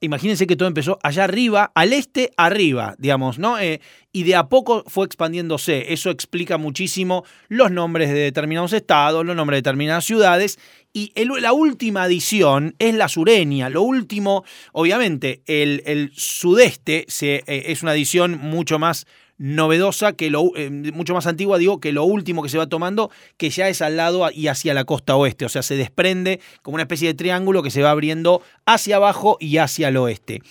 imagínense 0.00 0.46
que 0.46 0.54
todo 0.54 0.68
empezó 0.68 0.98
allá 1.02 1.24
arriba, 1.24 1.72
al 1.74 1.92
este, 1.92 2.30
arriba, 2.36 2.94
digamos, 2.98 3.38
¿no? 3.38 3.58
Eh, 3.58 3.80
y 4.12 4.24
de 4.24 4.34
a 4.34 4.48
poco 4.48 4.84
fue 4.86 5.06
expandiéndose. 5.06 5.92
Eso 5.92 6.10
explica 6.10 6.58
muchísimo 6.58 7.24
los 7.48 7.70
nombres 7.70 8.10
de 8.10 8.18
determinados 8.18 8.74
estados, 8.74 9.24
los 9.24 9.34
nombres 9.34 9.56
de 9.56 9.62
determinadas 9.62 10.04
ciudades. 10.04 10.58
Y 10.92 11.12
la 11.40 11.54
última 11.54 12.02
adición 12.02 12.74
es 12.78 12.94
la 12.94 13.08
sureña. 13.08 13.70
Lo 13.70 13.80
último, 13.82 14.44
obviamente, 14.72 15.42
el, 15.46 16.10
sudeste 16.14 17.06
eh, 17.22 17.42
es 17.46 17.82
una 17.82 17.92
adición 17.92 18.38
mucho 18.38 18.78
más 18.78 19.06
novedosa, 19.42 20.12
que 20.12 20.30
lo, 20.30 20.52
eh, 20.54 20.70
mucho 20.70 21.14
más 21.14 21.26
antigua, 21.26 21.58
digo, 21.58 21.80
que 21.80 21.90
lo 21.90 22.04
último 22.04 22.44
que 22.44 22.48
se 22.48 22.58
va 22.58 22.68
tomando, 22.68 23.10
que 23.36 23.50
ya 23.50 23.68
es 23.68 23.82
al 23.82 23.96
lado 23.96 24.30
y 24.32 24.46
hacia 24.46 24.72
la 24.72 24.84
costa 24.84 25.16
oeste. 25.16 25.44
O 25.44 25.48
sea, 25.48 25.62
se 25.62 25.74
desprende 25.74 26.38
como 26.62 26.76
una 26.76 26.84
especie 26.84 27.08
de 27.08 27.14
triángulo 27.14 27.60
que 27.64 27.72
se 27.72 27.82
va 27.82 27.90
abriendo 27.90 28.40
hacia 28.66 28.96
abajo 28.96 29.38
y 29.40 29.56
hacia 29.56 29.88
el 29.88 29.96
oeste. 29.96 30.42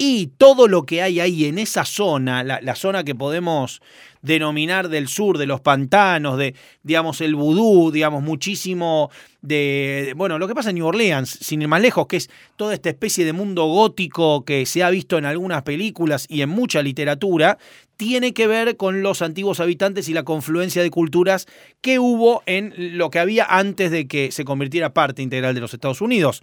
Y 0.00 0.28
todo 0.38 0.68
lo 0.68 0.86
que 0.86 1.02
hay 1.02 1.18
ahí 1.18 1.46
en 1.46 1.58
esa 1.58 1.84
zona, 1.84 2.44
la, 2.44 2.74
zona 2.76 3.02
que 3.02 3.16
podemos 3.16 3.82
denominar 4.22 4.88
del 4.88 5.08
sur, 5.08 5.38
de 5.38 5.46
los 5.46 5.60
pantanos, 5.60 6.38
de, 6.38 6.54
digamos, 6.84 7.20
el 7.20 7.34
vudú, 7.34 7.90
digamos, 7.90 8.22
muchísimo 8.22 9.10
de, 9.42 10.04
de- 10.06 10.14
bueno, 10.14 10.38
lo 10.38 10.46
que 10.46 10.54
pasa 10.54 10.70
en 10.70 10.76
New 10.76 10.86
Orleans, 10.86 11.28
sin 11.28 11.62
ir 11.62 11.68
más 11.68 11.80
lejos, 11.82 12.06
que 12.06 12.16
es 12.18 12.30
toda 12.54 12.74
esta 12.74 12.90
especie 12.90 13.24
de 13.24 13.32
mundo 13.32 13.64
gótico 13.66 14.44
que 14.44 14.66
se 14.66 14.84
ha 14.84 14.90
visto 14.90 15.18
en 15.18 15.24
algunas 15.24 15.62
películas 15.64 16.26
y 16.28 16.42
en 16.42 16.48
mucha 16.50 16.80
literatura, 16.80 17.58
tiene 17.96 18.32
que 18.32 18.46
ver 18.46 18.76
con 18.76 19.02
los 19.02 19.20
antiguos 19.22 19.58
habitantes 19.58 20.08
y 20.08 20.12
la 20.14 20.22
confluencia 20.22 20.80
de 20.80 20.90
culturas 20.90 21.46
que 21.80 21.98
hubo 21.98 22.44
en 22.46 22.72
lo 22.96 23.10
que 23.10 23.18
había 23.18 23.46
antes 23.46 23.90
de 23.90 24.06
que 24.06 24.30
se 24.30 24.44
convirtiera 24.44 24.94
parte 24.94 25.22
integral 25.22 25.56
de 25.56 25.60
los 25.60 25.74
Estados 25.74 26.00
Unidos 26.00 26.40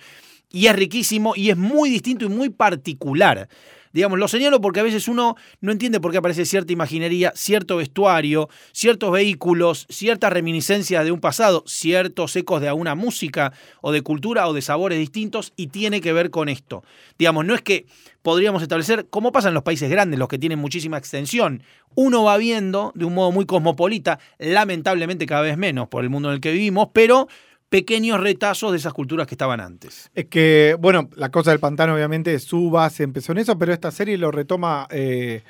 y 0.52 0.68
es 0.68 0.76
riquísimo 0.76 1.34
y 1.36 1.50
es 1.50 1.58
muy 1.58 1.90
distinto 1.90 2.26
y 2.26 2.30
muy 2.30 2.50
particular. 2.50 3.48
Digamos, 3.96 4.20
lo 4.20 4.28
señalo 4.28 4.60
porque 4.60 4.82
a 4.82 4.84
veces 4.84 5.08
uno 5.08 5.38
no 5.62 5.72
entiende 5.72 6.02
por 6.02 6.12
qué 6.12 6.18
aparece 6.18 6.44
cierta 6.44 6.74
imaginería, 6.74 7.32
cierto 7.34 7.78
vestuario, 7.78 8.50
ciertos 8.74 9.10
vehículos, 9.10 9.88
ciertas 9.90 10.34
reminiscencias 10.34 11.06
de 11.06 11.14
un 11.14 11.22
pasado, 11.22 11.64
ciertos 11.66 12.36
ecos 12.36 12.60
de 12.60 12.68
alguna 12.68 12.94
música 12.96 13.54
o 13.80 13.94
de 13.94 14.02
cultura 14.02 14.50
o 14.50 14.54
de 14.54 14.62
sabores 14.62 15.00
distintos 15.00 15.54
y 15.56 15.68
tiene 15.68 16.02
que 16.02 16.12
ver 16.12 16.30
con 16.30 16.50
esto. 16.50 16.84
Digamos, 17.18 17.46
no 17.46 17.56
es 17.56 17.62
que 17.62 17.86
podríamos 18.22 18.62
establecer, 18.62 19.08
como 19.10 19.32
pasa 19.32 19.48
en 19.48 19.54
los 19.54 19.64
países 19.64 19.90
grandes, 19.90 20.20
los 20.20 20.28
que 20.28 20.40
tienen 20.40 20.60
muchísima 20.60 20.98
extensión, 20.98 21.64
uno 21.96 22.26
va 22.26 22.36
viendo 22.36 22.92
de 22.96 23.06
un 23.06 23.14
modo 23.14 23.32
muy 23.32 23.46
cosmopolita, 23.46 24.20
lamentablemente 24.40 25.26
cada 25.26 25.44
vez 25.44 25.58
menos 25.58 25.88
por 25.88 26.04
el 26.04 26.10
mundo 26.10 26.28
en 26.28 26.36
el 26.36 26.42
que 26.42 26.52
vivimos, 26.52 26.90
pero 26.92 27.30
pequeños 27.70 28.20
retazos 28.20 28.72
de 28.72 28.78
esas 28.78 28.94
culturas 28.94 29.28
que 29.28 29.34
estaban 29.34 29.60
antes. 29.60 30.10
Es 30.14 30.26
que, 30.26 30.76
bueno, 30.80 31.10
la 31.16 31.30
cosa 31.30 31.52
del 31.52 31.60
pantano, 31.60 31.96
obviamente, 31.96 32.38
su 32.40 32.70
base 32.70 33.04
empezó 33.04 33.32
en 33.32 33.40
eso, 33.40 33.58
pero 33.58 33.74
esta 33.74 33.92
serie 33.92 34.18
lo 34.18 34.32
retoma 34.32 34.88
eh, 34.92 35.44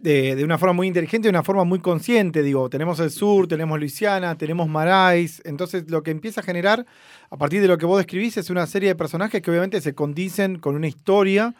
de, 0.00 0.34
de 0.36 0.44
una 0.44 0.58
forma 0.58 0.74
muy 0.74 0.86
inteligente, 0.86 1.26
de 1.26 1.30
una 1.30 1.42
forma 1.42 1.64
muy 1.64 1.78
consciente. 1.78 2.42
Digo, 2.42 2.68
tenemos 2.68 3.00
el 3.00 3.10
sur, 3.10 3.46
tenemos 3.46 3.78
Luisiana, 3.78 4.36
tenemos 4.36 4.68
Marais. 4.68 5.40
Entonces, 5.44 5.90
lo 5.90 6.02
que 6.02 6.10
empieza 6.10 6.40
a 6.40 6.44
generar, 6.44 6.84
a 7.30 7.36
partir 7.36 7.62
de 7.62 7.68
lo 7.68 7.78
que 7.78 7.86
vos 7.86 7.98
describís, 7.98 8.36
es 8.36 8.50
una 8.50 8.66
serie 8.66 8.90
de 8.90 8.94
personajes 8.96 9.40
que 9.40 9.50
obviamente 9.50 9.80
se 9.80 9.94
condicen 9.94 10.58
con 10.58 10.74
una 10.74 10.88
historia. 10.88 11.54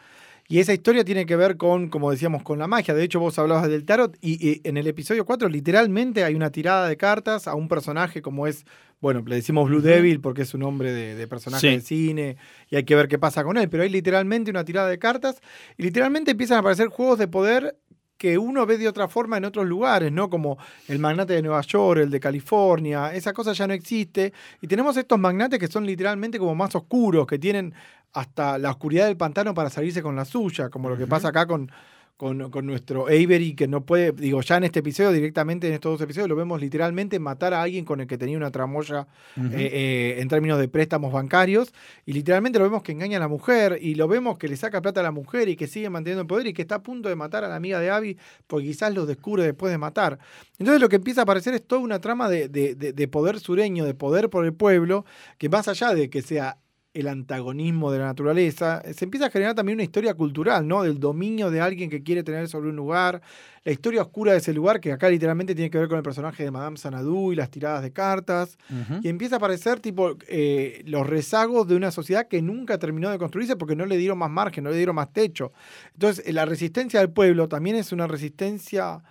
Y 0.47 0.59
esa 0.59 0.73
historia 0.73 1.03
tiene 1.03 1.25
que 1.25 1.35
ver 1.35 1.57
con, 1.57 1.89
como 1.89 2.11
decíamos, 2.11 2.43
con 2.43 2.59
la 2.59 2.67
magia. 2.67 2.93
De 2.93 3.03
hecho, 3.03 3.19
vos 3.19 3.37
hablabas 3.39 3.67
del 3.67 3.83
tarot 3.83 4.15
y, 4.21 4.47
y 4.47 4.61
en 4.63 4.77
el 4.77 4.85
episodio 4.85 5.25
4 5.25 5.49
literalmente 5.49 6.23
hay 6.23 6.35
una 6.35 6.51
tirada 6.51 6.87
de 6.87 6.97
cartas 6.97 7.47
a 7.47 7.55
un 7.55 7.67
personaje 7.67 8.21
como 8.21 8.45
es, 8.45 8.63
bueno, 9.01 9.23
le 9.25 9.37
decimos 9.37 9.67
Blue 9.67 9.81
Devil 9.81 10.21
porque 10.21 10.43
es 10.43 10.53
un 10.53 10.59
nombre 10.61 10.91
de, 10.91 11.15
de 11.15 11.27
personaje 11.27 11.67
Sí. 11.67 11.75
de 11.75 11.81
cine 11.81 12.37
y 12.69 12.75
hay 12.75 12.83
que 12.83 12.95
ver 12.95 13.07
qué 13.07 13.17
pasa 13.17 13.43
con 13.43 13.57
él. 13.57 13.69
Pero 13.69 13.81
hay 13.81 13.89
literalmente 13.89 14.51
una 14.51 14.63
tirada 14.63 14.87
de 14.87 14.99
cartas 14.99 15.41
y 15.77 15.83
literalmente 15.83 16.31
empiezan 16.31 16.57
a 16.57 16.59
aparecer 16.59 16.89
juegos 16.89 17.17
de 17.17 17.27
poder 17.27 17.75
que 18.17 18.37
uno 18.37 18.65
ve 18.65 18.77
de 18.77 18.87
otra 18.87 19.07
forma 19.07 19.37
en 19.37 19.45
otros 19.45 19.65
lugares, 19.65 20.11
¿no? 20.11 20.29
Como 20.29 20.57
el 20.87 20.99
magnate 20.99 21.33
de 21.33 21.41
Nueva 21.41 21.61
York, 21.61 22.01
el 22.01 22.09
de 22.09 22.19
California, 22.19 23.13
esa 23.13 23.33
cosa 23.33 23.53
ya 23.53 23.67
no 23.67 23.73
existe. 23.73 24.33
Y 24.61 24.67
tenemos 24.67 24.95
estos 24.97 25.19
magnates 25.19 25.59
que 25.59 25.67
son 25.67 25.85
literalmente 25.85 26.39
como 26.39 26.55
más 26.55 26.73
oscuros, 26.75 27.27
que 27.27 27.39
tienen 27.39 27.73
hasta 28.13 28.57
la 28.57 28.71
oscuridad 28.71 29.07
del 29.07 29.17
pantano 29.17 29.53
para 29.53 29.69
salirse 29.69 30.01
con 30.01 30.15
la 30.15 30.23
suya, 30.23 30.69
como 30.69 30.89
lo 30.89 30.97
que 30.97 31.07
pasa 31.07 31.29
acá 31.29 31.45
con, 31.45 31.69
con, 32.17 32.49
con 32.49 32.65
nuestro 32.65 33.07
Avery, 33.07 33.55
que 33.55 33.67
no 33.67 33.85
puede, 33.85 34.13
digo, 34.13 34.41
ya 34.41 34.55
en 34.57 34.63
este 34.63 34.79
episodio, 34.79 35.11
directamente 35.11 35.67
en 35.67 35.73
estos 35.73 35.91
dos 35.93 36.01
episodios, 36.01 36.29
lo 36.29 36.35
vemos 36.37 36.61
literalmente 36.61 37.19
matar 37.19 37.53
a 37.53 37.61
alguien 37.61 37.83
con 37.83 37.99
el 37.99 38.07
que 38.07 38.17
tenía 38.17 38.37
una 38.37 38.51
tramoya 38.51 39.07
eh, 39.35 39.69
eh, 39.73 40.15
en 40.21 40.27
términos 40.29 40.57
de 40.59 40.69
préstamos 40.69 41.11
bancarios, 41.11 41.73
y 42.05 42.13
literalmente 42.13 42.57
lo 42.57 42.63
vemos 42.65 42.83
que 42.83 42.93
engaña 42.93 43.17
a 43.17 43.19
la 43.19 43.27
mujer, 43.27 43.77
y 43.81 43.95
lo 43.95 44.07
vemos 44.07 44.37
que 44.37 44.47
le 44.47 44.55
saca 44.55 44.81
plata 44.81 45.01
a 45.01 45.03
la 45.03 45.11
mujer 45.11 45.49
y 45.49 45.57
que 45.57 45.67
sigue 45.67 45.89
manteniendo 45.89 46.21
el 46.21 46.27
poder 46.27 46.47
y 46.47 46.53
que 46.53 46.61
está 46.61 46.75
a 46.75 46.83
punto 46.83 47.09
de 47.09 47.15
matar 47.17 47.43
a 47.43 47.49
la 47.49 47.57
amiga 47.57 47.79
de 47.81 47.89
Abby, 47.89 48.17
porque 48.47 48.67
quizás 48.67 48.93
lo 48.93 49.05
descubre 49.05 49.43
después 49.43 49.71
de 49.71 49.77
matar. 49.77 50.17
Entonces 50.57 50.79
lo 50.79 50.87
que 50.87 50.95
empieza 50.95 51.21
a 51.21 51.23
aparecer 51.23 51.53
es 51.53 51.67
toda 51.67 51.81
una 51.81 51.99
trama 51.99 52.29
de, 52.29 52.47
de- 52.47 52.75
de- 52.75 52.93
de 52.93 53.07
poder 53.09 53.39
sureño, 53.41 53.83
de 53.83 53.93
poder 53.93 54.29
por 54.29 54.45
el 54.45 54.53
pueblo, 54.53 55.05
que 55.37 55.49
más 55.49 55.67
allá 55.67 55.93
de 55.93 56.09
que 56.09 56.21
sea 56.21 56.59
el 56.95 57.09
antagonismo 57.09 57.91
de 57.91 57.99
la 57.99 58.05
naturaleza, 58.05 58.81
se 58.93 59.03
empieza 59.03 59.27
a 59.27 59.29
generar 59.29 59.53
también 59.53 59.75
una 59.75 59.83
historia 59.83 60.13
cultural, 60.13 60.65
¿no? 60.65 60.81
Del 60.81 60.97
dominio 60.97 61.51
de 61.51 61.59
alguien 61.59 61.89
que 61.89 62.01
quiere 62.01 62.23
tener 62.23 62.47
sobre 62.47 62.69
un 62.69 62.75
lugar, 62.77 63.21
la 63.65 63.71
historia 63.73 64.01
oscura 64.01 64.31
de 64.31 64.37
ese 64.37 64.53
lugar, 64.53 64.79
que 64.79 64.93
acá 64.93 65.09
literalmente 65.09 65.53
tiene 65.53 65.69
que 65.69 65.77
ver 65.77 65.89
con 65.89 65.97
el 65.97 66.03
personaje 66.03 66.43
de 66.43 66.51
Madame 66.51 66.77
Sanadú 66.77 67.33
y 67.33 67.35
las 67.35 67.51
tiradas 67.51 67.83
de 67.83 67.91
cartas, 67.91 68.57
y 69.01 69.09
empieza 69.09 69.35
a 69.35 69.37
aparecer 69.37 69.81
tipo 69.81 70.15
eh, 70.29 70.83
los 70.85 71.05
rezagos 71.05 71.67
de 71.67 71.75
una 71.75 71.91
sociedad 71.91 72.29
que 72.29 72.41
nunca 72.41 72.79
terminó 72.79 73.09
de 73.09 73.17
construirse 73.17 73.57
porque 73.57 73.75
no 73.75 73.85
le 73.85 73.97
dieron 73.97 74.17
más 74.17 74.31
margen, 74.31 74.63
no 74.63 74.69
le 74.69 74.77
dieron 74.77 74.95
más 74.95 75.11
techo. 75.11 75.51
Entonces, 75.93 76.33
la 76.33 76.45
resistencia 76.45 77.01
del 77.01 77.09
pueblo 77.09 77.49
también 77.49 77.75
es 77.75 77.91
una 77.91 78.07
resistencia 78.07 79.03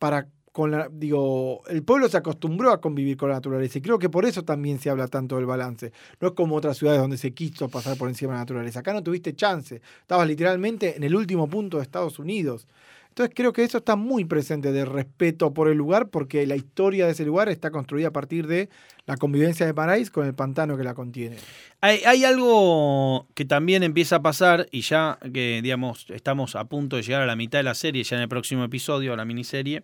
para 0.00 0.26
con 0.52 0.70
la, 0.70 0.88
digo, 0.92 1.62
el 1.68 1.82
pueblo 1.82 2.08
se 2.08 2.18
acostumbró 2.18 2.70
a 2.70 2.80
convivir 2.80 3.16
con 3.16 3.30
la 3.30 3.36
naturaleza 3.36 3.78
y 3.78 3.82
creo 3.82 3.98
que 3.98 4.10
por 4.10 4.26
eso 4.26 4.44
también 4.44 4.78
se 4.78 4.90
habla 4.90 5.08
tanto 5.08 5.36
del 5.36 5.46
balance. 5.46 5.92
No 6.20 6.28
es 6.28 6.34
como 6.34 6.56
otras 6.56 6.76
ciudades 6.76 7.00
donde 7.00 7.16
se 7.16 7.32
quiso 7.32 7.68
pasar 7.68 7.96
por 7.96 8.08
encima 8.08 8.32
de 8.32 8.36
la 8.36 8.42
naturaleza. 8.42 8.80
Acá 8.80 8.92
no 8.92 9.02
tuviste 9.02 9.34
chance. 9.34 9.80
Estabas 10.00 10.28
literalmente 10.28 10.96
en 10.96 11.04
el 11.04 11.14
último 11.14 11.48
punto 11.48 11.78
de 11.78 11.82
Estados 11.82 12.18
Unidos. 12.18 12.66
Entonces 13.12 13.34
creo 13.36 13.52
que 13.52 13.62
eso 13.62 13.76
está 13.76 13.94
muy 13.94 14.24
presente 14.24 14.72
de 14.72 14.86
respeto 14.86 15.52
por 15.52 15.68
el 15.68 15.76
lugar 15.76 16.08
porque 16.08 16.46
la 16.46 16.56
historia 16.56 17.04
de 17.04 17.12
ese 17.12 17.26
lugar 17.26 17.50
está 17.50 17.70
construida 17.70 18.08
a 18.08 18.10
partir 18.10 18.46
de 18.46 18.70
la 19.04 19.18
convivencia 19.18 19.66
de 19.66 19.74
Paráis 19.74 20.10
con 20.10 20.26
el 20.26 20.34
pantano 20.34 20.78
que 20.78 20.82
la 20.82 20.94
contiene. 20.94 21.36
Hay, 21.82 22.24
algo 22.24 23.26
que 23.34 23.44
también 23.44 23.82
empieza 23.82 24.16
a 24.16 24.22
pasar 24.22 24.66
y 24.70 24.80
ya 24.80 25.18
que, 25.30 25.60
digamos, 25.62 26.06
estamos 26.08 26.56
a 26.56 26.64
punto 26.64 26.96
de 26.96 27.02
llegar 27.02 27.20
a 27.20 27.26
la 27.26 27.36
mitad 27.36 27.58
de 27.58 27.64
la 27.64 27.74
serie, 27.74 28.02
ya 28.02 28.16
en 28.16 28.22
el 28.22 28.28
próximo 28.30 28.64
episodio, 28.64 29.14
la 29.14 29.26
miniserie, 29.26 29.82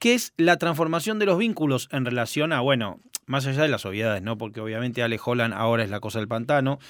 que 0.00 0.14
es 0.14 0.32
la 0.38 0.56
transformación 0.56 1.20
de 1.20 1.26
los 1.26 1.38
vínculos 1.38 1.88
en 1.92 2.04
relación 2.04 2.52
a, 2.52 2.60
bueno, 2.60 3.00
más 3.26 3.46
allá 3.46 3.62
de 3.62 3.68
las 3.68 3.84
obviedades, 3.86 4.22
¿no? 4.22 4.36
Porque 4.38 4.60
obviamente 4.60 5.02
Ale 5.02 5.20
Holland 5.22 5.54
ahora 5.54 5.84
es 5.84 5.90
la 5.90 6.00
cosa 6.00 6.18
del 6.18 6.26
pantano, 6.26 6.80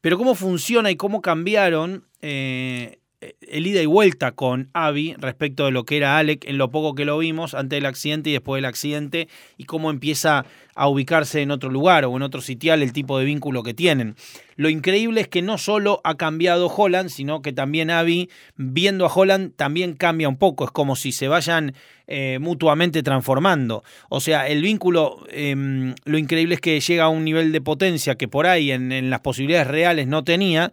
pero 0.00 0.18
cómo 0.18 0.34
funciona 0.34 0.90
y 0.90 0.96
cómo 0.96 1.22
cambiaron 1.22 2.04
eh, 2.20 2.98
el 3.20 3.66
ida 3.66 3.82
y 3.82 3.86
vuelta 3.86 4.32
con 4.32 4.70
Abby 4.74 5.14
respecto 5.18 5.64
de 5.64 5.72
lo 5.72 5.84
que 5.84 5.96
era 5.96 6.18
Alec 6.18 6.44
en 6.44 6.56
lo 6.56 6.70
poco 6.70 6.94
que 6.94 7.04
lo 7.04 7.18
vimos 7.18 7.54
antes 7.54 7.76
del 7.76 7.86
accidente 7.86 8.30
y 8.30 8.34
después 8.34 8.58
del 8.58 8.66
accidente 8.66 9.28
y 9.56 9.64
cómo 9.64 9.90
empieza 9.90 10.46
a 10.76 10.88
ubicarse 10.88 11.42
en 11.42 11.50
otro 11.50 11.70
lugar 11.70 12.04
o 12.04 12.16
en 12.16 12.22
otro 12.22 12.40
sitial 12.40 12.80
el 12.80 12.92
tipo 12.92 13.18
de 13.18 13.24
vínculo 13.24 13.64
que 13.64 13.74
tienen. 13.74 14.14
Lo 14.54 14.68
increíble 14.68 15.20
es 15.20 15.28
que 15.28 15.42
no 15.42 15.58
solo 15.58 16.00
ha 16.04 16.16
cambiado 16.16 16.68
Holland, 16.68 17.10
sino 17.10 17.42
que 17.42 17.52
también 17.52 17.90
Abby, 17.90 18.30
viendo 18.56 19.04
a 19.04 19.12
Holland, 19.12 19.52
también 19.56 19.94
cambia 19.94 20.28
un 20.28 20.36
poco. 20.36 20.64
Es 20.64 20.70
como 20.70 20.94
si 20.94 21.10
se 21.10 21.26
vayan 21.26 21.74
eh, 22.06 22.38
mutuamente 22.40 23.02
transformando. 23.02 23.82
O 24.08 24.20
sea, 24.20 24.46
el 24.46 24.62
vínculo, 24.62 25.24
eh, 25.30 25.94
lo 26.04 26.18
increíble 26.18 26.54
es 26.54 26.60
que 26.60 26.78
llega 26.78 27.04
a 27.04 27.08
un 27.08 27.24
nivel 27.24 27.50
de 27.50 27.60
potencia 27.60 28.14
que 28.14 28.28
por 28.28 28.46
ahí 28.46 28.70
en 28.70 29.10
las 29.10 29.20
posibilidades 29.20 29.66
reales 29.66 30.06
no 30.06 30.22
tenía 30.22 30.70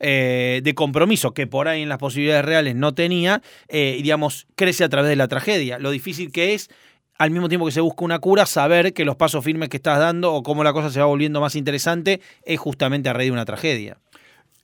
eh, 0.00 0.60
de 0.62 0.74
compromiso 0.74 1.34
que 1.34 1.46
por 1.46 1.68
ahí 1.68 1.82
en 1.82 1.88
las 1.88 1.98
posibilidades 1.98 2.44
reales 2.44 2.74
no 2.74 2.94
tenía, 2.94 3.42
eh, 3.68 3.98
digamos, 4.02 4.46
crece 4.56 4.84
a 4.84 4.88
través 4.88 5.08
de 5.08 5.16
la 5.16 5.28
tragedia. 5.28 5.78
Lo 5.78 5.90
difícil 5.90 6.32
que 6.32 6.54
es, 6.54 6.70
al 7.18 7.30
mismo 7.30 7.48
tiempo 7.48 7.66
que 7.66 7.72
se 7.72 7.80
busca 7.80 8.04
una 8.04 8.18
cura, 8.18 8.46
saber 8.46 8.92
que 8.92 9.04
los 9.04 9.16
pasos 9.16 9.44
firmes 9.44 9.68
que 9.68 9.76
estás 9.76 9.98
dando 9.98 10.32
o 10.32 10.42
cómo 10.42 10.64
la 10.64 10.72
cosa 10.72 10.90
se 10.90 11.00
va 11.00 11.06
volviendo 11.06 11.40
más 11.40 11.56
interesante 11.56 12.20
es 12.44 12.58
justamente 12.58 13.08
a 13.08 13.12
raíz 13.12 13.28
de 13.28 13.32
una 13.32 13.44
tragedia. 13.44 13.98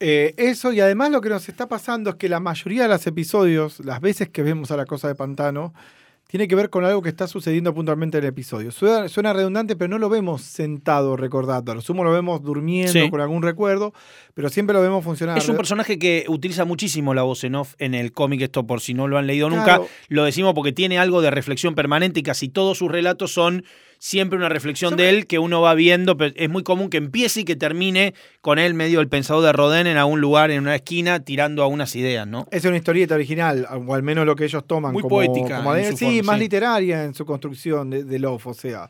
Eh, 0.03 0.35
eso 0.39 0.73
y 0.73 0.81
además 0.81 1.11
lo 1.11 1.21
que 1.21 1.29
nos 1.29 1.47
está 1.51 1.69
pasando 1.69 2.11
es 2.11 2.17
que 2.17 2.31
la 2.31 2.41
mayoría 2.41 2.85
de 2.85 2.89
los 2.89 3.07
episodios, 3.07 3.81
las 3.81 4.01
veces 4.01 4.31
que 4.31 4.43
vemos 4.43 4.71
a 4.71 4.77
la 4.79 4.87
cosa 4.87 5.09
de 5.09 5.15
pantano, 5.15 5.75
tiene 6.31 6.47
que 6.47 6.55
ver 6.55 6.71
con 6.71 6.85
algo 6.85 7.03
que 7.03 7.09
está 7.09 7.27
sucediendo 7.27 7.75
puntualmente 7.75 8.19
en 8.19 8.25
el 8.25 8.29
episodio. 8.31 8.71
Suena, 8.71 9.09
suena 9.09 9.33
redundante, 9.33 9.75
pero 9.75 9.89
no 9.89 9.99
lo 9.99 10.09
vemos 10.09 10.43
sentado 10.43 11.17
recordando. 11.17 11.73
A 11.73 11.75
lo 11.75 11.81
sumo 11.81 12.05
lo 12.05 12.13
vemos 12.13 12.43
durmiendo 12.43 12.93
Sí. 12.93 13.11
con 13.11 13.21
algún 13.21 13.43
recuerdo, 13.43 13.93
pero 14.35 14.49
siempre 14.49 14.75
lo 14.75 14.81
vemos 14.81 15.03
funcionar. 15.03 15.37
Es 15.39 15.49
un 15.49 15.57
personaje 15.57 15.99
que 15.99 16.25
utiliza 16.29 16.65
muchísimo 16.65 17.15
la 17.15 17.23
voz 17.23 17.43
en 17.45 17.57
off 17.57 17.75
en 17.79 17.95
el 17.95 18.13
cómic, 18.13 18.43
esto 18.43 18.67
por 18.67 18.81
si 18.81 18.95
no 18.95 19.09
lo 19.09 19.19
han 19.19 19.27
leído 19.27 19.49
Claro. 19.49 19.83
nunca, 19.83 19.93
lo 20.09 20.25
decimos 20.25 20.55
porque 20.55 20.73
tiene 20.73 20.99
algo 20.99 21.21
de 21.21 21.31
reflexión 21.33 21.75
permanente 21.75 22.21
y 22.21 22.23
casi 22.23 22.49
todos 22.49 22.79
sus 22.79 22.91
relatos 22.91 23.33
son 23.33 23.65
siempre 24.03 24.39
una 24.39 24.49
reflexión 24.49 24.97
de 24.97 25.11
él 25.11 25.27
que 25.27 25.39
uno 25.39 25.61
va 25.61 25.75
viendo, 25.75 26.17
pero 26.17 26.33
es 26.35 26.49
muy 26.49 26.63
común 26.63 26.89
que 26.89 26.97
empiece 26.97 27.43
y 27.43 27.45
que 27.45 27.55
termine 27.55 28.15
con 28.41 28.59
él 28.59 28.73
medio 28.73 29.01
el 29.01 29.09
pensador 29.09 29.45
de 29.45 29.53
Rodin 29.53 29.87
en 29.87 29.99
algún 29.99 30.23
lugar, 30.23 30.51
en 30.51 30.63
una 30.63 30.75
esquina, 30.75 31.21
tirando 31.21 31.63
a 31.63 31.67
unas 31.67 31.95
ideas, 31.95 32.27
¿no? 32.27 32.49
Es 32.51 32.65
una 32.65 32.79
historieta 32.79 33.15
original, 33.15 33.67
o 33.87 33.95
al 33.95 34.03
menos 34.03 34.25
lo 34.25 34.35
que 34.37 34.45
ellos 34.47 34.67
toman 34.67 34.95
Muy 34.95 35.03
como, 35.03 35.17
poética 35.17 35.59
como 35.59 35.75
de- 35.75 35.95
sí, 35.95 36.23
más 36.25 36.37
sí. 36.37 36.41
literaria 36.41 37.05
en 37.05 37.13
su 37.13 37.27
construcción 37.27 37.91
de, 37.91 38.05
de 38.05 38.19
Love, 38.19 38.47
o 38.47 38.55
sea. 38.55 38.89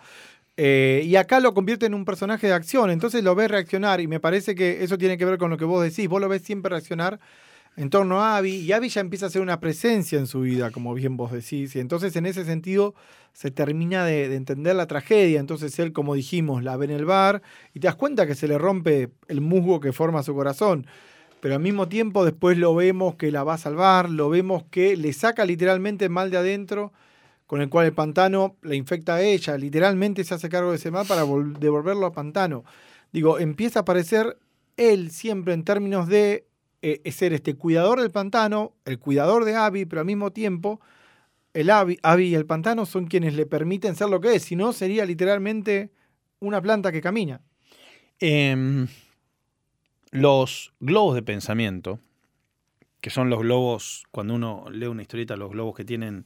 Eh, 0.56 1.02
y 1.04 1.16
acá 1.16 1.40
lo 1.40 1.54
convierte 1.54 1.86
en 1.86 1.94
un 1.94 2.04
personaje 2.04 2.46
de 2.46 2.52
acción, 2.52 2.90
entonces 2.90 3.24
lo 3.24 3.34
ves 3.34 3.50
reaccionar 3.50 4.00
y 4.00 4.06
me 4.06 4.20
parece 4.20 4.54
que 4.54 4.84
eso 4.84 4.96
tiene 4.96 5.18
que 5.18 5.24
ver 5.24 5.38
con 5.38 5.50
lo 5.50 5.56
que 5.56 5.64
vos 5.64 5.82
decís, 5.82 6.06
vos 6.08 6.20
lo 6.20 6.28
ves 6.28 6.42
siempre 6.42 6.70
reaccionar 6.70 7.18
en 7.80 7.88
torno 7.88 8.20
a 8.20 8.36
Abby 8.36 8.56
y 8.56 8.72
Abby 8.72 8.88
ya 8.88 9.00
empieza 9.00 9.26
a 9.26 9.30
ser 9.30 9.40
una 9.40 9.58
presencia 9.58 10.18
en 10.18 10.26
su 10.26 10.40
vida, 10.40 10.70
como 10.70 10.92
bien 10.92 11.16
vos 11.16 11.32
decís, 11.32 11.74
y 11.74 11.80
entonces 11.80 12.14
en 12.16 12.26
ese 12.26 12.44
sentido 12.44 12.94
se 13.32 13.50
termina 13.50 14.04
de, 14.04 14.28
de 14.28 14.36
entender 14.36 14.76
la 14.76 14.86
tragedia, 14.86 15.40
entonces 15.40 15.78
él, 15.78 15.92
como 15.92 16.14
dijimos, 16.14 16.62
la 16.62 16.76
ve 16.76 16.84
en 16.86 16.90
el 16.90 17.04
bar 17.06 17.42
y 17.72 17.80
te 17.80 17.86
das 17.86 17.96
cuenta 17.96 18.26
que 18.26 18.34
se 18.34 18.48
le 18.48 18.58
rompe 18.58 19.08
el 19.28 19.40
musgo 19.40 19.80
que 19.80 19.92
forma 19.92 20.22
su 20.22 20.34
corazón 20.34 20.86
pero 21.40 21.54
al 21.54 21.62
mismo 21.62 21.88
tiempo 21.88 22.22
después 22.26 22.58
lo 22.58 22.74
vemos 22.74 23.14
que 23.14 23.32
la 23.32 23.44
va 23.44 23.54
a 23.54 23.58
salvar, 23.58 24.10
lo 24.10 24.28
vemos 24.28 24.64
que 24.70 24.94
le 24.94 25.14
saca 25.14 25.46
literalmente 25.46 26.04
el 26.04 26.10
mal 26.10 26.30
de 26.30 26.36
adentro, 26.36 26.92
con 27.46 27.62
el 27.62 27.70
cual 27.70 27.86
el 27.86 27.94
pantano 27.94 28.56
la 28.60 28.74
infecta 28.74 29.14
a 29.14 29.22
ella, 29.22 29.56
literalmente 29.56 30.22
se 30.22 30.34
hace 30.34 30.50
cargo 30.50 30.68
de 30.70 30.76
ese 30.76 30.90
mal 30.90 31.06
para 31.06 31.24
vol- 31.24 31.56
devolverlo 31.58 32.04
a 32.04 32.12
pantano. 32.12 32.64
Digo, 33.10 33.38
empieza 33.38 33.78
a 33.78 33.82
aparecer 33.82 34.36
él 34.76 35.10
siempre 35.10 35.54
en 35.54 35.64
términos 35.64 36.08
de 36.08 36.44
eh, 36.82 37.10
ser 37.12 37.32
este 37.32 37.54
cuidador 37.54 38.00
del 38.00 38.10
pantano, 38.10 38.72
el 38.84 38.98
cuidador 38.98 39.44
de 39.44 39.54
Abby, 39.54 39.84
pero 39.84 40.00
al 40.00 40.06
mismo 40.06 40.32
tiempo 40.32 40.80
el 41.52 41.70
Abby, 41.70 41.98
Abby 42.02 42.28
y 42.28 42.34
el 42.34 42.46
pantano 42.46 42.86
son 42.86 43.06
quienes 43.06 43.34
le 43.34 43.46
permiten 43.46 43.96
ser 43.96 44.08
lo 44.08 44.20
que 44.20 44.34
es, 44.34 44.44
si 44.44 44.56
no 44.56 44.72
sería 44.72 45.04
literalmente 45.04 45.90
una 46.38 46.60
planta 46.62 46.92
que 46.92 47.00
camina. 47.00 47.40
Em, 48.18 48.86
los 50.10 50.72
globos 50.80 51.14
de 51.14 51.22
pensamiento, 51.22 51.98
que 53.00 53.10
son 53.10 53.30
los 53.30 53.40
globos, 53.40 54.04
cuando 54.10 54.34
uno 54.34 54.66
lee 54.70 54.86
una 54.86 55.02
historieta, 55.02 55.36
los 55.36 55.50
globos 55.50 55.74
que 55.74 55.84
tienen 55.84 56.24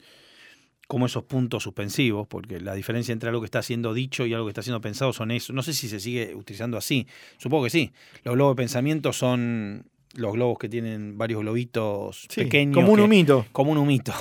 como 0.86 1.06
esos 1.06 1.24
puntos 1.24 1.62
suspensivos, 1.62 2.26
porque 2.26 2.60
la 2.60 2.74
diferencia 2.74 3.12
entre 3.12 3.30
algo 3.30 3.40
que 3.40 3.46
está 3.46 3.62
siendo 3.62 3.94
dicho 3.94 4.26
y 4.26 4.34
algo 4.34 4.46
que 4.46 4.50
está 4.50 4.62
siendo 4.62 4.82
pensado 4.82 5.12
son 5.12 5.30
eso. 5.30 5.52
No 5.52 5.62
sé 5.62 5.72
si 5.72 5.88
se 5.88 5.98
sigue 5.98 6.34
utilizando 6.34 6.76
así, 6.76 7.06
supongo 7.38 7.64
que 7.64 7.70
sí. 7.70 7.92
Los 8.22 8.34
globos 8.34 8.56
de 8.56 8.62
pensamiento 8.62 9.12
son 9.12 9.86
los 10.16 10.32
globos 10.32 10.58
que 10.58 10.68
tienen 10.68 11.16
varios 11.18 11.40
globitos 11.42 12.26
Sí, 12.28 12.42
pequeños. 12.42 12.74
como 12.74 12.92
un 12.92 12.98
que- 12.98 13.04
humito. 13.04 13.46
Como 13.52 13.72
un 13.72 13.78
humito. 13.78 14.12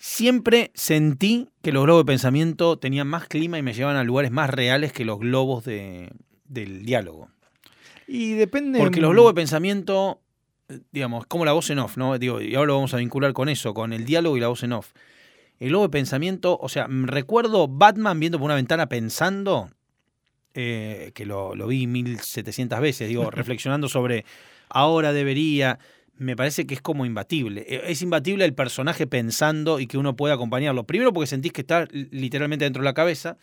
Siempre 0.00 0.70
sentí 0.74 1.48
que 1.60 1.72
los 1.72 1.82
globos 1.84 2.02
de 2.02 2.12
pensamiento 2.12 2.78
tenían 2.78 3.08
más 3.08 3.26
clima 3.26 3.58
y 3.58 3.62
me 3.62 3.72
llevaban 3.74 3.96
a 3.96 4.04
lugares 4.04 4.30
más 4.30 4.48
reales 4.48 4.92
que 4.92 5.04
los 5.04 5.18
globos 5.18 5.64
de, 5.64 6.10
del 6.44 6.84
diálogo. 6.84 7.30
Y 8.06 8.34
depende... 8.34 8.78
Porque 8.78 9.00
los 9.00 9.10
globos 9.10 9.32
de 9.32 9.40
pensamiento, 9.40 10.20
digamos, 10.92 11.26
como 11.26 11.44
la 11.44 11.52
voz 11.52 11.68
en 11.70 11.80
off, 11.80 11.96
¿no? 11.96 12.16
Digo, 12.18 12.40
y 12.40 12.54
ahora 12.54 12.68
lo 12.68 12.74
vamos 12.76 12.94
a 12.94 12.98
vincular 12.98 13.32
con 13.32 13.48
eso, 13.48 13.74
con 13.74 13.92
el 13.92 14.04
diálogo 14.04 14.36
y 14.36 14.40
la 14.40 14.48
voz 14.48 14.62
en 14.62 14.72
off. 14.72 14.92
El 15.58 15.70
globo 15.70 15.84
de 15.84 15.90
pensamiento, 15.90 16.56
o 16.60 16.68
sea, 16.68 16.86
recuerdo 16.88 17.66
Batman 17.66 18.20
viendo 18.20 18.38
por 18.38 18.44
una 18.46 18.54
ventana 18.54 18.88
pensando, 18.88 19.68
eh, 20.54 21.12
que 21.14 21.26
lo, 21.26 21.54
lo 21.54 21.66
vi 21.66 21.86
1700 21.86 22.80
veces, 22.80 23.08
digo, 23.08 23.30
reflexionando 23.30 23.88
sobre 23.88 24.24
ahora 24.68 25.12
debería. 25.12 25.78
Me 26.20 26.34
parece 26.34 26.66
que 26.66 26.74
es 26.74 26.80
como 26.82 27.06
imbatible. 27.06 27.64
Eh, 27.68 27.82
Es 27.86 28.02
imbatible 28.02 28.44
el 28.44 28.52
personaje 28.54 29.06
pensando 29.06 29.78
y 29.78 29.86
que 29.86 29.98
uno 29.98 30.16
puede 30.16 30.34
acompañarlo. 30.34 30.84
Primero 30.84 31.12
porque 31.12 31.28
sentís 31.28 31.52
que 31.52 31.60
está 31.60 31.84
li- 31.92 32.08
literalmente 32.10 32.64
dentro 32.64 32.82
de 32.82 32.86
la 32.86 32.94
cabeza. 32.94 33.36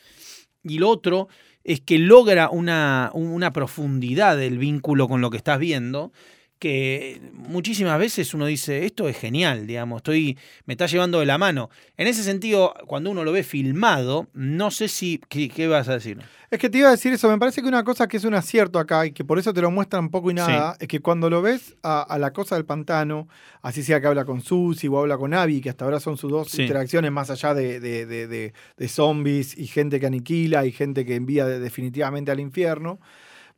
Y 0.61 0.79
lo 0.79 0.89
otro 0.89 1.29
es 1.63 1.79
que 1.79 1.99
logra 1.99 2.49
una, 2.49 3.11
una 3.13 3.53
profundidad 3.53 4.35
del 4.35 4.57
vínculo 4.57 5.07
con 5.07 5.21
lo 5.21 5.29
que 5.29 5.37
estás 5.37 5.57
viendo 5.59 6.11
que 6.59 7.21
muchísimas 7.33 7.99
veces 7.99 8.33
uno 8.33 8.45
dice, 8.45 8.85
esto 8.85 9.09
es 9.09 9.17
genial, 9.17 9.67
digamos, 9.67 9.97
estoy, 9.97 10.37
me 10.65 10.73
está 10.73 10.85
llevando 10.85 11.19
de 11.19 11.25
la 11.25 11.37
mano. 11.37 11.69
En 11.97 12.07
ese 12.07 12.23
sentido, 12.23 12.73
cuando 12.87 13.11
uno 13.11 13.23
lo 13.23 13.31
ve 13.31 13.43
filmado, 13.43 14.27
no 14.33 14.71
sé 14.71 14.87
si, 14.87 15.19
¿qué, 15.29 15.49
qué 15.49 15.67
vas 15.67 15.89
a 15.89 15.93
decir? 15.93 16.17
Es 16.49 16.59
que 16.59 16.69
te 16.69 16.77
iba 16.77 16.87
a 16.87 16.91
decir 16.91 17.11
eso, 17.11 17.27
me 17.29 17.37
parece 17.37 17.61
que 17.61 17.67
una 17.67 17.83
cosa 17.83 18.07
que 18.07 18.17
es 18.17 18.23
un 18.23 18.33
acierto 18.33 18.79
acá 18.79 19.05
y 19.05 19.11
que 19.11 19.25
por 19.25 19.37
eso 19.37 19.53
te 19.53 19.61
lo 19.61 19.69
muestran 19.71 20.09
poco 20.09 20.31
y 20.31 20.33
nada, 20.35 20.77
es 20.79 20.87
que 20.87 21.01
cuando 21.01 21.29
lo 21.29 21.41
ves 21.41 21.75
a, 21.83 22.01
a 22.01 22.17
la 22.17 22.31
cosa 22.31 22.55
del 22.55 22.65
pantano, 22.65 23.27
así 23.61 23.83
sea 23.83 23.99
que 23.99 24.07
habla 24.07 24.23
con 24.25 24.41
Susi 24.41 24.87
o 24.87 24.97
habla 24.97 25.17
con 25.17 25.33
Abby, 25.33 25.59
que 25.59 25.69
hasta 25.69 25.83
ahora 25.85 25.99
son 25.99 26.17
sus 26.17 26.31
dos 26.31 26.49
Sí. 26.49 26.61
interacciones 26.61 27.11
más 27.11 27.29
allá 27.29 27.53
de, 27.53 27.79
de- 27.79 28.05
de- 28.05 28.27
de- 28.27 28.87
zombies 28.87 29.57
y 29.57 29.67
gente 29.67 29.99
que 29.99 30.05
aniquila 30.05 30.65
y 30.65 30.71
gente 30.71 31.03
que 31.05 31.15
envía 31.15 31.45
de- 31.45 31.59
definitivamente 31.59 32.31
al 32.31 32.39
infierno, 32.39 32.99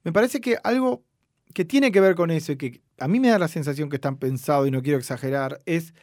me 0.03 0.12
parece 0.12 0.41
que 0.41 0.57
algo 0.63 1.03
que 1.53 1.65
tiene 1.65 1.91
que 1.91 1.99
ver 2.01 2.15
con 2.15 2.31
eso 2.31 2.53
y 2.53 2.57
que 2.57 2.81
a 2.99 3.07
mí 3.07 3.19
me 3.19 3.29
da 3.29 3.39
la 3.39 3.47
sensación 3.47 3.89
que 3.89 3.97
están 3.97 4.17
pensados 4.17 4.67
y 4.67 4.71
no 4.71 4.81
quiero 4.81 4.97
exagerar, 4.97 5.62
es 5.65 5.93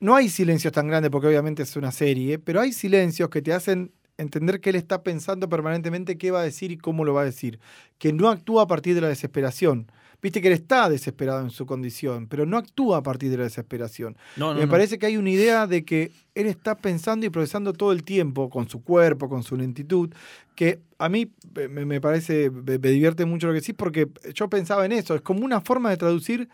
no 0.00 0.14
hay 0.14 0.28
silencios 0.28 0.72
tan 0.72 0.88
grandes 0.88 1.10
porque 1.10 1.26
obviamente 1.28 1.62
es 1.62 1.76
una 1.76 1.90
serie, 1.92 2.38
pero 2.38 2.60
hay 2.60 2.72
silencios 2.72 3.28
que 3.30 3.42
te 3.42 3.52
hacen 3.52 3.92
entender 4.16 4.60
que 4.60 4.70
él 4.70 4.76
está 4.76 5.02
pensando 5.02 5.48
permanentemente 5.48 6.18
qué 6.18 6.30
va 6.30 6.40
a 6.40 6.44
decir 6.44 6.70
y 6.72 6.78
cómo 6.78 7.04
lo 7.04 7.14
va 7.14 7.22
a 7.22 7.24
decir, 7.24 7.60
que 7.98 8.12
no 8.12 8.28
actúa 8.28 8.64
a 8.64 8.66
partir 8.66 8.94
de 8.94 9.00
la 9.00 9.08
desesperación. 9.08 9.90
Viste 10.20 10.40
que 10.40 10.48
él 10.48 10.54
está 10.54 10.88
desesperado 10.88 11.40
en 11.40 11.50
su 11.50 11.64
condición, 11.64 12.26
pero 12.26 12.44
no 12.44 12.56
actúa 12.56 12.98
a 12.98 13.02
partir 13.02 13.30
de 13.30 13.36
la 13.36 13.44
desesperación. 13.44 14.16
No, 14.36 14.54
Me 14.54 14.66
parece 14.66 14.98
que 14.98 15.06
hay 15.06 15.16
una 15.16 15.30
idea 15.30 15.66
de 15.66 15.84
que 15.84 16.10
él 16.34 16.46
está 16.46 16.76
pensando 16.76 17.24
y 17.24 17.30
procesando 17.30 17.72
todo 17.72 17.92
el 17.92 18.02
tiempo, 18.02 18.50
con 18.50 18.68
su 18.68 18.82
cuerpo, 18.82 19.28
con 19.28 19.42
su 19.42 19.56
lentitud, 19.56 20.10
que 20.54 20.80
a 20.98 21.08
mí 21.08 21.30
eh, 21.56 21.68
me, 21.68 21.84
me 21.84 22.00
parece, 22.00 22.50
me, 22.50 22.78
me 22.78 22.90
divierte 22.90 23.24
mucho 23.24 23.46
lo 23.46 23.52
que 23.52 23.60
decís, 23.60 23.76
porque 23.78 24.08
yo 24.34 24.48
pensaba 24.48 24.84
en 24.84 24.92
eso, 24.92 25.14
es 25.14 25.20
como 25.20 25.44
una 25.44 25.60
forma 25.60 25.90
de 25.90 25.96
traducir 25.96 26.48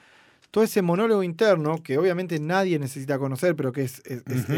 todo 0.55 0.63
ese 0.63 0.83
monólogo 0.83 1.25
interno, 1.25 1.83
que 1.83 1.99
obviamente 1.99 2.39
nadie 2.39 2.79
necesita 2.79 3.19
conocer, 3.19 3.57
pero 3.57 3.73
que 3.73 3.83
es, 3.83 4.03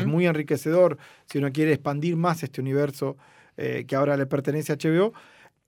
muy 0.07 0.27
enriquecedor 0.27 0.99
si 1.25 1.38
uno 1.38 1.51
quiere 1.51 1.73
expandir 1.73 2.16
más 2.16 2.42
este 2.42 2.61
universo 2.61 3.16
eh, 3.57 3.87
que 3.88 3.97
ahora 3.97 4.14
le 4.19 4.27
pertenece 4.27 4.75
a 4.75 4.77
HBO. 4.77 5.14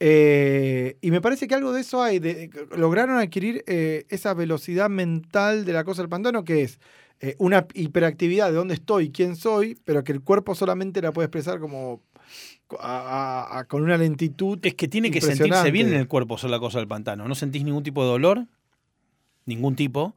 Eh, 0.01 0.97
y 1.01 1.11
me 1.11 1.21
parece 1.21 1.49
que 1.49 1.55
algo 1.55 1.73
de 1.73 1.81
eso 1.81 2.03
hay. 2.03 2.19
de- 2.21 2.51
lograron 2.77 3.19
adquirir 3.19 3.65
eh, 3.67 4.07
esa 4.11 4.33
velocidad 4.35 4.89
mental 4.89 5.65
de 5.65 5.73
la 5.73 5.85
cosa 5.85 6.03
del 6.03 6.09
pantano, 6.09 6.45
que 6.45 6.63
es 6.63 6.79
eh, 7.21 7.35
una 7.39 7.67
hiperactividad 7.75 8.49
de 8.51 8.55
dónde 8.57 8.75
estoy, 8.75 9.11
quién 9.11 9.35
soy, 9.35 9.77
pero 9.85 10.05
que 10.05 10.13
el 10.13 10.21
cuerpo 10.21 10.55
solamente 10.55 11.03
la 11.03 11.13
puede 11.13 11.27
expresar 11.27 11.59
como 11.59 12.01
a- 12.79 13.47
a- 13.51 13.59
a- 13.59 13.65
con 13.65 13.83
una 13.83 13.97
lentitud. 13.97 14.59
Es 14.63 14.75
que 14.75 14.87
tiene 14.87 15.11
que 15.11 15.21
sentirse 15.21 15.71
bien 15.73 15.89
en 15.89 15.95
el 15.95 16.07
cuerpo 16.07 16.39
ser 16.39 16.51
la 16.51 16.61
cosa 16.61 16.79
del 16.79 16.87
pantano. 16.87 17.27
No 17.27 17.35
sentís 17.35 17.65
ningún 17.65 17.83
tipo 17.83 18.03
de 18.05 18.11
dolor, 18.11 18.47
ningún 19.47 19.75
tipo. 19.75 20.15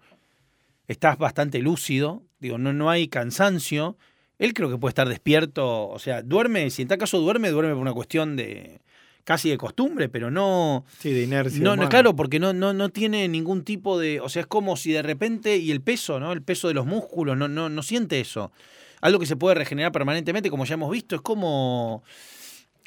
Estás 0.87 1.17
bastante 1.17 1.59
lúcido, 1.59 2.21
digo, 2.39 2.57
no, 2.59 2.71
no 2.73 2.89
hay 2.91 3.07
cansancio. 3.07 3.97
Él 4.37 4.53
creo 4.53 4.69
que 4.69 4.77
puede 4.77 4.91
estar 4.91 5.07
despierto, 5.07 5.87
o 5.89 5.97
sea, 5.99 6.21
duerme, 6.21 6.69
si 6.69 6.81
en 6.81 6.87
tal 6.87 6.97
caso 6.97 7.19
duerme, 7.19 7.49
duerme 7.49 7.71
por 7.73 7.81
una 7.81 7.93
cuestión 7.93 8.35
de 8.35 8.81
casi 9.23 9.49
de 9.49 9.57
costumbre, 9.57 10.09
pero 10.09 10.31
no, 10.31 10.85
Sí, 10.99 11.11
de 11.11 11.23
inercia. 11.23 11.61
no, 11.63 11.75
no, 11.75 11.89
claro, 11.89 12.15
porque 12.15 12.39
no, 12.39 12.53
no, 12.53 12.73
no 12.73 12.89
tiene 12.89 13.27
ningún 13.27 13.63
tipo 13.63 13.99
de. 13.99 14.19
O 14.19 14.29
sea, 14.29 14.41
es 14.41 14.47
como 14.47 14.77
si 14.77 14.91
de 14.91 15.01
repente. 15.01 15.57
Y 15.57 15.71
el 15.71 15.81
peso, 15.81 16.19
¿no? 16.19 16.31
El 16.31 16.41
peso 16.41 16.67
de 16.67 16.73
los 16.73 16.85
músculos, 16.85 17.37
no, 17.37 17.47
no, 17.47 17.69
no 17.69 17.83
siente 17.83 18.19
eso. 18.19 18.51
Algo 19.01 19.19
que 19.19 19.25
se 19.25 19.35
puede 19.35 19.55
regenerar 19.55 19.91
permanentemente, 19.91 20.49
como 20.49 20.65
ya 20.65 20.73
hemos 20.75 20.91
visto, 20.91 21.15
es 21.15 21.21
como. 21.21 22.03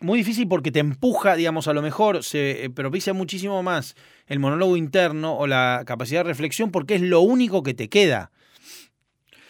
Muy 0.01 0.19
difícil 0.19 0.49
porque 0.49 0.73
te 0.73 0.81
empuja, 0.81 1.37
digamos, 1.37 1.69
a 1.69 1.73
lo 1.73 1.81
mejor 1.81 2.25
se 2.25 2.65
eh, 2.65 2.71
propicia 2.71 3.15
muchísimo 3.15 3.63
más 3.63 3.95
el 4.27 4.41
monólogo 4.41 4.77
interno 4.77 5.37
o 5.37 5.47
la 5.47 5.85
capacidad 5.87 6.21
de 6.21 6.29
reflexión 6.29 6.73
porque 6.73 6.97
es 6.97 7.01
lo 7.01 7.21
único 7.21 7.63
que 7.63 7.75
te 7.75 7.89
queda. 7.89 8.33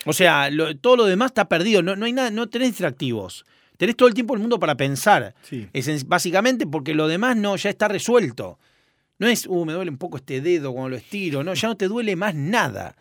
O 0.05 0.13
sea, 0.13 0.51
lo- 0.51 0.77
todo 0.77 0.97
lo 0.97 1.05
demás 1.07 1.31
está 1.31 1.49
perdido, 1.49 1.83
no, 1.83 1.97
no 1.97 2.05
hay 2.05 2.13
nada, 2.13 2.31
no 2.31 2.49
tenés 2.51 2.69
distractivos. 2.69 3.47
Tenés 3.77 3.97
todo 3.97 4.09
el 4.09 4.15
tiempo 4.15 4.35
el 4.35 4.41
mundo 4.41 4.59
para 4.59 4.77
pensar. 4.77 5.35
Sí. 5.43 5.69
Es 5.73 5.89
en- 5.89 6.09
básicamente 6.09 6.67
porque 6.67 6.95
lo 6.95 7.09
demás 7.09 7.37
no, 7.37 7.57
ya 7.57 7.71
está 7.71 7.89
resuelto. 7.89 8.59
No 9.19 9.27
es, 9.29 9.47
uh, 9.47 9.65
me 9.65 9.73
duele 9.73 9.91
un 9.91 9.99
poco 9.99 10.17
este 10.17 10.41
dedo 10.41 10.73
cuando 10.73 10.91
lo 10.91 10.97
estiro. 10.97 11.43
No, 11.45 11.55
ya 11.55 11.69
no 11.69 11.77
te 11.77 11.89
duele 11.89 12.17
más 12.17 12.35
nada. 12.35 12.97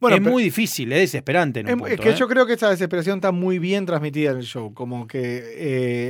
Bueno, 0.00 0.16
es 0.16 0.22
muy 0.22 0.42
difícil, 0.42 0.92
es 0.92 0.98
desesperante. 1.00 1.60
En 1.60 1.66
un 1.66 1.70
Es, 1.72 1.76
punto, 1.78 1.94
es 1.94 2.00
que 2.00 2.10
¿eh? 2.10 2.14
yo 2.16 2.26
creo 2.28 2.46
que 2.46 2.54
esa 2.54 2.68
desesperación 2.70 3.18
está 3.18 3.30
muy 3.32 3.58
bien 3.58 3.86
transmitida 3.86 4.32
en 4.32 4.38
el 4.38 4.44
show. 4.44 4.74
Como 4.74 5.06
que 5.06 5.42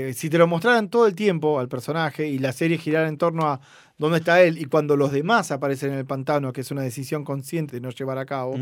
eh, 0.09 0.13
si 0.15 0.31
te 0.31 0.39
lo 0.39 0.47
mostraran 0.47 0.89
todo 0.89 1.07
el 1.07 1.15
tiempo 1.15 1.59
al 1.61 1.69
personaje 1.69 2.29
y 2.29 2.39
la 2.39 2.53
serie 2.53 2.79
girara 2.79 3.09
en 3.09 3.19
torno 3.19 3.47
a 3.47 3.61
dónde 3.99 4.19
está 4.19 4.43
él 4.43 4.59
y 4.59 4.65
cuando 4.67 4.97
los 4.97 5.13
demás 5.13 5.51
aparecen 5.51 5.93
en 5.93 5.99
el 5.99 6.07
pantano, 6.07 6.53
que 6.53 6.63
es 6.63 6.71
una 6.71 6.83
decisión 6.83 7.25
consciente 7.25 7.77
de 7.77 7.81
no 7.81 7.91
llevar 7.91 8.19
a 8.19 8.25
cabo. 8.27 8.57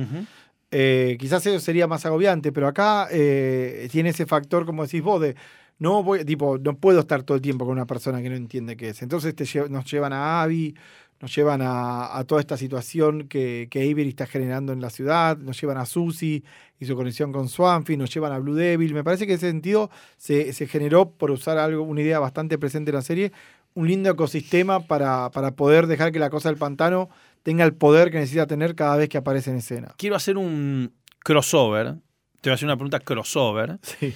Eh, 0.78 1.16
quizás 1.18 1.46
eso 1.46 1.58
sería 1.58 1.86
más 1.86 2.04
agobiante, 2.04 2.52
pero 2.52 2.68
acá 2.68 3.08
eh, 3.10 3.88
tiene 3.90 4.10
ese 4.10 4.26
factor, 4.26 4.66
como 4.66 4.82
decís 4.82 5.00
vos, 5.00 5.22
de 5.22 5.34
no 5.78 6.02
voy, 6.02 6.22
tipo, 6.26 6.58
no 6.58 6.76
puedo 6.76 7.00
estar 7.00 7.22
todo 7.22 7.34
el 7.34 7.40
tiempo 7.40 7.64
con 7.64 7.72
una 7.72 7.86
persona 7.86 8.20
que 8.20 8.28
no 8.28 8.36
entiende 8.36 8.76
qué 8.76 8.90
es. 8.90 9.00
Entonces 9.00 9.34
nos 9.70 9.90
llevan 9.90 10.12
a 10.12 10.42
Abby, 10.42 10.74
nos 11.18 11.34
llevan 11.34 11.62
a, 11.62 12.22
toda 12.28 12.42
esta 12.42 12.58
situación 12.58 13.26
que, 13.26 13.68
que 13.70 13.90
Avery 13.90 14.10
está 14.10 14.26
generando 14.26 14.74
en 14.74 14.82
la 14.82 14.90
ciudad, 14.90 15.38
nos 15.38 15.58
llevan 15.58 15.78
a 15.78 15.86
Susie 15.86 16.44
y 16.78 16.84
su 16.84 16.94
conexión 16.94 17.32
con 17.32 17.48
Swampy, 17.48 17.96
nos 17.96 18.12
llevan 18.12 18.32
a 18.32 18.38
Blue 18.38 18.54
Devil. 18.54 18.92
Me 18.92 19.02
parece 19.02 19.26
que 19.26 19.32
ese 19.32 19.48
sentido 19.48 19.90
se, 20.18 20.52
se 20.52 20.66
generó, 20.66 21.08
por 21.08 21.30
usar 21.30 21.56
algo, 21.56 21.84
una 21.84 22.02
idea 22.02 22.18
bastante 22.18 22.58
presente 22.58 22.90
en 22.90 22.96
la 22.96 23.02
serie, 23.02 23.32
un 23.72 23.88
lindo 23.88 24.10
ecosistema 24.10 24.80
para, 24.80 25.30
para 25.30 25.52
poder 25.52 25.86
dejar 25.86 26.12
que 26.12 26.18
la 26.18 26.28
cosa 26.28 26.50
del 26.50 26.58
pantano 26.58 27.08
tenga 27.46 27.64
el 27.64 27.74
poder 27.74 28.10
que 28.10 28.18
necesita 28.18 28.48
tener 28.48 28.74
cada 28.74 28.96
vez 28.96 29.08
que 29.08 29.18
aparece 29.18 29.50
en 29.52 29.58
escena. 29.58 29.94
Quiero 29.98 30.16
hacer 30.16 30.36
un 30.36 30.92
crossover. 31.20 31.94
Te 32.40 32.50
voy 32.50 32.50
a 32.50 32.54
hacer 32.54 32.66
una 32.66 32.74
pregunta 32.76 32.98
crossover. 32.98 33.78
Sí. 33.82 34.12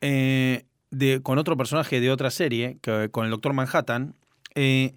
eh, 0.00 0.64
de, 0.90 1.20
con 1.22 1.36
otro 1.36 1.58
personaje 1.58 2.00
de 2.00 2.10
otra 2.10 2.30
serie, 2.30 2.78
que- 2.80 3.10
con 3.10 3.26
el 3.26 3.30
Doctor 3.30 3.52
Manhattan. 3.52 4.14
Eh, 4.54 4.94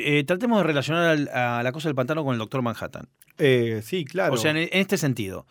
eh, 0.00 0.22
tratemos 0.24 0.58
de 0.58 0.64
relacionar 0.64 1.06
al- 1.06 1.28
a 1.28 1.62
la 1.62 1.72
cosa 1.72 1.88
del 1.88 1.94
pantano 1.94 2.24
con 2.24 2.34
el 2.34 2.38
Doctor 2.38 2.60
Manhattan. 2.60 3.08
Sí, 3.82 4.04
claro. 4.04 4.34
O 4.34 4.36
sea, 4.36 4.50
en, 4.50 4.58
en 4.58 4.68
este 4.72 4.98
sentido. 4.98 5.46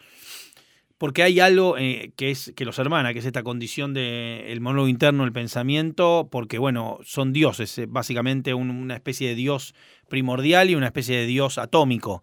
Porque 1.02 1.24
hay 1.24 1.40
algo 1.40 1.80
eh, 1.80 2.12
que 2.16 2.30
es 2.30 2.54
que 2.56 2.64
los 2.64 2.78
hermana, 2.78 3.12
que 3.12 3.18
es 3.18 3.26
esta 3.26 3.42
condición 3.42 3.92
del 3.96 4.44
el 4.46 4.62
monólogo 4.62 4.88
interno, 4.88 5.24
el 5.24 5.32
pensamiento, 5.32 6.30
porque 6.32 6.60
bueno, 6.60 7.00
son 7.04 7.34
dioses, 7.34 7.76
eh, 7.80 7.88
básicamente 7.90 8.54
un- 8.54 8.70
una 8.70 8.94
especie 8.94 9.30
de 9.30 9.34
dios 9.34 9.74
primordial 10.10 10.70
y 10.70 10.76
una 10.76 10.86
especie 10.86 11.18
de 11.18 11.26
dios 11.26 11.58
atómico. 11.58 12.22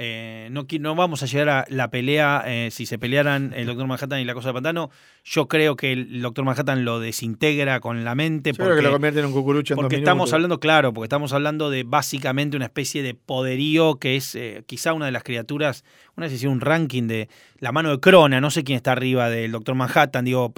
Eh, 0.00 0.46
no, 0.52 0.64
no 0.78 0.94
vamos 0.94 1.24
a 1.24 1.26
llegar 1.26 1.48
a 1.48 1.64
la 1.70 1.90
pelea, 1.90 2.44
eh, 2.46 2.68
si 2.70 2.86
se 2.86 3.00
pelearan 3.00 3.52
el 3.56 3.66
Doctor 3.66 3.88
Manhattan 3.88 4.20
y 4.20 4.24
la 4.24 4.32
cosa 4.32 4.46
del 4.50 4.54
pantano, 4.54 4.90
yo 5.24 5.48
creo 5.48 5.74
que 5.74 5.90
el 5.90 6.22
Doctor 6.22 6.44
Manhattan 6.44 6.84
lo 6.84 7.00
desintegra 7.00 7.80
con 7.80 8.04
la 8.04 8.14
mente. 8.14 8.50
Yo 8.52 8.58
creo 8.58 8.68
que 8.68 8.72
porque- 8.74 8.82
lo 8.86 8.92
convierte 8.92 9.18
en 9.18 9.26
un 9.26 9.32
cucurucho 9.32 9.74
en 9.74 9.76
porque 9.78 9.96
dos 9.96 10.02
estamos 10.02 10.32
hablando, 10.32 10.60
claro, 10.60 10.94
porque 10.94 11.06
estamos 11.06 11.32
hablando 11.32 11.68
de 11.68 11.82
básicamente 11.82 12.56
una 12.56 12.66
especie 12.66 13.02
de 13.02 13.14
poderío 13.14 13.96
que 13.96 14.14
es 14.14 14.36
eh, 14.36 14.62
quizá 14.66 14.92
una 14.92 15.06
de 15.06 15.10
las 15.10 15.24
criaturas, 15.24 15.82
una 16.16 16.26
vez 16.26 16.32
hicieron 16.34 16.54
un 16.54 16.60
ranking 16.60 17.08
de 17.08 17.28
la 17.58 17.72
mano 17.72 17.90
de 17.90 17.98
Crona, 17.98 18.40
no 18.40 18.52
sé 18.52 18.62
quién 18.62 18.76
está 18.76 18.92
arriba 18.92 19.28
del 19.28 19.50
Doctor 19.50 19.74
Manhattan, 19.74 20.24
digo, 20.24 20.54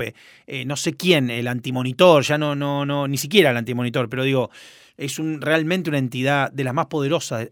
eh, 0.46 0.66
no 0.66 0.76
sé 0.76 0.92
quién, 0.92 1.30
el 1.30 1.48
antimonitor, 1.48 2.24
ya 2.24 2.36
no, 2.36 2.54
no, 2.54 2.84
no, 2.84 3.08
ni 3.08 3.16
siquiera 3.16 3.52
el 3.52 3.56
antimonitor, 3.56 4.10
pero 4.10 4.22
digo, 4.22 4.50
es 4.98 5.18
un, 5.18 5.40
realmente 5.40 5.88
una 5.88 5.98
entidad 5.98 6.52
de 6.52 6.62
las 6.62 6.74
más 6.74 6.88
poderosas. 6.88 7.48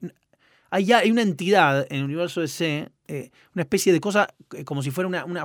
Hay, 0.71 0.93
hay 0.93 1.11
una 1.11 1.23
entidad 1.23 1.87
en 1.91 1.99
el 1.99 2.05
universo 2.05 2.41
DC, 2.41 2.89
eh, 3.09 3.31
una 3.55 3.63
especie 3.63 3.93
de 3.93 4.01
cosa 4.01 4.29
eh, 4.55 4.65
como 4.65 4.83
si 4.83 4.91
fuera 4.91 5.09
una, 5.09 5.25
una 5.25 5.45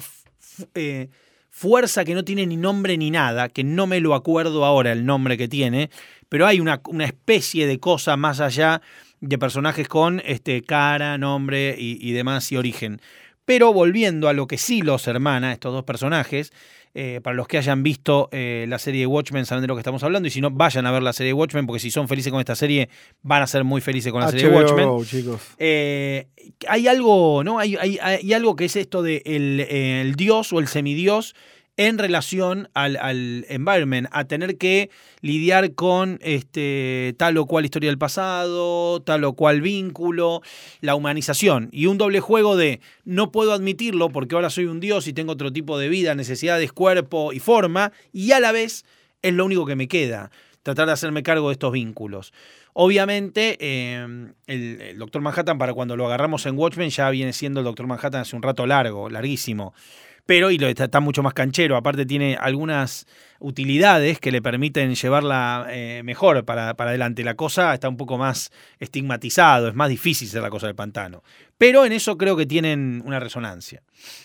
eh, 0.76 1.10
fuerza 1.50 2.04
que 2.04 2.14
no 2.14 2.26
tiene 2.26 2.46
ni 2.46 2.58
nombre 2.58 2.98
ni 2.98 3.12
nada, 3.12 3.50
que 3.50 3.64
no 3.64 3.88
me 3.88 4.00
lo 4.00 4.16
acuerdo 4.16 4.66
ahora 4.66 4.92
el 4.92 5.06
nombre 5.06 5.38
que 5.38 5.48
tiene, 5.48 5.90
pero 6.30 6.46
hay 6.46 6.60
una, 6.60 6.82
una 6.88 7.06
especie 7.06 7.68
de 7.68 7.80
cosa 7.80 8.18
más 8.18 8.40
allá 8.40 8.82
de 9.22 9.38
personajes 9.38 9.88
con 9.88 10.22
este, 10.26 10.62
cara, 10.64 11.18
nombre 11.18 11.76
y, 11.78 11.98
y 12.02 12.12
demás 12.12 12.52
y 12.52 12.58
origen. 12.58 13.00
Pero 13.46 13.74
volviendo 13.74 14.28
a 14.30 14.34
lo 14.34 14.48
que 14.48 14.58
sí 14.58 14.82
los 14.82 15.08
hermana, 15.08 15.52
estos 15.52 15.74
dos 15.74 15.84
personajes, 15.84 16.52
eh, 16.96 17.20
para 17.24 17.36
los 17.36 17.48
que 17.48 17.58
hayan 17.58 17.82
visto 17.82 18.30
eh, 18.32 18.66
la 18.70 18.78
serie 18.78 19.02
de 19.02 19.08
Watchmen 19.08 19.46
saben 19.48 19.64
de 19.64 19.68
lo 19.68 19.76
que 19.76 19.80
estamos 19.80 20.04
hablando, 20.04 20.28
y 20.28 20.32
si 20.32 20.42
no, 20.42 20.52
vayan 20.52 20.86
a 20.86 20.92
ver 20.92 21.02
la 21.02 21.12
serie 21.12 21.30
de 21.30 21.34
Watchmen, 21.34 21.66
porque 21.66 21.80
si 21.80 21.90
son 21.92 22.08
felices 22.08 22.32
con 22.32 22.40
esta 22.40 22.56
serie, 22.56 22.90
van 23.24 23.42
a 23.42 23.48
ser 23.48 23.64
muy 23.64 23.82
felices 23.82 24.12
con 24.12 24.22
la 24.22 24.28
serie 24.32 24.46
de 24.50 24.56
Watchmen. 24.56 24.88
Chicos. 25.06 25.42
Eh, 25.58 26.28
hay 26.68 26.88
algo, 26.88 27.44
¿no? 27.44 27.58
Hay, 27.60 27.76
hay- 27.78 27.98
hay 28.02 28.34
algo 28.34 28.56
que 28.56 28.66
es 28.66 28.76
esto 28.76 29.02
de 29.02 29.24
el, 29.26 29.60
el 29.62 30.16
dios 30.16 30.54
o 30.54 30.60
el 30.60 30.68
semidios 30.68 31.36
en 31.76 31.98
relación 31.98 32.70
al, 32.74 32.98
al 32.98 33.46
environment, 33.50 34.08
a 34.12 34.26
tener 34.26 34.58
que 34.58 34.92
lidiar 35.22 35.74
con 35.74 36.20
este, 36.22 37.16
tal 37.18 37.38
o 37.38 37.46
cual 37.46 37.66
historia 37.66 37.90
del 37.90 37.98
pasado, 37.98 39.02
tal 39.02 39.24
o 39.24 39.34
cual 39.34 39.62
vínculo, 39.62 40.42
la 40.82 40.96
humanización. 40.96 41.70
Y 41.72 41.88
un 41.88 41.98
doble 41.98 42.20
juego 42.20 42.56
de 42.56 42.80
no 43.06 43.32
puedo 43.32 43.54
admitirlo 43.54 44.10
porque 44.10 44.36
ahora 44.36 44.50
soy 44.50 44.66
un 44.66 44.80
dios 44.80 45.08
y 45.08 45.14
tengo 45.14 45.34
otro 45.34 45.52
tipo 45.52 45.80
de 45.80 45.90
vida, 45.90 46.14
necesidades, 46.14 46.72
cuerpo 46.72 47.34
y 47.34 47.40
forma, 47.40 47.92
y 48.12 48.32
a 48.34 48.40
la 48.40 48.52
vez 48.52 48.86
es 49.24 49.34
lo 49.34 49.46
único 49.46 49.66
que 49.66 49.76
me 49.76 49.88
queda, 49.88 50.30
tratar 50.62 50.86
de 50.86 50.94
hacerme 50.94 51.24
cargo 51.24 51.50
de 51.50 51.54
estos 51.54 51.72
vínculos. 51.72 52.34
Obviamente, 52.74 53.58
eh, 53.60 54.32
el, 54.48 54.82
el 54.82 54.98
Doctor 54.98 55.22
Manhattan, 55.22 55.58
para 55.58 55.74
cuando 55.74 55.96
lo 55.96 56.06
agarramos 56.06 56.46
en 56.46 56.58
Watchmen, 56.58 56.90
ya 56.90 57.10
viene 57.12 57.32
siendo 57.32 57.60
el 57.60 57.66
Doctor 57.66 57.88
Manhattan 57.88 58.22
hace 58.22 58.36
un 58.36 58.42
rato 58.42 58.66
largo, 58.66 59.10
larguísimo. 59.10 59.74
Pero 60.26 60.52
y 60.52 60.58
lo, 60.58 60.68
está, 60.68 61.00
mucho 61.00 61.22
más 61.22 61.34
canchero. 61.34 61.76
Aparte, 61.76 62.06
tiene 62.06 62.38
algunas 62.40 63.06
utilidades 63.40 64.20
que 64.20 64.32
le 64.32 64.42
permiten 64.42 64.96
llevarla 64.96 65.68
eh, 65.70 66.02
mejor 66.06 66.46
para, 66.46 66.76
para 66.76 66.92
adelante. 66.92 67.26
La 67.26 67.36
cosa 67.36 67.74
está 67.74 67.90
un 67.90 67.98
poco 67.98 68.18
más 68.18 68.52
estigmatizado, 68.80 69.68
es 69.68 69.76
más 69.76 69.90
difícil 69.90 70.30
ser 70.30 70.42
la 70.42 70.50
cosa 70.50 70.68
del 70.68 70.76
pantano. 70.76 71.24
Pero 71.58 71.86
en 71.86 71.92
eso 71.92 72.18
creo 72.18 72.36
que 72.38 72.46
tienen 72.46 73.02
una 73.06 73.20
resonancia. 73.20 73.84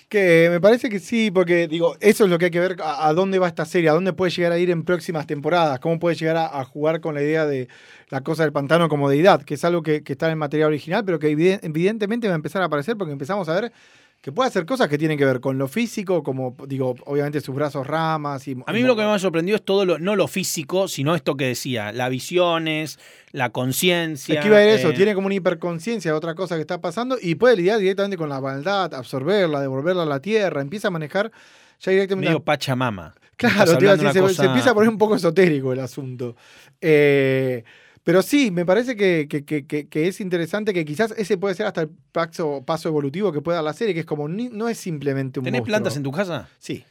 Que 0.09 0.49
me 0.51 0.61
parece 0.61 0.89
que 0.89 0.99
sí, 0.99 1.31
porque 1.31 1.69
digo, 1.69 1.97
eso 2.01 2.25
es 2.25 2.31
lo 2.31 2.39
que 2.39 2.47
hay 2.47 2.51
que 2.51 2.61
ver 2.61 2.77
a, 2.83 3.13
dónde 3.13 3.39
va 3.39 3.49
esta 3.49 3.65
serie, 3.65 3.91
a 3.91 3.93
dónde 3.93 4.13
puede 4.13 4.31
llegar 4.31 4.53
a 4.53 4.59
ir 4.59 4.71
en 4.71 4.85
próximas 4.85 5.27
temporadas, 5.27 5.79
cómo 5.81 5.99
puede 5.99 6.17
llegar 6.17 6.37
a, 6.37 6.65
jugar 6.65 7.01
con 7.01 7.15
la 7.15 7.23
idea 7.23 7.45
de 7.45 7.69
la 8.09 8.23
cosa 8.23 8.45
del 8.45 8.53
pantano 8.53 8.89
como 8.89 9.09
deidad, 9.09 9.43
que 9.43 9.55
es 9.55 9.65
algo 9.65 9.83
que, 9.83 10.03
está 10.07 10.27
en 10.27 10.33
el 10.33 10.39
material 10.39 10.69
original, 10.69 11.05
pero 11.05 11.19
que 11.19 11.31
eviden- 11.31 11.61
evidentemente 11.63 12.29
va 12.29 12.35
a 12.35 12.37
empezar 12.37 12.63
a 12.63 12.65
aparecer 12.65 12.97
porque 12.97 13.13
empezamos 13.13 13.49
a 13.49 13.61
ver 13.61 13.73
que 14.21 14.33
puede 14.33 14.49
hacer 14.49 14.67
cosas 14.67 14.89
que 14.89 14.99
tienen 14.99 15.17
que 15.17 15.25
ver 15.25 15.41
con 15.41 15.59
lo 15.59 15.69
físico, 15.69 16.23
como 16.25 16.57
digo, 16.67 16.97
obviamente 17.07 17.41
sus 17.41 17.55
brazos 17.55 17.87
ramas 17.87 18.49
y 18.49 18.57
A 18.67 18.73
mí 18.73 18.83
lo 18.83 18.97
que 18.97 19.03
me 19.03 19.09
ha 19.09 19.19
sorprendido 19.19 19.57
es 19.57 19.65
todo 19.65 19.85
lo, 19.85 19.99
no 19.99 20.17
lo 20.17 20.27
físico, 20.27 20.89
sino 20.89 21.15
esto 21.15 21.37
que 21.37 21.47
decía, 21.47 21.93
las 21.93 22.11
visiones, 22.11 22.99
la 23.31 23.51
conciencia. 23.51 24.35
Es 24.35 24.41
que 24.41 24.49
iba 24.49 24.57
a 24.57 24.65
ir 24.65 24.71
eso, 24.71 24.91
eh, 24.91 24.95
tiene 24.95 25.15
como 25.15 25.27
una 25.27 25.37
hiperconciencia 25.37 26.11
de 26.11 26.17
otra 26.17 26.35
cosa 26.35 26.57
que 26.57 26.63
está 26.63 26.81
pasando 26.81 27.17
y 27.21 27.37
puede 27.37 27.57
lidiar 27.57 27.79
directamente 27.79 28.17
con 28.17 28.29
la 28.29 28.41
maldad, 28.41 28.93
absorberla, 28.93 29.61
devolverla 29.61 30.03
a 30.03 30.07
la 30.07 30.21
tierra, 30.21 30.63
empieza 30.63 30.89
a 30.89 30.91
manejar 30.91 31.31
ya 31.79 31.93
directamente 31.93 32.29
medio 32.29 32.43
Pachamama. 32.43 33.15
Claro, 33.37 33.79
te 33.79 33.85
iba 33.85 33.93
a 33.93 33.97
decir, 33.97 34.21
de 34.21 34.29
se, 34.31 34.35
se 34.35 34.47
empieza 34.47 34.71
a 34.71 34.75
poner 34.75 34.91
un 34.91 34.99
poco 34.99 35.15
esotérico 35.15 35.73
el 35.73 35.79
asunto. 35.79 36.35
Eh, 36.81 37.63
pero 38.09 38.23
sí, 38.23 38.51
me 38.51 38.65
parece 38.65 38.97
que, 38.97 39.29
que- 39.29 39.45
que- 39.45 40.09
es 40.09 40.19
interesante 40.23 40.73
que 40.73 40.87
quizás 40.87 41.13
ese 41.19 41.37
puede 41.37 41.55
ser 41.55 41.67
hasta 41.67 41.83
el 41.83 41.91
paso, 42.11 42.63
paso 42.65 42.89
evolutivo 42.89 43.33
que 43.33 43.43
puede 43.43 43.57
dar 43.57 43.65
la 43.65 43.75
serie, 43.75 43.93
que 43.93 44.01
es 44.01 44.07
como, 44.07 44.29
ni- 44.29 44.49
no 44.49 44.67
es 44.71 44.79
simplemente 44.79 45.41
un 45.41 45.45
¿Tenés 45.45 45.61
monstruo. 45.61 45.73
plantas 45.75 45.97
en 45.99 46.03
tu 46.05 46.11
casa? 46.11 46.49
Sí. 46.59 46.85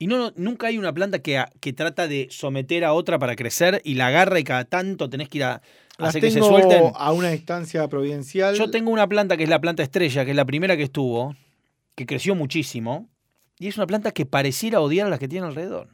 Y 0.00 0.08
no, 0.08 0.32
nunca 0.34 0.66
hay 0.66 0.76
una 0.76 0.92
planta 0.92 1.20
que, 1.20 1.40
que 1.60 1.72
trata 1.72 2.08
de 2.08 2.26
someter 2.32 2.84
a 2.84 2.94
otra 2.94 3.16
para 3.20 3.36
crecer 3.36 3.80
y 3.84 3.94
la 3.94 4.08
agarra 4.08 4.40
y 4.40 4.42
cada 4.42 4.64
tanto 4.64 5.08
tenés 5.08 5.28
que 5.28 5.38
ir 5.38 5.44
a 5.44 5.62
Las 5.98 6.08
hacer 6.08 6.20
que 6.22 6.32
se 6.32 6.40
suelten. 6.40 6.82
a 6.96 7.12
una 7.12 7.30
distancia 7.30 7.86
providencial. 7.86 8.56
Yo 8.56 8.68
tengo 8.68 8.90
una 8.90 9.06
planta 9.08 9.36
que 9.36 9.44
es 9.44 9.48
la 9.48 9.60
planta 9.60 9.84
estrella, 9.84 10.24
que 10.24 10.32
es 10.32 10.36
la 10.36 10.46
primera 10.46 10.76
que 10.76 10.82
estuvo, 10.82 11.36
que 11.94 12.06
creció 12.06 12.34
muchísimo. 12.34 13.08
Y 13.60 13.68
es 13.68 13.76
una 13.76 13.86
planta 13.86 14.10
que 14.10 14.26
pareciera 14.26 14.80
odiar 14.80 15.06
a 15.06 15.10
las 15.10 15.20
que 15.20 15.28
tiene 15.28 15.46
alrededor. 15.46 15.90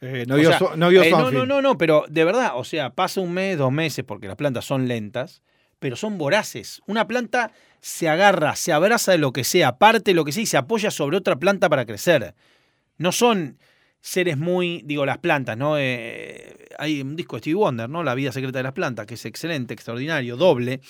Eh, 0.00 0.24
no 0.28 0.34
O 0.34 0.38
vio, 0.38 0.50
sea, 0.50 0.58
Swa- 0.58 0.76
no 0.76 0.90
eh, 0.90 1.10
no, 1.10 1.30
no, 1.30 1.46
no, 1.46 1.62
no, 1.62 1.78
pero 1.78 2.04
de 2.08 2.24
verdad, 2.24 2.52
o 2.54 2.64
sea, 2.64 2.90
pasa 2.94 3.20
un 3.20 3.32
mes, 3.32 3.56
dos 3.56 3.72
meses, 3.72 4.04
porque 4.04 4.26
las 4.28 4.36
plantas 4.36 4.64
son 4.64 4.88
lentas, 4.88 5.42
pero 5.78 5.96
son 5.96 6.18
voraces. 6.18 6.82
Una 6.86 7.06
planta 7.08 7.52
se 7.80 8.08
agarra, 8.08 8.56
se 8.56 8.72
abraza 8.72 9.12
de 9.12 9.18
lo 9.18 9.32
que 9.32 9.44
sea, 9.44 9.78
parte 9.78 10.10
de 10.10 10.14
lo 10.14 10.24
que 10.24 10.32
sea 10.32 10.42
y 10.42 10.46
se 10.46 10.56
apoya 10.56 10.90
sobre 10.90 11.16
otra 11.16 11.36
planta 11.36 11.68
para 11.68 11.86
crecer. 11.86 12.34
No 12.98 13.12
son 13.12 13.58
seres 14.00 14.36
muy, 14.36 14.82
digo, 14.84 15.04
las 15.06 15.18
plantas, 15.18 15.56
¿no? 15.56 15.76
Eh, 15.78 16.54
hay 16.78 17.00
un 17.00 17.16
disco 17.16 17.36
de 17.36 17.40
Stevie 17.40 17.54
Wonder, 17.56 17.88
¿no? 17.88 18.02
La 18.04 18.14
vida 18.14 18.32
secreta 18.32 18.58
de 18.58 18.62
las 18.64 18.72
plantas, 18.72 19.06
que 19.06 19.14
es 19.14 19.24
excelente, 19.24 19.74
extraordinario, 19.74 20.36
doble. 20.36 20.80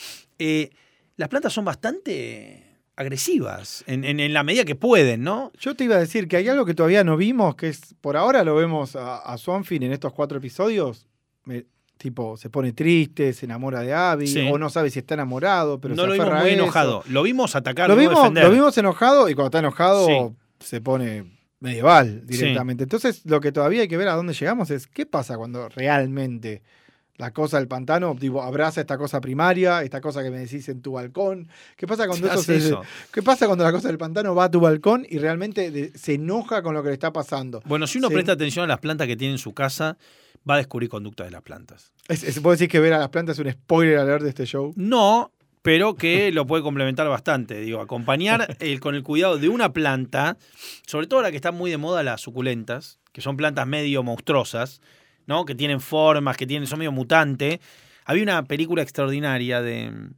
Las 1.16 1.28
plantas 1.28 1.52
son 1.52 1.64
bastante 1.64 2.65
agresivas, 2.96 3.84
en, 3.86 4.04
en- 4.04 4.20
en 4.20 4.32
la 4.32 4.42
medida 4.42 4.64
que 4.64 4.74
pueden, 4.74 5.22
¿no? 5.22 5.52
Yo 5.60 5.74
te 5.74 5.84
iba 5.84 5.96
a 5.96 6.00
decir 6.00 6.28
que 6.28 6.36
hay 6.38 6.48
algo 6.48 6.64
que 6.64 6.74
todavía 6.74 7.04
no 7.04 7.16
vimos, 7.16 7.54
que 7.54 7.68
es, 7.68 7.94
por 8.00 8.16
ahora 8.16 8.42
lo 8.42 8.54
vemos 8.56 8.96
a, 8.96 9.18
a 9.18 9.36
Swanfield 9.38 9.84
en 9.84 9.92
estos 9.92 10.12
cuatro 10.12 10.38
episodios. 10.38 11.06
me- 11.44 11.64
tipo, 11.98 12.36
se 12.36 12.50
pone 12.50 12.72
triste, 12.72 13.32
se 13.32 13.46
enamora 13.46 13.80
de 13.80 13.94
Abby, 13.94 14.26
Sí. 14.26 14.46
o 14.52 14.58
no 14.58 14.68
sabe 14.68 14.90
si 14.90 14.98
está 14.98 15.14
enamorado, 15.14 15.80
pero 15.80 15.94
no 15.94 16.02
se 16.02 16.08
lo 16.08 16.12
vimos 16.12 16.28
muy 16.40 16.50
eso. 16.50 16.62
enojado. 16.62 17.02
Lo 17.08 17.22
vimos 17.22 17.56
atacar, 17.56 17.88
Lo 17.88 17.96
vimos, 17.96 18.16
defender. 18.16 18.44
lo 18.44 18.50
vimos 18.50 18.76
enojado 18.76 19.28
y 19.30 19.34
cuando 19.34 19.46
está 19.46 19.58
enojado 19.60 20.06
Sí. 20.06 20.66
se 20.66 20.80
pone 20.82 21.24
medieval 21.60 22.26
directamente. 22.26 22.82
Entonces, 22.82 23.22
lo 23.24 23.40
que 23.40 23.50
todavía 23.50 23.80
hay 23.80 23.88
que 23.88 23.96
ver 23.96 24.08
a 24.08 24.14
dónde 24.14 24.34
llegamos 24.34 24.70
es 24.70 24.86
qué 24.86 25.06
pasa 25.06 25.38
cuando 25.38 25.70
realmente 25.70 26.62
la 27.18 27.32
cosa 27.32 27.58
del 27.58 27.66
pantano 27.68 28.14
tipo, 28.14 28.42
abraza 28.42 28.80
esta 28.80 28.98
cosa 28.98 29.20
primaria, 29.20 29.82
esta 29.82 30.00
cosa 30.00 30.22
que 30.22 30.30
me 30.30 30.38
decís 30.38 30.68
en 30.68 30.82
tu 30.82 30.92
balcón. 30.92 31.48
¿Qué 31.76 31.86
pasa 31.86 32.06
cuando 32.08 32.26
eso, 32.28 32.38
Hace 32.40 32.60
se- 32.60 32.66
eso. 32.68 32.82
¿Qué 33.12 33.22
pasa 33.22 33.46
cuando 33.46 33.64
la 33.64 33.72
cosa 33.72 33.88
del 33.88 33.98
pantano 33.98 34.34
va 34.34 34.44
a 34.44 34.50
tu 34.50 34.60
balcón 34.60 35.06
y 35.08 35.18
realmente 35.18 35.70
de- 35.70 35.92
se 35.96 36.14
enoja 36.14 36.62
con 36.62 36.74
lo 36.74 36.82
que 36.82 36.88
le 36.88 36.94
está 36.94 37.12
pasando? 37.12 37.62
Bueno, 37.64 37.86
si 37.86 37.98
uno 37.98 38.10
presta 38.10 38.32
atención 38.32 38.64
a 38.64 38.68
las 38.68 38.78
plantas 38.80 39.06
que 39.06 39.16
tiene 39.16 39.32
en 39.34 39.38
su 39.38 39.52
casa, 39.54 39.96
va 40.48 40.54
a 40.54 40.58
descubrir 40.58 40.88
conductas 40.88 41.26
de 41.26 41.30
las 41.32 41.42
plantas. 41.42 41.92
Es, 42.08 42.22
es- 42.22 42.38
¿Puedo 42.40 42.52
decir 42.52 42.68
que 42.68 42.80
ver 42.80 42.92
a 42.92 42.98
las 42.98 43.08
plantas 43.08 43.38
es 43.38 43.44
un 43.44 43.50
spoiler 43.50 43.98
alert 43.98 44.22
de 44.22 44.28
este 44.28 44.44
show? 44.46 44.72
No, 44.76 45.32
pero 45.62 45.94
que 45.96 46.30
lo 46.30 46.46
puede 46.46 46.62
complementar 46.62 47.08
bastante. 47.08 47.58
Digo, 47.60 47.80
acompañar 47.80 48.56
el- 48.60 48.78
con 48.78 48.94
el 48.94 49.02
cuidado 49.02 49.38
de 49.38 49.48
una 49.48 49.72
planta, 49.72 50.36
sobre 50.86 51.06
todo 51.08 51.20
ahora 51.20 51.30
que 51.30 51.36
están 51.36 51.54
muy 51.56 51.70
de 51.70 51.78
moda 51.78 52.02
las 52.04 52.20
suculentas, 52.20 52.98
que 53.12 53.22
son 53.22 53.36
plantas 53.36 53.66
medio 53.66 54.02
monstruosas, 54.04 54.80
¿no? 55.26 55.44
Que 55.44 55.54
tienen 55.54 55.80
formas, 55.80 56.36
que 56.36 56.46
tienen, 56.46 56.66
son 56.66 56.78
medio 56.78 56.92
mutantes. 56.92 57.60
Había 58.04 58.22
una 58.22 58.44
película 58.44 58.82
extraordinaria 58.82 59.60
de 59.62 59.90
mm, 59.90 60.10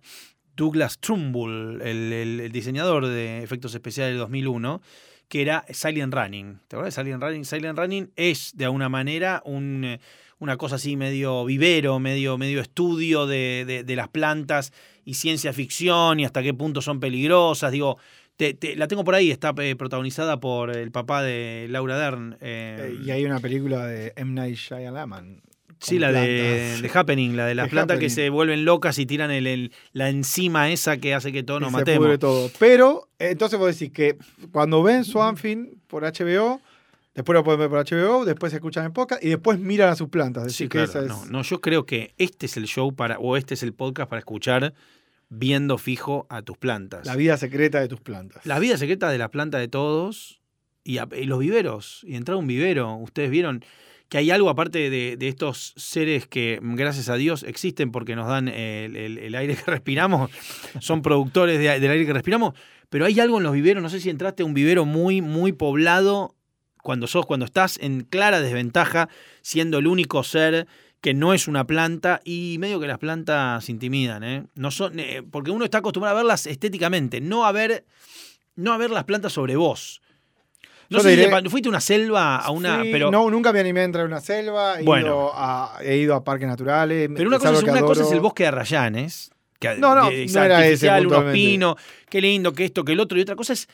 Douglas 0.57 0.99
Trumbull, 0.99 1.81
el, 1.83 2.13
el- 2.13 2.53
diseñador 2.53 3.07
de 3.07 3.43
efectos 3.43 3.75
especiales 3.75 4.13
del 4.13 4.19
2001, 4.21 4.83
que 5.29 5.43
era 5.43 5.65
Silent 5.71 6.13
Running. 6.15 6.61
¿Te 6.69 6.77
acuerdas 6.77 6.95
Silent 6.95 7.23
Running? 7.23 7.45
Silent 7.45 7.79
Running 7.79 8.11
es, 8.17 8.53
de 8.57 8.65
alguna 8.65 8.89
manera, 8.89 9.43
un, 9.45 9.85
eh, 9.85 10.01
una 10.39 10.57
cosa 10.57 10.77
así 10.77 10.97
medio 10.97 11.45
vivero, 11.45 11.99
medio, 11.99 12.39
medio 12.39 12.61
estudio 12.61 13.27
de, 13.27 13.65
de- 13.67 13.85
de 13.85 13.97
las 13.97 14.09
plantas 14.09 14.73
y 15.05 15.15
ciencia 15.15 15.53
ficción 15.53 16.21
y 16.21 16.25
hasta 16.25 16.43
qué 16.43 16.55
punto 16.55 16.81
son 16.83 16.99
peligrosas. 17.01 17.73
Digo, 17.73 17.99
te- 18.39 18.55
te- 18.55 18.75
la 18.77 18.89
tengo 18.89 19.05
por 19.05 19.15
ahí, 19.15 19.31
está 19.31 19.53
eh, 19.59 19.77
protagonizada 19.77 20.41
por 20.41 20.71
el 20.75 20.91
papá 20.91 21.23
de 21.23 21.67
Laura 21.69 21.99
Dern. 21.99 22.37
eh, 22.41 22.93
Eh, 22.95 23.03
y 23.05 23.11
hay 23.11 23.25
una 23.27 23.41
película 23.41 23.85
de 23.87 24.13
M. 24.17 24.33
Night 24.33 24.57
Shyamalan. 24.57 25.43
Sí, 25.81 25.99
la 26.01 26.11
de, 26.11 26.79
de 26.83 26.91
Happening, 26.93 27.37
la 27.37 27.47
de 27.47 27.55
las 27.55 27.69
plantas 27.69 27.99
que 28.01 28.11
se 28.11 28.31
vuelven 28.31 28.65
locas 28.65 28.99
y 28.99 29.07
tiran 29.07 29.31
el, 29.31 29.47
el- 29.47 29.73
la 29.93 30.09
enzima 30.09 30.71
esa 30.73 30.97
que 30.97 31.15
hace 31.15 31.31
que 31.33 31.43
todos 31.45 31.61
Y 31.61 31.65
nos 31.65 31.71
se 31.73 31.77
matemos. 31.79 32.05
pudre 32.07 32.19
todo. 32.19 32.51
Pero, 32.59 33.09
eh, 33.19 33.29
entonces 33.31 33.59
vos 33.59 33.69
decís 33.79 33.93
que 33.95 34.17
cuando 34.51 34.83
ven 34.83 35.05
Swanfin 35.05 35.81
por 35.87 36.03
HBO, 36.05 36.61
después 37.15 37.35
lo 37.35 37.45
pueden 37.45 37.61
ver 37.61 37.69
por 37.71 37.79
HBO, 37.79 38.25
después 38.25 38.53
escuchan 38.53 38.87
en 38.87 38.93
podcast 38.93 39.23
y 39.23 39.29
después 39.29 39.59
miran 39.61 39.91
a 39.91 39.95
sus 39.95 40.09
plantas. 40.09 40.45
Decís 40.45 40.57
Sí, 40.57 40.65
que 40.65 40.85
claro. 40.85 40.91
esa 40.91 41.01
es- 41.03 41.09
No, 41.09 41.25
no, 41.27 41.43
yo 41.43 41.61
creo 41.61 41.87
que 41.87 42.13
este 42.19 42.47
es 42.47 42.57
el 42.57 42.65
show 42.67 42.93
para, 42.95 43.19
o 43.21 43.37
este 43.37 43.55
es 43.55 43.63
el 43.63 43.73
podcast 43.73 44.09
para 44.11 44.19
escuchar 44.19 44.75
viendo 45.31 45.77
fijo 45.79 46.27
a 46.31 46.43
tus 46.43 46.57
plantas. 46.57 47.07
la 47.07 47.17
vida 47.17 47.37
secreta 47.37 47.81
de 47.81 47.89
tus 47.89 48.01
plantas. 48.01 48.45
La 48.47 48.59
vida 48.59 48.77
secreta 48.79 49.11
de 49.11 49.19
la 49.19 49.31
planta 49.31 49.59
de 49.59 49.69
todos 49.69 50.41
y, 50.85 50.99
a- 50.99 51.09
y 51.17 51.25
los 51.25 51.39
viveros. 51.39 52.01
Y 52.05 52.17
entrar 52.17 52.37
a 52.37 52.39
un 52.39 52.47
vivero. 52.47 52.95
Ustedes 52.97 53.31
vieron 53.31 53.65
que 54.09 54.17
hay 54.17 54.31
algo 54.31 54.49
aparte 54.49 54.89
de, 54.89 55.17
de 55.19 55.29
estos 55.29 55.75
seres 55.77 56.27
que, 56.27 56.59
gracias 56.63 57.11
a 57.11 57.17
Dios, 57.17 57.43
existen 57.43 57.91
porque 57.93 58.17
nos 58.17 58.27
dan 58.27 58.49
el, 58.49 58.97
el- 58.97 59.19
el 59.19 59.35
aire 59.35 59.55
que 59.55 59.65
respiramos. 59.71 60.31
Son 60.81 61.03
productores 61.03 61.59
de- 61.59 61.79
del 61.79 61.91
aire 61.91 62.07
que 62.07 62.13
respiramos. 62.15 62.55
Pero 62.89 63.05
hay 63.05 63.21
algo 63.21 63.37
en 63.37 63.43
los 63.45 63.53
viveros. 63.53 63.83
No 63.83 63.91
sé 63.91 64.01
si 64.01 64.09
entraste 64.09 64.43
a 64.43 64.47
un 64.47 64.55
vivero 64.55 64.87
muy, 64.87 65.21
muy 65.21 65.53
poblado 65.53 66.35
cuando 66.83 67.07
sos, 67.07 67.27
cuando 67.27 67.45
estás 67.45 67.79
en 67.83 68.01
clara 68.05 68.41
desventaja, 68.41 69.11
siendo 69.43 69.77
el 69.79 69.87
único 69.87 70.25
ser 70.25 70.67
que 71.01 71.15
no 71.15 71.33
es 71.33 71.47
una 71.49 71.65
planta 71.67 72.21
y 72.25 72.57
medio 72.59 72.81
que 72.81 72.87
las 72.89 72.99
plantas 72.99 73.69
intimidan, 73.69 74.25
¿eh? 74.25 74.45
No 74.55 74.71
son, 74.71 74.99
eh, 74.99 75.23
porque 75.31 75.51
uno 75.51 75.65
está 75.65 75.79
acostumbrado 75.79 76.17
a 76.17 76.21
verlas 76.21 76.47
estéticamente, 76.47 77.21
no 77.21 77.47
a 77.47 77.53
ver, 77.53 77.85
no 78.57 78.73
a 78.73 78.79
ver 78.79 78.91
las 78.91 79.05
plantas 79.05 79.33
sobre 79.33 79.55
vos. 79.57 80.01
No 80.91 80.99
Yo 80.99 81.03
sé 81.05 81.17
si 81.23 81.31
te 81.31 81.51
fuiste 81.51 81.69
a 81.69 81.71
una 81.71 81.81
selva, 81.83 82.37
a 82.37 82.51
una, 82.51 82.81
pero, 82.91 83.11
No, 83.11 83.31
nunca 83.31 83.53
me 83.53 83.61
animé 83.61 83.81
a 83.81 83.85
entrar 83.85 84.07
en 84.07 84.13
una 84.13 84.21
selva. 84.23 84.81
He, 84.81 84.85
Bueno. 84.85 85.07
ido, 85.07 85.33
a, 85.35 85.79
he 85.83 85.99
ido 85.99 86.15
a 86.15 86.25
parques 86.25 86.49
naturales. 86.49 87.11
pero 87.15 87.29
una, 87.29 87.39
cosa, 87.39 87.53
es, 87.53 87.63
que 87.63 87.71
una 87.71 87.81
cosa 87.83 87.93
es 87.93 87.99
adoro. 88.07 88.15
el 88.17 88.21
bosque 88.23 88.43
de 88.45 88.49
Arrayanes, 88.49 89.31
que 89.61 89.77
No, 89.77 89.95
no, 89.95 90.09
de- 90.11 90.27
no 90.27 90.43
era 90.43 90.67
ese 90.67 90.89
unos 90.91 91.33
pinos, 91.33 91.75
qué 92.09 92.21
lindo, 92.23 92.53
que 92.55 92.65
esto, 92.65 92.85
que 92.85 92.93
el 92.93 93.01
otro, 93.01 93.19
y 93.19 93.21
otra 93.21 93.37
cosa 93.37 93.53
es 93.53 93.69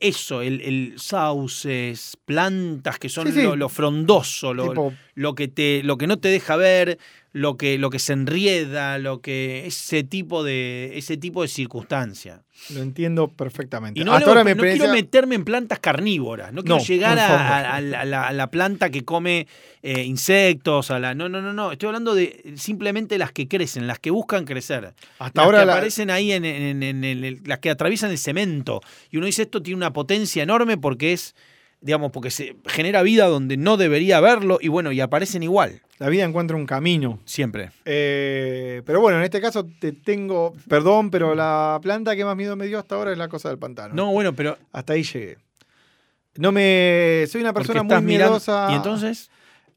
eso, 0.00 0.42
el, 0.42 0.60
el 0.60 0.94
sauces, 0.96 2.16
plantas 2.24 2.98
que 2.98 3.08
son 3.08 3.26
Sí, 3.28 3.32
sí. 3.32 3.42
Lo, 3.42 3.56
lo 3.56 3.68
frondoso, 3.68 4.54
lo, 4.54 4.68
Tipo- 4.70 4.94
lo 5.14 5.34
que 5.34 5.48
te, 5.48 5.82
lo 5.82 5.96
que 5.98 6.06
no 6.06 6.18
te 6.18 6.28
deja 6.28 6.56
ver, 6.56 6.98
lo 7.36 7.58
que, 7.58 7.76
lo 7.76 7.90
que 7.90 7.98
se 7.98 8.14
enrieda, 8.14 8.96
lo 8.98 9.20
que 9.20 9.66
ese 9.66 10.02
tipo 10.04 10.42
de, 10.42 10.92
ese 10.94 11.16
tipo 11.18 11.42
de 11.42 11.48
circunstancia. 11.48 12.42
Lo 12.72 12.80
entiendo 12.80 13.28
perfectamente. 13.28 14.00
Y 14.00 14.04
no, 14.04 14.12
Hasta 14.12 14.24
luego- 14.24 14.38
ahora 14.40 14.54
mi 14.54 14.56
no 14.56 14.62
quiero 14.66 14.90
meterme 14.92 15.34
en 15.34 15.44
plantas 15.44 15.78
carnívoras, 15.78 16.54
no 16.54 16.62
quiero 16.62 16.76
No, 16.78 16.82
llegar 16.84 17.18
a, 17.18 17.80
la, 17.82 18.00
a 18.00 18.04
la- 18.06 18.26
a 18.28 18.32
la 18.32 18.50
planta 18.50 18.88
que 18.88 19.04
come 19.04 19.46
eh, 19.82 20.02
insectos, 20.04 20.90
a 20.90 20.98
la. 20.98 21.14
No, 21.14 21.28
no, 21.28 21.42
no, 21.42 21.52
no. 21.52 21.72
Estoy 21.72 21.88
hablando 21.88 22.14
de 22.14 22.54
simplemente 22.56 23.18
las 23.18 23.32
que 23.32 23.46
crecen, 23.48 23.86
las 23.86 23.98
que 23.98 24.10
buscan 24.10 24.46
crecer. 24.46 24.94
Hasta 25.18 25.40
las 25.40 25.44
ahora 25.44 25.60
que 25.60 25.66
la- 25.66 25.72
aparecen 25.74 26.10
ahí 26.10 26.32
en, 26.32 26.44
en- 26.46 26.82
en- 26.82 27.04
en 27.04 27.24
el- 27.24 27.40
las 27.44 27.58
que 27.58 27.68
atraviesan 27.68 28.10
el 28.10 28.18
cemento. 28.18 28.80
Y 29.10 29.18
uno 29.18 29.26
dice 29.26 29.42
esto 29.42 29.62
tiene 29.62 29.76
una 29.76 29.92
potencia 29.92 30.42
enorme 30.42 30.78
porque 30.78 31.12
es, 31.12 31.34
digamos, 31.86 32.10
porque 32.12 32.30
se 32.30 32.56
genera 32.66 33.02
vida 33.02 33.26
donde 33.26 33.56
no 33.56 33.76
debería 33.78 34.18
haberlo, 34.18 34.58
y 34.60 34.68
bueno, 34.68 34.92
y 34.92 35.00
aparecen 35.00 35.42
igual. 35.42 35.80
la 35.98 36.08
vida 36.10 36.24
encuentra 36.24 36.56
un 36.56 36.66
camino. 36.66 37.20
Siempre. 37.24 37.70
Eh, 37.86 38.82
pero 38.84 39.00
bueno, 39.00 39.18
en 39.18 39.24
este 39.24 39.40
caso 39.40 39.64
te 39.80 39.92
tengo, 39.92 40.52
perdón, 40.68 41.10
pero 41.10 41.34
la 41.34 41.78
planta 41.80 42.14
que 42.14 42.24
más 42.24 42.36
miedo 42.36 42.56
me 42.56 42.66
dio 42.66 42.78
hasta 42.78 42.96
ahora 42.96 43.12
es 43.12 43.18
la 43.18 43.28
cosa 43.28 43.48
del 43.48 43.58
pantano. 43.58 43.94
No, 43.94 44.12
bueno, 44.12 44.34
pero. 44.34 44.58
Hasta 44.72 44.92
ahí 44.92 45.02
llegué. 45.04 45.38
No 46.36 46.52
me. 46.52 47.24
Soy 47.28 47.40
una 47.40 47.54
persona 47.54 47.82
muy 47.82 47.94
mirando- 48.02 48.32
miedosa. 48.32 48.68
Y 48.70 48.74
entonces. 48.74 49.30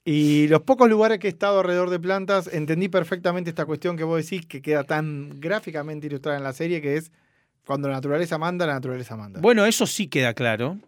Y 0.04 0.48
los 0.48 0.62
pocos 0.64 0.90
lugares 0.90 1.20
que 1.20 1.28
he 1.28 1.30
estado 1.30 1.60
alrededor 1.60 1.90
de 1.92 2.00
plantas, 2.00 2.50
entendí 2.52 2.90
perfectamente 2.90 3.50
esta 3.52 3.66
cuestión 3.66 3.96
que 3.96 4.04
vos 4.04 4.18
decís, 4.24 4.46
que 4.48 4.62
queda 4.62 4.84
tan 4.84 5.40
gráficamente 5.40 6.08
ilustrada 6.08 6.38
en 6.38 6.44
la 6.44 6.54
serie, 6.54 6.82
que 6.82 6.96
es 6.98 7.12
cuando 7.66 7.88
la 7.90 7.96
naturaleza 7.96 8.38
manda, 8.40 8.66
la 8.66 8.74
naturaleza 8.74 9.16
manda. 9.16 9.40
Bueno, 9.42 9.66
eso 9.66 9.86
sí 9.86 10.08
queda 10.08 10.34
claro, 10.34 10.80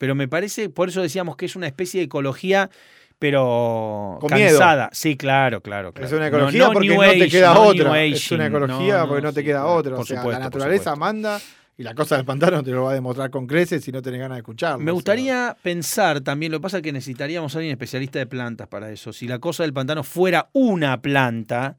pero 0.00 0.14
me 0.14 0.28
parece, 0.28 0.70
por 0.70 0.88
eso 0.88 1.02
decíamos 1.02 1.36
que 1.36 1.44
es 1.44 1.56
una 1.56 1.66
especie 1.66 2.00
de 2.00 2.06
ecología, 2.06 2.70
pero 3.18 4.16
Con 4.18 4.32
miedo. 4.32 4.58
cansada. 4.58 4.88
Sí, 4.94 5.18
claro, 5.18 5.60
claro. 5.60 5.92
claro. 5.92 6.06
es 6.06 6.12
una 6.14 6.28
ecología 6.28 6.70
porque 6.72 6.88
no 6.96 7.02
te 7.02 7.28
queda 7.28 7.52
no 7.52 7.62
otra. 7.64 8.02
Es 8.02 8.30
una 8.32 8.46
ecología 8.46 9.04
porque 9.06 9.20
no 9.22 9.32
te 9.34 9.44
queda 9.44 9.66
otra. 9.66 9.90
por 9.92 10.00
O 10.00 10.06
sea, 10.06 10.16
supuesto, 10.16 10.38
la 10.40 10.46
naturaleza 10.46 10.96
manda 10.96 11.38
y 11.76 11.82
la 11.82 11.94
cosa 11.94 12.16
del 12.16 12.24
pantano 12.24 12.62
te 12.62 12.70
lo 12.70 12.84
va 12.84 12.92
a 12.92 12.94
demostrar 12.94 13.28
con 13.28 13.46
creces 13.46 13.84
si 13.84 13.92
no 13.92 14.00
tenés 14.00 14.20
ganas 14.20 14.36
de 14.36 14.40
escucharlo. 14.40 14.78
Me 14.78 14.84
o 14.84 14.86
sea. 14.86 14.92
gustaría 14.94 15.54
pensar 15.62 16.22
también, 16.22 16.50
lo 16.50 16.60
que 16.60 16.62
pasa 16.62 16.78
es 16.78 16.82
que 16.82 16.92
necesitaríamos 16.92 17.54
a 17.54 17.58
alguien 17.58 17.72
especialista 17.72 18.18
de 18.18 18.26
plantas 18.26 18.68
para 18.68 18.90
eso. 18.90 19.12
Si 19.12 19.28
la 19.28 19.38
cosa 19.38 19.64
del 19.64 19.74
pantano 19.74 20.02
fuera 20.02 20.48
una 20.54 21.02
planta, 21.02 21.76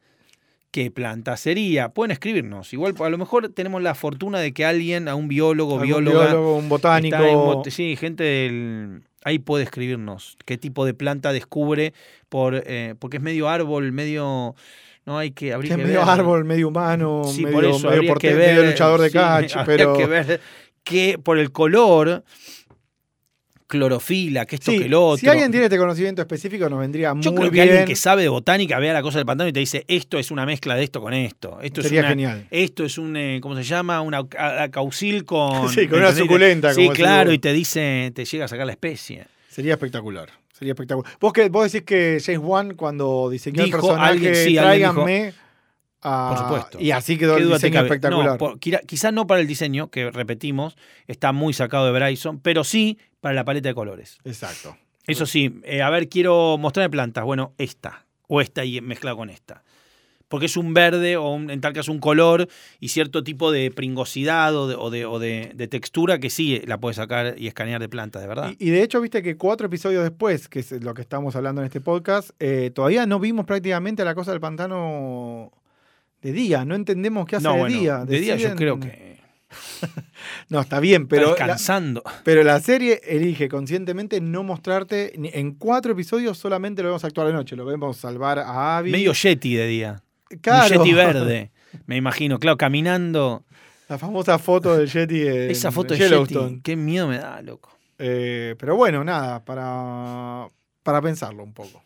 ¿qué 0.71 0.89
planta 0.89 1.37
sería? 1.37 1.89
Pueden 1.89 2.11
escribirnos. 2.11 2.73
Igual 2.73 2.95
a 2.99 3.09
lo 3.09 3.17
mejor 3.17 3.49
tenemos 3.49 3.81
la 3.81 3.93
fortuna 3.93 4.39
de 4.39 4.53
que 4.53 4.65
alguien, 4.65 5.07
a 5.07 5.15
un 5.15 5.27
biólogo, 5.27 5.79
bióloga, 5.79 6.27
biólogo, 6.27 6.57
un 6.57 6.69
botánico. 6.69 7.63
En 7.65 7.71
sí, 7.71 7.95
gente 7.95 8.23
del. 8.23 9.03
Ahí 9.23 9.37
puede 9.37 9.65
escribirnos 9.65 10.37
qué 10.45 10.57
tipo 10.57 10.83
de 10.83 10.95
planta 10.95 11.31
descubre, 11.31 11.93
por, 12.27 12.63
eh, 12.65 12.95
porque 12.97 13.17
es 13.17 13.23
medio 13.23 13.49
árbol, 13.49 13.91
medio. 13.91 14.55
No 15.05 15.17
hay 15.17 15.31
que 15.31 15.47
que 15.47 15.53
abrir 15.53 15.71
es 15.71 15.77
medio 15.77 16.03
árbol, 16.03 16.45
medio 16.45 16.67
humano, 16.67 17.23
Sí, 17.25 17.43
medio, 17.43 17.55
por 17.55 17.65
eso 17.65 17.89
medio, 17.89 18.15
que 18.15 18.33
ver, 18.33 18.55
medio 18.55 18.69
luchador 18.69 19.01
de 19.01 19.09
sí, 19.09 19.13
catch, 19.17 19.55
pero 19.65 19.93
que 19.93 20.05
ver 20.05 20.41
que 20.83 21.19
por 21.21 21.37
el 21.37 21.51
color, 21.51 22.23
clorofila, 23.71 24.45
que 24.45 24.55
esto 24.55 24.71
Sí, 24.71 24.77
que 24.79 24.85
el 24.85 24.93
otro. 24.93 25.17
si 25.17 25.27
alguien 25.29 25.49
tiene 25.49 25.65
este 25.67 25.77
conocimiento 25.77 26.21
específico 26.21 26.69
nos 26.69 26.79
vendría 26.79 27.13
muy 27.13 27.23
Yo 27.23 27.33
creo 27.33 27.45
que 27.49 27.51
bien. 27.51 27.69
alguien 27.69 27.85
que 27.85 27.95
sabe 27.95 28.21
de 28.23 28.29
botánica 28.29 28.77
vea 28.79 28.93
la 28.93 29.01
cosa 29.01 29.17
del 29.19 29.25
pantano 29.25 29.47
y 29.49 29.53
te 29.53 29.59
dice, 29.61 29.85
esto 29.87 30.19
es 30.19 30.29
una 30.31 30.45
mezcla 30.45 30.75
de 30.75 30.83
esto 30.83 31.01
con 31.01 31.13
esto. 31.13 31.59
Esto 31.61 31.81
Sería 31.81 31.99
es 32.01 32.03
una, 32.05 32.09
genial. 32.09 32.47
Esto 32.51 32.83
es 32.83 32.97
un, 32.97 33.15
eh, 33.15 33.39
¿cómo 33.41 33.55
se 33.55 33.63
llama? 33.63 34.01
Una 34.01 34.27
ca- 34.27 34.69
caucil 34.69 35.23
con... 35.25 35.69
Sí, 35.73 35.87
con 35.87 35.99
una 35.99 36.11
suculenta, 36.13 36.73
Sí, 36.73 36.81
como 36.83 36.93
claro, 36.95 37.31
y 37.31 37.39
te 37.39 37.53
dice, 37.53 38.11
te 38.13 38.25
llega 38.25 38.45
a 38.45 38.47
sacar 38.47 38.65
la 38.65 38.73
especie. 38.73 39.25
Sería 39.49 39.73
espectacular. 39.73 40.29
Sería 40.51 40.73
espectacular. 40.73 41.11
Vos, 41.19 41.33
que, 41.33 41.49
vos 41.49 41.71
decís 41.71 41.85
que 41.85 42.21
James 42.23 42.41
Wan, 42.43 42.75
cuando 42.75 43.29
diseñó 43.31 43.63
Dijo 43.63 43.77
el 43.77 43.81
personaje, 43.81 44.09
alguien- 44.11 44.35
sí, 44.35 44.57
alguien 44.57 44.89
dijo- 44.91 45.03
tráiganme 45.03 45.33
Por 46.03 46.37
supuesto. 46.37 46.77
Y 46.81 46.91
así 46.91 47.15
quedó 47.17 47.35
¿Qué 47.35 47.43
el 47.43 47.49
diseño 47.51 47.81
espectacular. 47.81 48.25
No, 48.31 48.37
por- 48.37 48.59
quira- 48.59 48.81
quizá 48.87 49.11
no 49.11 49.27
para 49.27 49.39
el 49.41 49.47
diseño, 49.47 49.89
que 49.91 50.09
repetimos, 50.09 50.75
está 51.07 51.31
muy 51.31 51.53
sacado 51.53 51.85
de 51.85 51.91
Bryson, 51.91 52.39
pero 52.39 52.63
sí 52.63 52.97
para 53.21 53.33
la 53.35 53.45
paleta 53.45 53.69
de 53.69 53.75
colores. 53.75 54.17
Exacto. 54.25 54.75
Eso 55.07 55.25
sí, 55.25 55.61
eh, 55.63 55.81
a 55.81 55.89
ver, 55.89 56.09
quiero 56.09 56.57
mostrarme 56.57 56.89
plantas. 56.89 57.23
Bueno, 57.23 57.53
esta. 57.57 58.05
O 58.27 58.41
esta 58.41 58.65
y 58.65 58.81
mezclada 58.81 59.15
con 59.15 59.29
esta. 59.29 59.63
Porque 60.27 60.45
es 60.45 60.55
un 60.55 60.73
verde 60.73 61.17
o 61.17 61.29
un- 61.33 61.49
en 61.49 61.59
tal 61.59 61.73
caso 61.73 61.91
un 61.91 61.99
color 61.99 62.47
y 62.79 62.87
cierto 62.89 63.21
tipo 63.23 63.51
de 63.51 63.69
pringosidad 63.71 64.55
o 64.55 64.67
de, 64.67 64.75
o 64.75 64.89
de, 64.89 65.05
o 65.05 65.19
de- 65.19 65.51
de 65.53 65.67
textura 65.67 66.19
que 66.19 66.29
sí 66.29 66.61
la 66.65 66.79
puedes 66.79 66.95
sacar 66.95 67.35
y 67.37 67.47
escanear 67.47 67.81
de 67.81 67.89
plantas, 67.89 68.21
de 68.21 68.27
verdad. 68.29 68.53
Y, 68.57 68.67
y 68.67 68.69
de 68.69 68.81
hecho, 68.83 69.01
viste 69.01 69.21
que 69.21 69.35
cuatro 69.35 69.67
episodios 69.67 70.03
después, 70.03 70.47
que 70.47 70.59
es 70.59 70.71
lo 70.83 70.93
que 70.93 71.01
estamos 71.01 71.35
hablando 71.35 71.59
en 71.61 71.65
este 71.65 71.81
podcast, 71.81 72.29
eh, 72.39 72.71
todavía 72.73 73.05
no 73.05 73.19
vimos 73.19 73.45
prácticamente 73.45 74.05
la 74.05 74.15
cosa 74.15 74.31
del 74.31 74.39
pantano 74.39 75.51
de 76.21 76.31
día. 76.31 76.63
No 76.63 76.75
entendemos 76.75 77.25
qué 77.25 77.35
hace 77.37 77.43
no, 77.47 77.53
de 77.55 77.59
bueno, 77.59 77.77
día. 77.79 78.05
de 78.05 78.19
día 78.21 78.35
yo 78.37 78.49
Deciden- 78.49 78.55
creo 78.57 78.79
que 78.79 79.19
No, 80.49 80.61
está 80.61 80.79
bien, 80.79 81.07
pero 81.07 81.21
pero 81.21 81.31
la, 81.31 81.35
descansando. 81.45 82.03
pero 82.23 82.43
la 82.43 82.59
serie 82.59 83.01
elige 83.05 83.49
conscientemente 83.49 84.21
no 84.21 84.43
mostrarte. 84.43 85.13
En 85.37 85.53
cuatro 85.55 85.91
episodios 85.93 86.37
solamente 86.37 86.81
lo 86.83 86.89
vemos 86.89 87.03
actuar 87.03 87.27
de 87.27 87.33
noche. 87.33 87.55
Lo 87.55 87.65
vemos 87.65 87.97
salvar 87.97 88.39
a 88.39 88.77
Abby. 88.77 88.91
Medio 88.91 89.13
yeti 89.13 89.55
de 89.55 89.67
día. 89.67 90.03
Claro. 90.41 90.79
Un 90.79 90.85
yeti 90.85 90.95
verde. 90.95 91.51
Me 91.85 91.95
imagino, 91.97 92.39
claro, 92.39 92.57
caminando. 92.57 93.43
La 93.87 93.97
famosa 93.97 94.37
foto 94.39 94.77
del 94.77 94.87
Yeti 94.87 95.21
en 95.27 95.51
Esa 95.51 95.71
foto 95.71 95.93
de 95.93 95.99
Yellowstone. 95.99 96.49
yeti. 96.49 96.61
Qué 96.61 96.75
miedo 96.75 97.07
me 97.07 97.17
da, 97.17 97.41
loco. 97.41 97.77
Eh, 97.99 98.55
pero 98.57 98.75
bueno, 98.75 99.03
nada, 99.03 99.43
para, 99.43 100.47
para 100.83 101.01
pensarlo 101.01 101.43
un 101.43 101.53
poco. 101.53 101.83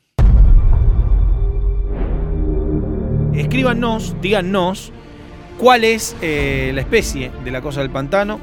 Escríbanos, 3.34 4.16
díganos 4.22 4.94
cuál 5.58 5.84
es 5.84 6.16
eh, 6.22 6.72
la 6.74 6.82
especie 6.82 7.32
de 7.44 7.52
la 7.52 7.62
cosa 7.62 7.82
del 7.82 7.90
pantano. 7.90 8.40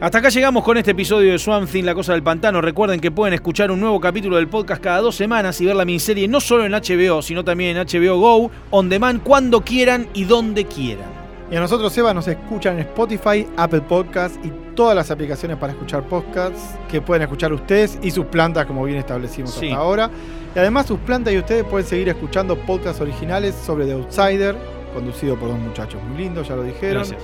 Hasta 0.00 0.16
acá 0.18 0.30
llegamos 0.30 0.64
con 0.64 0.78
este 0.78 0.92
episodio 0.92 1.32
de 1.32 1.38
Swamp 1.38 1.68
Thing, 1.70 1.84
La 1.84 1.94
Cosa 1.94 2.14
del 2.14 2.22
Pantano. 2.22 2.62
Recuerden 2.62 3.00
que 3.00 3.10
pueden 3.10 3.34
escuchar 3.34 3.70
un 3.70 3.80
nuevo 3.80 4.00
capítulo 4.00 4.36
del 4.36 4.48
podcast 4.48 4.82
cada 4.82 5.00
dos 5.02 5.14
semanas 5.14 5.60
y 5.60 5.66
ver 5.66 5.76
la 5.76 5.84
miniserie 5.84 6.26
no 6.26 6.40
solo 6.40 6.64
en 6.64 6.72
HBO, 6.72 7.20
sino 7.20 7.44
también 7.44 7.76
en 7.76 7.86
HBO 7.86 8.18
Go, 8.18 8.50
on 8.70 8.88
demand, 8.88 9.22
cuando 9.22 9.60
quieran 9.60 10.08
y 10.14 10.24
donde 10.24 10.64
quieran. 10.64 11.20
Y 11.50 11.56
a 11.56 11.60
nosotros, 11.60 11.94
Eva, 11.98 12.14
nos 12.14 12.26
escuchan 12.28 12.74
en 12.76 12.80
Spotify, 12.80 13.46
Apple 13.58 13.82
Podcasts 13.82 14.38
y 14.42 14.50
todas 14.74 14.96
las 14.96 15.10
aplicaciones 15.10 15.58
para 15.58 15.74
escuchar 15.74 16.04
podcasts 16.04 16.76
que 16.90 17.02
pueden 17.02 17.22
escuchar 17.24 17.52
ustedes 17.52 17.98
y 18.00 18.10
sus 18.10 18.24
plantas, 18.24 18.64
como 18.64 18.84
bien 18.84 18.96
establecimos 18.98 19.52
Sí. 19.52 19.66
hasta 19.66 19.80
ahora. 19.80 20.10
Y 20.56 20.58
además, 20.58 20.86
sus 20.86 20.98
plantas 21.00 21.34
y 21.34 21.38
ustedes 21.38 21.64
pueden 21.64 21.86
seguir 21.86 22.08
escuchando 22.08 22.56
podcasts 22.56 23.02
originales 23.02 23.54
sobre 23.66 23.84
The 23.84 23.92
Outsider, 23.92 24.56
conducido 24.90 25.36
por 25.36 25.48
dos 25.48 25.58
muchachos 25.58 26.02
muy 26.02 26.18
lindos, 26.18 26.48
ya 26.48 26.56
lo 26.56 26.62
dijeron. 26.62 27.04
Gracias. 27.08 27.22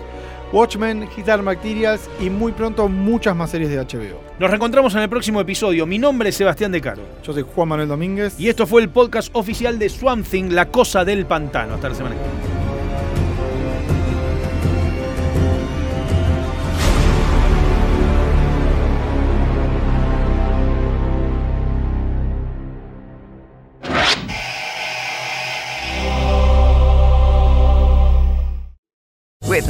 Watchmen, 0.53 1.09
Dark 1.25 1.43
Materials 1.43 2.09
y 2.21 2.31
muy 2.31 2.53
pronto 2.53 2.89
muchas 2.89 3.35
más 3.35 3.51
series 3.51 3.71
de 3.71 3.79
HBO. 3.79 4.21
Nos 4.39 4.51
reencontramos 4.51 4.95
en 4.95 5.03
el 5.03 5.09
próximo 5.09 5.41
episodio. 5.41 5.87
Mi 5.87 5.99
nombre 5.99 6.29
es 6.29 6.37
Sebastián 6.37 6.71
De 6.71 6.81
Caro. 6.81 7.03
Yo 7.23 7.33
soy 7.33 7.43
Juan 7.43 7.69
Manuel 7.69 7.89
Domínguez. 7.89 8.39
Y 8.39 8.49
esto 8.49 8.67
fue 8.67 8.83
el 8.83 8.89
podcast 8.89 9.29
oficial 9.33 9.79
de 9.79 9.89
Swamp 9.89 10.27
Thing, 10.27 10.51
La 10.51 10.67
Cosa 10.71 11.05
del 11.05 11.27
Pantano. 11.27 11.75
Hasta 11.75 11.89
la 11.89 11.95
semana 11.95 12.15
que 12.15 12.23
viene. 12.23 12.56